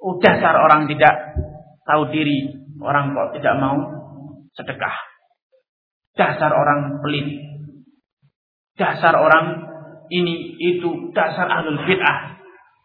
[0.01, 1.37] Oh, dasar orang tidak
[1.85, 2.49] tahu diri.
[2.81, 3.77] Orang kok tidak mau
[4.57, 4.97] sedekah.
[6.17, 7.29] Dasar orang pelit.
[8.79, 9.68] Dasar orang
[10.11, 11.13] ini, itu.
[11.13, 12.41] Dasar ahlul bid'ah.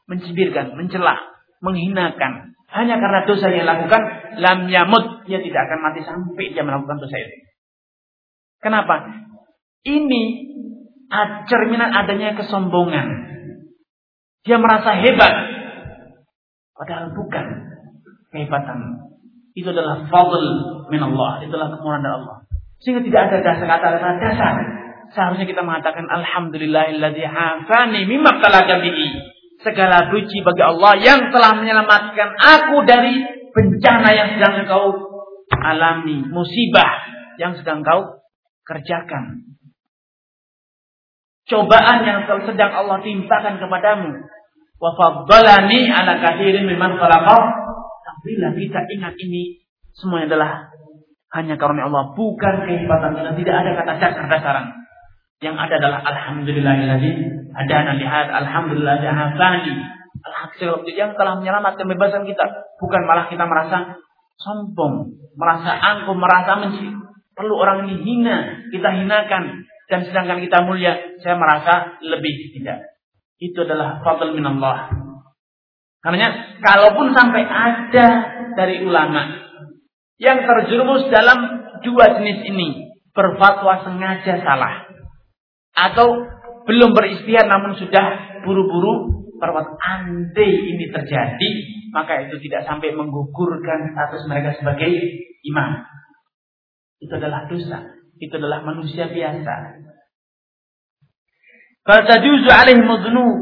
[0.08, 1.20] Mencibirkan, mencelah,
[1.64, 2.54] menghinakan.
[2.74, 4.02] Hanya karena dosa yang lakukan,
[4.42, 5.24] lam yamut.
[5.30, 7.38] Dia tidak akan mati sampai dia melakukan dosa itu.
[8.64, 9.08] Kenapa?
[9.84, 10.24] Ini
[11.48, 13.08] cerminan adanya kesombongan.
[14.44, 15.34] Dia merasa hebat.
[16.74, 17.46] Padahal bukan
[18.34, 18.78] kehebatan.
[19.54, 20.44] Itu adalah fadl
[20.90, 21.46] min Allah.
[21.46, 22.38] Itulah kemurahan dari Allah.
[22.82, 24.54] Sehingga tidak ada dasar kata-kata dasar.
[25.14, 28.42] Seharusnya kita mengatakan Alhamdulillahilladzi hafani mimma
[28.82, 29.08] bihi.
[29.64, 33.16] Segala puji bagi Allah yang telah menyelamatkan aku dari
[33.56, 34.92] bencana yang sedang kau
[35.56, 37.00] alami, musibah
[37.40, 38.20] yang sedang kau
[38.68, 39.54] kerjakan
[41.48, 44.12] cobaan yang sedang Allah timpakan kepadamu.
[44.80, 46.98] Wa faddalani ala katsirin mimman.
[48.24, 49.68] Bila kita ingat ini
[50.00, 50.52] semuanya adalah
[51.36, 53.32] hanya karunia Allah, bukan kehebatan kita.
[53.36, 54.83] Tidak ada kata dasar-dasaran.
[55.44, 57.12] Yang ada adalah alhamdulillahilladzi
[57.52, 59.76] hadana lihat alhamdulillah hafani.
[60.24, 64.00] Alhamdulillah yang telah menyelamatkan kebebasan kita, bukan malah kita merasa
[64.40, 66.88] sombong, merasa angkuh, merasa menci.
[67.34, 72.94] Perlu orang ini hina, kita hinakan, dan sedangkan kita mulia, saya merasa lebih tidak.
[73.42, 74.96] Itu adalah fadl min Allah.
[76.00, 78.08] Karena kalaupun sampai ada
[78.54, 79.44] dari ulama
[80.22, 84.93] yang terjerumus dalam dua jenis ini, berfatwa sengaja salah
[85.74, 86.30] atau
[86.64, 91.52] belum beristiar namun sudah buru-buru berbuat andai ini terjadi,
[91.92, 94.90] maka itu tidak sampai menggugurkan status mereka sebagai
[95.44, 95.84] imam.
[97.04, 97.84] Itu adalah dosa.
[98.16, 99.84] Itu adalah manusia biasa.
[101.84, 103.36] Fatajuzu alaihim dzunub.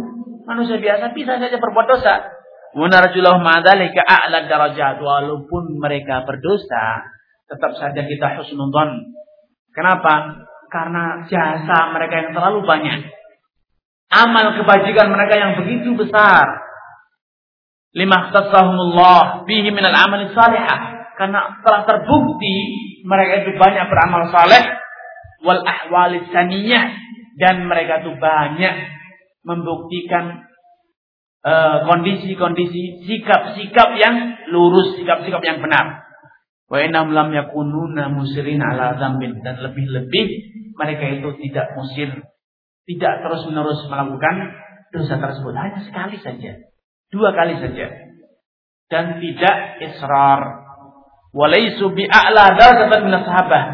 [0.50, 2.34] Manusia biasa bisa saja berbuat dosa.
[2.74, 7.06] Wa narjulahu ma'dzalika a'la darajat walaupun mereka berdosa,
[7.46, 9.14] tetap saja kita husnudzon.
[9.76, 10.42] Kenapa?
[10.72, 13.12] Karena jasa mereka yang terlalu banyak.
[14.12, 16.48] Amal kebajikan mereka yang begitu besar.
[17.92, 21.12] Lima khtasahumullah bihi minal amali salihah.
[21.20, 22.56] Karena telah terbukti
[23.04, 24.64] mereka itu banyak beramal saleh
[25.44, 26.96] wal ahwali saniyah
[27.36, 28.76] dan mereka itu banyak
[29.44, 30.46] membuktikan
[31.42, 34.16] eh, kondisi-kondisi uh, sikap-sikap yang
[34.54, 36.06] lurus, sikap-sikap yang benar.
[36.72, 39.20] Wa innahum lam yakununa musirin ala dan
[39.60, 40.28] lebih-lebih
[40.82, 42.10] mereka itu tidak musir,
[42.90, 44.58] tidak terus-menerus melakukan
[44.90, 46.58] dosa tersebut hanya sekali saja,
[47.14, 48.10] dua kali saja.
[48.90, 50.68] Dan tidak israr
[51.32, 53.66] Walaisu bi'a'la darajatan min sahabat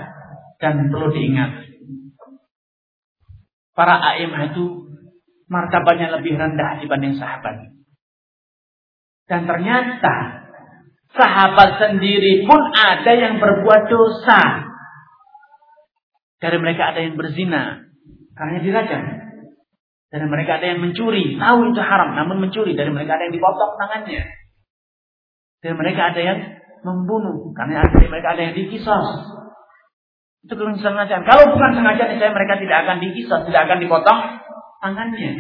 [0.62, 1.68] dan perlu diingat
[3.78, 4.90] para a'imah itu
[5.46, 7.78] martabatnya lebih rendah dibanding sahabat.
[9.30, 10.46] Dan ternyata
[11.14, 14.67] sahabat sendiri pun ada yang berbuat dosa.
[16.38, 17.82] Dari mereka ada yang berzina
[18.38, 19.04] karena dirajam.
[20.08, 22.78] Dari mereka ada yang mencuri, tahu itu haram namun mencuri.
[22.78, 24.24] Dari mereka ada yang dipotong tangannya.
[25.60, 26.40] Dari mereka ada yang
[26.86, 27.52] membunuh.
[27.52, 29.08] Karena dari mereka ada yang dikisos.
[30.48, 31.28] Itu kesengajaan.
[31.28, 34.20] Kalau bukan sengaja, saya mereka tidak akan dikisos, tidak akan dipotong
[34.80, 35.36] tangannya.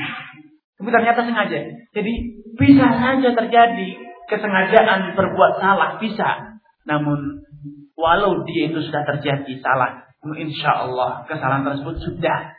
[0.77, 1.59] Tapi ternyata sengaja.
[1.95, 2.13] Jadi
[2.59, 3.89] bisa saja terjadi
[4.27, 6.59] kesengajaan berbuat salah bisa.
[6.83, 7.47] Namun
[7.95, 12.57] walau dia itu sudah terjadi salah, insya Allah kesalahan tersebut sudah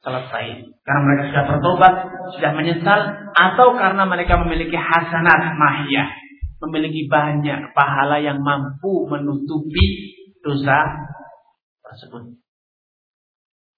[0.00, 0.46] selesai.
[0.80, 1.94] Karena mereka sudah bertobat,
[2.38, 3.00] sudah menyesal,
[3.36, 6.08] atau karena mereka memiliki hasanat mahiyah
[6.60, 10.12] memiliki banyak pahala yang mampu menutupi
[10.44, 11.08] dosa
[11.80, 12.36] tersebut.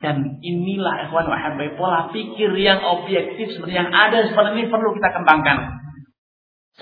[0.03, 5.15] Dan inilah ikhwan wahabai pola pikir yang objektif seperti yang ada seperti ini perlu kita
[5.15, 5.79] kembangkan.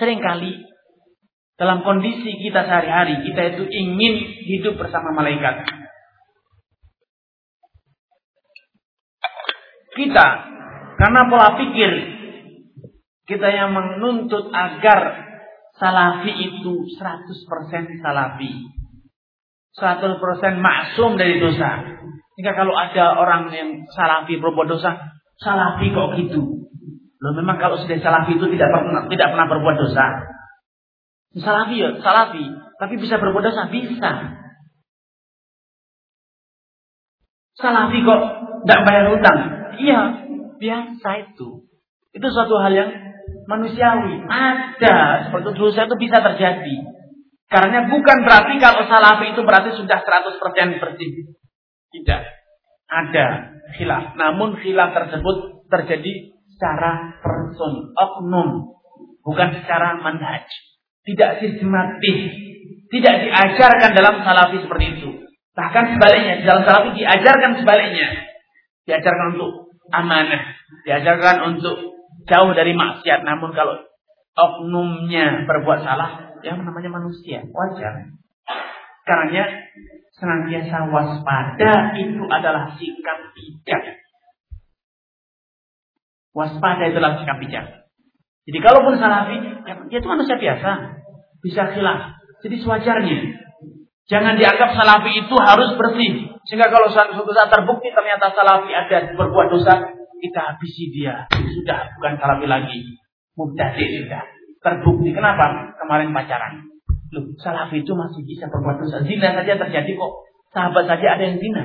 [0.01, 0.53] Seringkali
[1.61, 5.69] dalam kondisi kita sehari-hari kita itu ingin hidup bersama malaikat.
[9.97, 10.27] Kita
[11.01, 11.93] karena pola pikir
[13.31, 15.31] kita yang menuntut agar
[15.79, 18.53] salafi itu 100% salafi.
[19.79, 20.19] 100%
[20.59, 21.87] maksum dari dosa.
[22.35, 24.99] Jika kalau ada orang yang salafi berbuat dosa,
[25.39, 26.43] salafi kok gitu.
[27.21, 30.05] Loh memang kalau sudah salafi itu tidak pernah tidak pernah berbuat dosa.
[31.39, 32.43] Salafi ya, salafi,
[32.83, 34.11] tapi bisa berbuat dosa bisa.
[37.55, 38.21] Salafi kok
[38.67, 39.60] tidak bayar hutang?
[39.79, 40.01] Iya,
[40.59, 41.71] biasa itu.
[42.11, 42.91] Itu suatu hal yang
[43.47, 44.27] manusiawi.
[44.27, 46.77] Ada seperti dosa itu bisa terjadi.
[47.51, 51.11] Karena bukan berarti kalau salafi itu berarti sudah 100% bersih.
[51.91, 52.23] Tidak.
[52.87, 53.27] Ada
[53.75, 54.15] khilaf.
[54.15, 58.79] Namun khilaf tersebut terjadi secara person, oknum.
[59.27, 60.47] Bukan secara manhaj.
[61.03, 62.21] Tidak sistematis.
[62.91, 65.11] Tidak diajarkan dalam salafi seperti itu.
[65.55, 66.47] Bahkan sebaliknya.
[66.47, 68.09] Dalam salafi diajarkan sebaliknya.
[68.87, 69.60] Diajarkan untuk
[69.91, 70.57] amanah.
[70.87, 71.77] Diajarkan untuk
[72.27, 73.27] jauh dari maksiat.
[73.27, 73.83] Namun kalau
[74.35, 77.45] oknumnya berbuat salah, yang namanya manusia.
[77.51, 78.09] Wajar.
[79.05, 79.45] Karena
[80.15, 83.83] senantiasa waspada itu adalah sikap bijak.
[86.31, 87.67] Waspada itulah sikap bijak.
[88.47, 89.37] Jadi kalaupun salafi,
[89.67, 90.71] ya, dia itu manusia biasa.
[91.43, 92.21] Bisa khilaf.
[92.41, 93.19] Jadi sewajarnya.
[94.11, 96.30] Jangan dianggap salafi itu harus bersih.
[96.49, 101.29] Sehingga kalau suatu saat terbukti ternyata salafi ada berbuat dosa, kita habisi dia.
[101.33, 102.81] Sudah bukan salafi lagi.
[103.37, 104.25] Mubtadi sudah.
[104.61, 105.12] Terbukti.
[105.12, 105.77] Kenapa?
[105.81, 106.65] Kemarin pacaran.
[107.11, 109.05] Loh, salafi itu masih bisa berbuat dosa.
[109.05, 110.12] Zina saja terjadi kok.
[110.53, 111.65] Sahabat saja ada yang zina.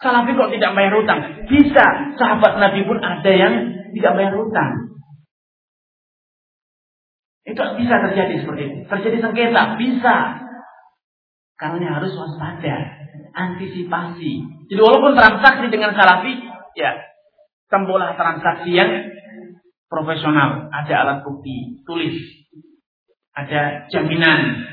[0.00, 1.20] Salafi kok tidak bayar hutang?
[1.48, 1.86] Bisa.
[2.16, 3.54] Sahabat Nabi pun ada yang
[3.92, 4.70] tidak bayar hutang.
[7.44, 8.76] Itu bisa terjadi seperti itu.
[8.88, 9.62] Terjadi sengketa.
[9.76, 10.16] Bisa.
[11.60, 13.04] Karena harus waspada.
[13.30, 14.32] Antisipasi.
[14.72, 16.40] Jadi walaupun transaksi dengan salafi,
[16.74, 16.98] ya
[17.70, 18.90] tempuhlah transaksi yang
[19.86, 22.16] profesional, ada alat bukti, tulis,
[23.36, 24.66] ada jaminan.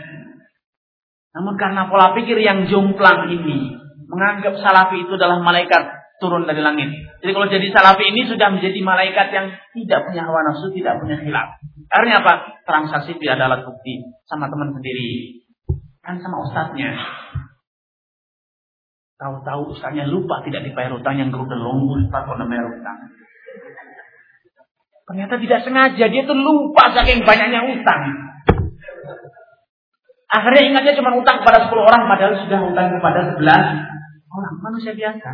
[1.37, 3.77] Namun karena pola pikir yang jomplang ini
[4.09, 6.89] menganggap salafi itu adalah malaikat turun dari langit.
[7.21, 11.17] Jadi kalau jadi salafi ini sudah menjadi malaikat yang tidak punya hawa nafsu, tidak punya
[11.21, 11.61] khilaf.
[11.93, 12.33] Akhirnya apa?
[12.65, 15.45] Transaksi tidak ada alat bukti sama teman sendiri.
[16.07, 16.95] Kan sama ustadznya.
[19.19, 22.99] Tahu-tahu ustadznya lupa tidak dibayar utang yang gerudelong ustadz kok namanya utang.
[25.03, 28.01] Ternyata tidak sengaja dia tuh lupa saking banyaknya utang.
[30.31, 33.43] Akhirnya ingatnya cuma utang kepada 10 orang padahal sudah utang kepada 11
[34.31, 35.29] orang manusia biasa.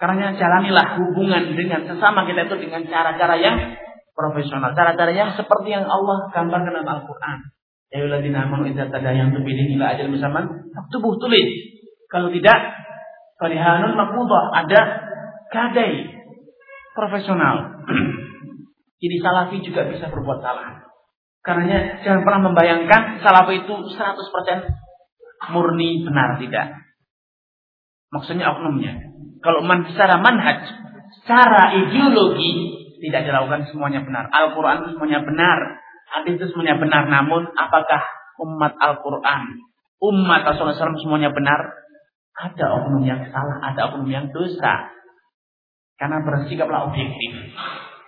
[0.00, 3.56] Karena jalanilah hubungan dengan sesama kita itu dengan cara-cara yang
[4.16, 7.52] profesional, cara-cara yang seperti yang Allah gambarkan dalam Al-Qur'an.
[7.94, 10.44] Ayyuhalladzina amanu idza tadayantum bihi ila ajalin musamman
[10.90, 11.46] tubuh tulis.
[12.10, 12.58] Kalau tidak
[13.38, 14.80] falihanun maqbudah ada
[15.54, 16.10] kadai
[16.98, 17.86] profesional.
[19.02, 20.84] Jadi salafi juga bisa berbuat salah.
[21.44, 26.72] Karena jangan pernah membayangkan salafi itu 100% murni benar tidak.
[28.08, 29.12] Maksudnya oknumnya.
[29.44, 30.64] Kalau man, secara manhaj,
[31.20, 34.32] secara ideologi tidak dilakukan semuanya benar.
[34.32, 35.83] Al-Quran semuanya benar.
[36.10, 37.08] Hadis itu semuanya benar.
[37.08, 38.02] Namun apakah
[38.44, 39.42] umat Al-Quran,
[40.02, 41.84] umat Rasulullah SAW semuanya benar?
[42.34, 44.90] Ada oknum yang salah, ada oknum yang dosa.
[45.94, 47.54] Karena bersikaplah objektif.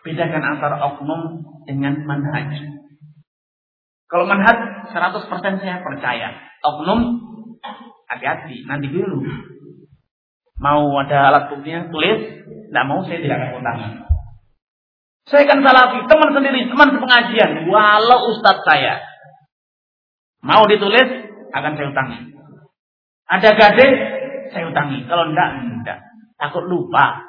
[0.03, 2.51] Bedakan antara oknum dengan manhaj.
[4.07, 6.35] Kalau manhaj 100% saya percaya.
[6.63, 7.23] Oknum
[8.11, 9.23] hati-hati, nanti dulu.
[10.59, 12.19] Mau ada alat buktinya, tulis.
[12.67, 13.91] Tidak mau, saya tidak akan utangi.
[15.27, 17.67] Saya kan salafi, teman sendiri, teman sepengajian.
[17.67, 19.03] Walau ustadz saya.
[20.47, 22.19] Mau ditulis, akan saya utangi.
[23.27, 23.89] Ada gade,
[24.55, 25.03] saya utangi.
[25.11, 25.99] Kalau enggak, enggak.
[26.39, 27.27] Takut lupa.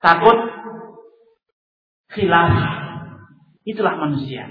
[0.00, 0.38] Takut
[2.16, 2.52] khilaf.
[3.68, 4.48] Itulah manusia.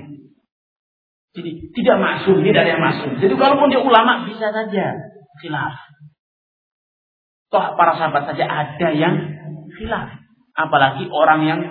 [1.33, 3.11] Jadi tidak masuk, tidak ada yang masuk.
[3.17, 4.85] Jadi kalaupun dia ulama bisa saja
[5.41, 5.75] khilaf.
[7.49, 9.15] Toh para sahabat saja ada yang
[9.73, 10.18] khilaf.
[10.59, 11.61] Apalagi orang yang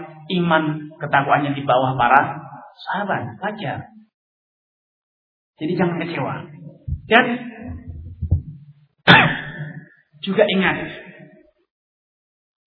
[0.40, 2.40] iman ketakwaannya di bawah para
[2.88, 3.36] sahabat.
[3.44, 3.92] Wajar.
[5.60, 6.34] Jadi jangan kecewa.
[7.04, 7.24] Dan
[10.24, 10.76] juga ingat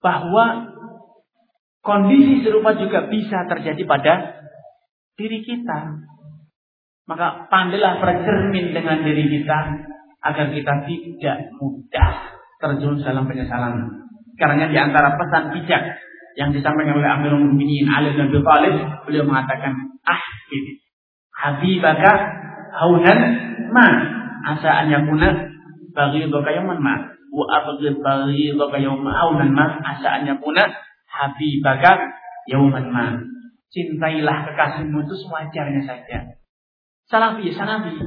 [0.01, 0.71] bahwa
[1.81, 4.13] Kondisi serupa juga bisa terjadi pada
[5.17, 6.05] diri kita.
[7.09, 9.59] Maka pandailah bercermin dengan diri kita
[10.21, 14.05] agar kita tidak mudah terjun dalam penyesalan.
[14.37, 15.81] Karena di antara pesan bijak
[16.39, 18.75] yang disampaikan oleh Amirul Mukminin Ali bin Abi Thalib,
[19.07, 19.75] beliau mengatakan,
[20.07, 20.79] "Ah, ini
[21.35, 22.11] habibaka
[22.75, 23.19] haunan
[23.71, 23.87] ma
[24.51, 25.51] asa an yakuna
[25.91, 30.67] bagi yaman ma." wa abghid baghidaka yawma aunan ma asa an yakuna
[31.07, 32.11] habibaka
[32.51, 33.05] yauman ma.
[33.71, 36.35] Cintailah kekasihmu itu sewajarnya saja.
[37.07, 38.03] Salafi, salafi.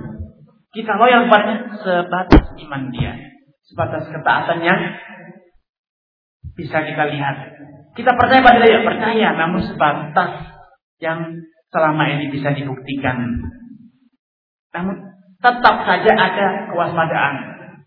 [0.76, 3.16] Kita loyal padanya sebatas iman dia.
[3.64, 4.80] Sebatas ketaatan yang
[6.52, 7.36] bisa kita lihat.
[7.96, 9.28] Kita percaya pada dia, percaya.
[9.38, 10.52] Namun sebatas
[11.00, 11.32] yang
[11.72, 13.40] selama ini bisa dibuktikan.
[14.74, 14.96] Namun
[15.40, 17.34] tetap saja ada kewaspadaan.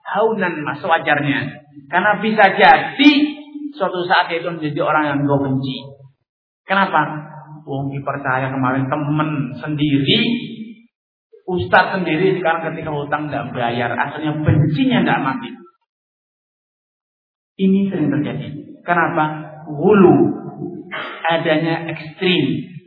[0.07, 1.67] Haunan mas sewajarnya.
[1.91, 3.11] Karena bisa jadi
[3.75, 5.77] suatu saat itu menjadi orang yang gue benci.
[6.67, 7.27] Kenapa?
[7.67, 9.29] Wong dipercaya kemarin temen
[9.59, 10.19] sendiri,
[11.47, 15.49] ustaz sendiri sekarang ketika hutang tidak bayar, asalnya bencinya tidak mati.
[17.57, 18.47] Ini sering terjadi.
[18.85, 19.23] Kenapa?
[19.67, 20.15] Hulu,
[21.25, 22.45] adanya ekstrim,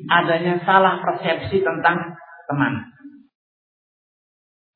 [0.08, 2.16] adanya salah persepsi tentang
[2.48, 2.90] teman.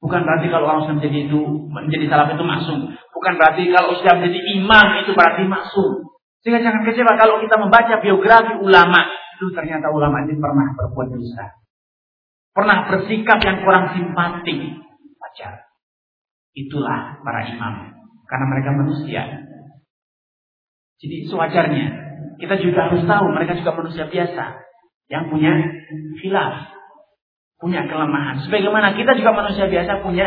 [0.05, 1.41] Bukan berarti kalau orang sudah menjadi itu
[1.73, 2.93] menjadi salah itu masuk.
[2.93, 6.13] Bukan berarti kalau sudah menjadi imam itu berarti masuk.
[6.45, 9.01] Sehingga jangan kecewa kalau kita membaca biografi ulama
[9.41, 11.57] itu ternyata ulama ini pernah berbuat dosa.
[12.53, 14.77] Pernah bersikap yang kurang simpatik.
[15.19, 15.73] Wajar.
[16.53, 17.97] Itulah para imam.
[18.29, 19.25] Karena mereka manusia.
[21.03, 21.87] Jadi sewajarnya.
[22.39, 24.45] Kita juga harus tahu mereka juga manusia biasa.
[25.11, 25.53] Yang punya
[26.23, 26.55] khilaf.
[27.59, 28.43] Punya kelemahan.
[28.45, 30.27] Sebagaimana kita juga manusia biasa punya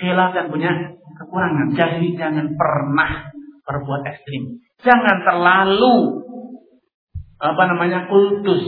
[0.00, 0.70] khilaf dan punya
[1.20, 1.76] kekurangan.
[1.76, 3.32] Jadi jangan pernah
[3.62, 4.62] berbuat ekstrim.
[4.82, 6.24] Jangan terlalu
[7.42, 8.62] apa namanya kultus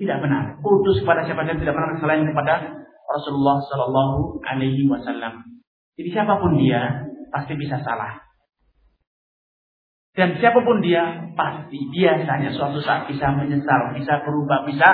[0.00, 0.56] tidak benar.
[0.64, 2.80] Kultus kepada siapa saja tidak benar selain kepada
[3.10, 5.44] Rasulullah Shallallahu Alaihi Wasallam.
[6.00, 8.29] Jadi siapa pun dia pasti bisa salah.
[10.20, 14.92] Dan siapa pun dia pasti biasanya suatu saat bisa menyesal, bisa berubah, bisa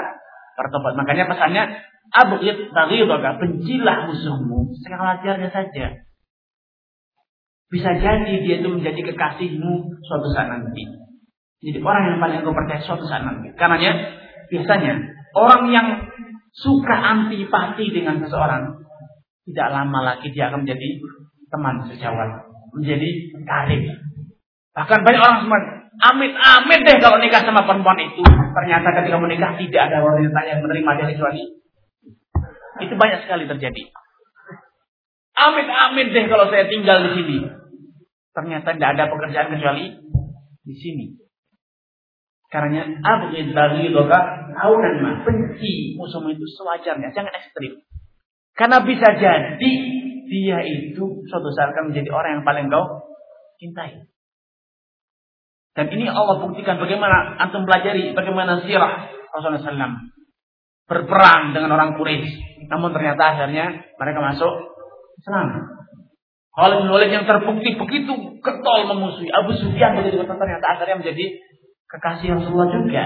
[0.54, 0.94] bertobat.
[0.94, 1.82] Makanya pesannya
[2.14, 6.06] abghid baghidaka, bencilah musuhmu sewajarnya saja.
[7.66, 10.86] Bisa jadi dia itu menjadi kekasihmu suatu saat nanti.
[11.58, 13.50] Jadi orang yang paling engkau percaya suatu saat nanti.
[13.58, 13.82] Karena
[14.46, 14.94] biasanya
[15.34, 15.86] orang yang
[16.54, 18.78] suka antipati dengan seseorang
[19.50, 21.02] tidak lama lagi dia akan menjadi
[21.50, 22.46] teman sejawat,
[22.78, 23.10] menjadi
[23.42, 24.05] karib.
[24.76, 25.60] Bahkan banyak orang semua
[25.96, 28.20] amit-amit deh kalau nikah sama perempuan itu.
[28.52, 31.42] Ternyata ketika menikah tidak ada wanita yang menerima dia kecuali
[32.84, 33.82] itu banyak sekali terjadi.
[35.36, 37.38] Amit-amit deh kalau saya tinggal di sini.
[38.36, 39.96] Ternyata tidak ada pekerjaan kecuali
[40.60, 41.06] di sini.
[42.52, 44.18] Karena abghid baghidaka
[44.60, 45.12] aunan ma.
[45.24, 47.80] Benci musuhmu itu sewajarnya, jangan ekstrim.
[48.56, 49.72] Karena bisa jadi
[50.26, 53.12] dia itu suatu saat akan menjadi orang yang paling kau
[53.60, 54.08] cintai.
[55.76, 60.08] Dan ini Allah buktikan bagaimana antum pelajari bagaimana sirah Rasulullah SAW
[60.88, 62.64] berperang dengan orang Quraisy.
[62.72, 64.52] Namun ternyata akhirnya mereka masuk
[65.20, 65.68] Islam.
[66.56, 71.24] Khalid bin Walid yang terbukti begitu ketol memusuhi Abu Sufyan begitu ternyata akhirnya menjadi
[71.92, 73.04] kekasih Rasulullah juga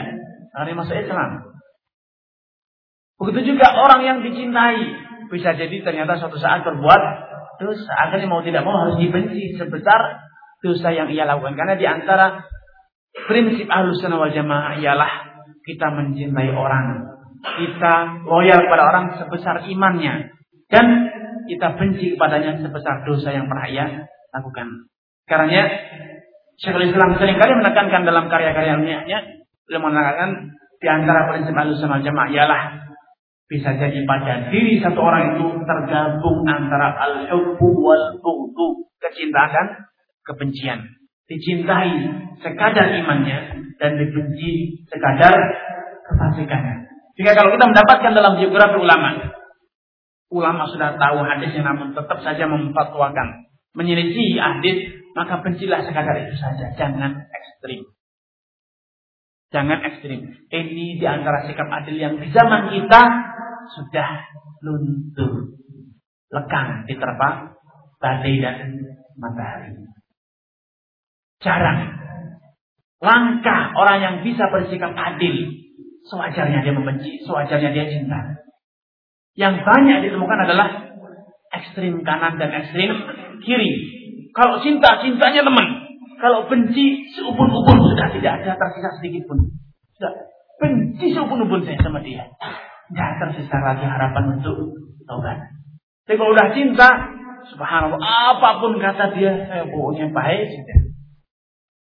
[0.54, 1.50] dari masa Islam.
[3.18, 7.02] Begitu juga orang yang dicintai bisa jadi ternyata suatu saat berbuat
[7.58, 7.92] dosa.
[8.06, 10.30] Akhirnya mau tidak mau harus dibenci sebesar
[10.62, 11.58] dosa yang ia lakukan.
[11.58, 12.46] Karena di antara
[13.26, 15.12] prinsip ahlus sunnah wal jamaah ialah
[15.66, 17.10] kita mencintai orang.
[17.40, 20.34] Kita loyal kepada orang sebesar imannya.
[20.70, 20.86] Dan
[21.50, 23.86] kita benci kepadanya sebesar dosa yang pernah ia
[24.30, 24.86] lakukan.
[25.26, 25.66] Karena
[26.60, 29.08] Syekhul Islam sering kali menekankan dalam karya-karyanya,
[29.64, 32.62] beliau menekankan di antara prinsip alusan jamaah ialah
[33.50, 39.90] bisa jadi pada diri satu orang itu tergabung antara al-hubbu wal bughdu, kecintaan
[40.22, 40.99] kebencian.
[41.30, 41.94] Dicintai
[42.42, 43.38] sekadar imannya
[43.78, 45.30] dan dibenci sekadar
[46.10, 46.90] kefasikannya.
[47.14, 49.30] Jika kalau kita mendapatkan dalam biografi ulama,
[50.34, 53.46] ulama sudah tahu hadisnya namun tetap saja memfatwakan,
[53.78, 57.86] menyelisih hadis maka bencilah sekadar itu saja, jangan ekstrim.
[59.50, 60.20] Jangan ekstrim.
[60.46, 63.02] Ini di antara sikap adil yang di zaman kita
[63.74, 64.08] sudah
[64.62, 65.58] luntur.
[66.30, 67.58] Lekang diterpa
[67.98, 68.78] badai dan
[69.18, 69.89] matahari.
[71.40, 72.00] Jarang.
[73.00, 75.56] Langkah orang yang bisa bersikap adil.
[76.04, 78.40] Sewajarnya dia membenci, sewajarnya dia cinta.
[79.36, 80.68] Yang banyak ditemukan adalah
[81.54, 82.92] ekstrim kanan dan ekstrim
[83.40, 83.72] kiri.
[84.36, 85.66] Kalau cinta, cintanya teman.
[86.20, 89.48] Kalau benci, seubun-ubun sudah tidak ada tersisa sedikit pun.
[89.96, 90.12] Sudah
[90.60, 92.28] benci seubun-ubun saya sama dia.
[92.92, 94.76] Tidak tersisa lagi harapan untuk
[95.08, 95.40] taubat.
[96.04, 96.88] Tapi kalau udah cinta,
[97.48, 100.89] subhanallah, apa pun kata dia, saya pokoknya baik saja.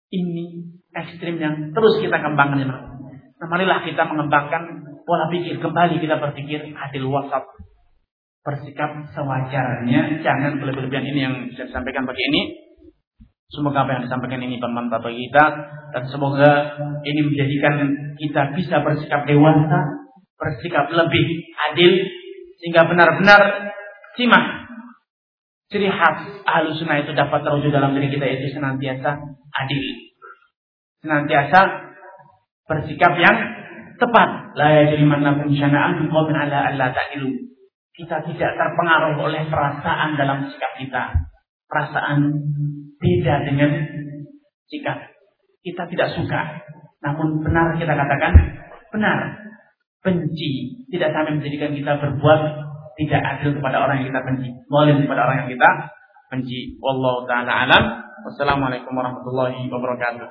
[0.09, 0.45] Ini
[0.89, 2.65] ekstrim yang terus kita kembangkan.
[2.65, 5.61] Nah, marilah kita mengembangkan pola pikir.
[5.61, 7.45] Kembali kita berpikir adil wasat
[8.49, 12.41] bersikap sewajarnya, jangan berlebihan ini yang saya sampaikan pagi ini.
[13.49, 15.45] Semoga apa yang disampaikan ini bermanfaat bagi kita
[15.89, 17.75] dan semoga ini menjadikan
[18.21, 20.05] kita bisa bersikap dewasa,
[20.37, 21.25] bersikap lebih
[21.69, 21.91] adil
[22.61, 23.73] sehingga benar-benar
[24.13, 24.68] simak
[25.69, 29.21] ciri khas ahlu sunnah itu dapat terwujud dalam diri kita yaitu senantiasa
[29.53, 29.83] adil,
[31.05, 31.59] senantiasa
[32.65, 33.37] bersikap yang
[33.97, 34.29] tepat.
[34.57, 37.49] La yajrimannakum syana'an qaumin ala alla ta'dilu.
[37.93, 41.03] Kita tidak terpengaruh oleh perasaan dalam sikap kita.
[41.67, 42.31] Perasaan
[42.95, 43.71] beda dengan
[44.71, 44.97] sikap.
[45.59, 46.63] Kita tidak suka.
[47.03, 48.33] Namun benar kita katakan
[48.95, 49.17] benar.
[49.99, 52.68] Benci tidak sampai menjadikan kita berbuat
[52.99, 54.49] tidak adil kepada orang yang kita benci.
[54.67, 55.69] Zalim kepada orang yang kita
[56.27, 56.59] benci.
[56.83, 57.83] Wallahu taala alam.
[58.27, 60.27] Wassalamualaikum warahmatullahi wabarakatuh.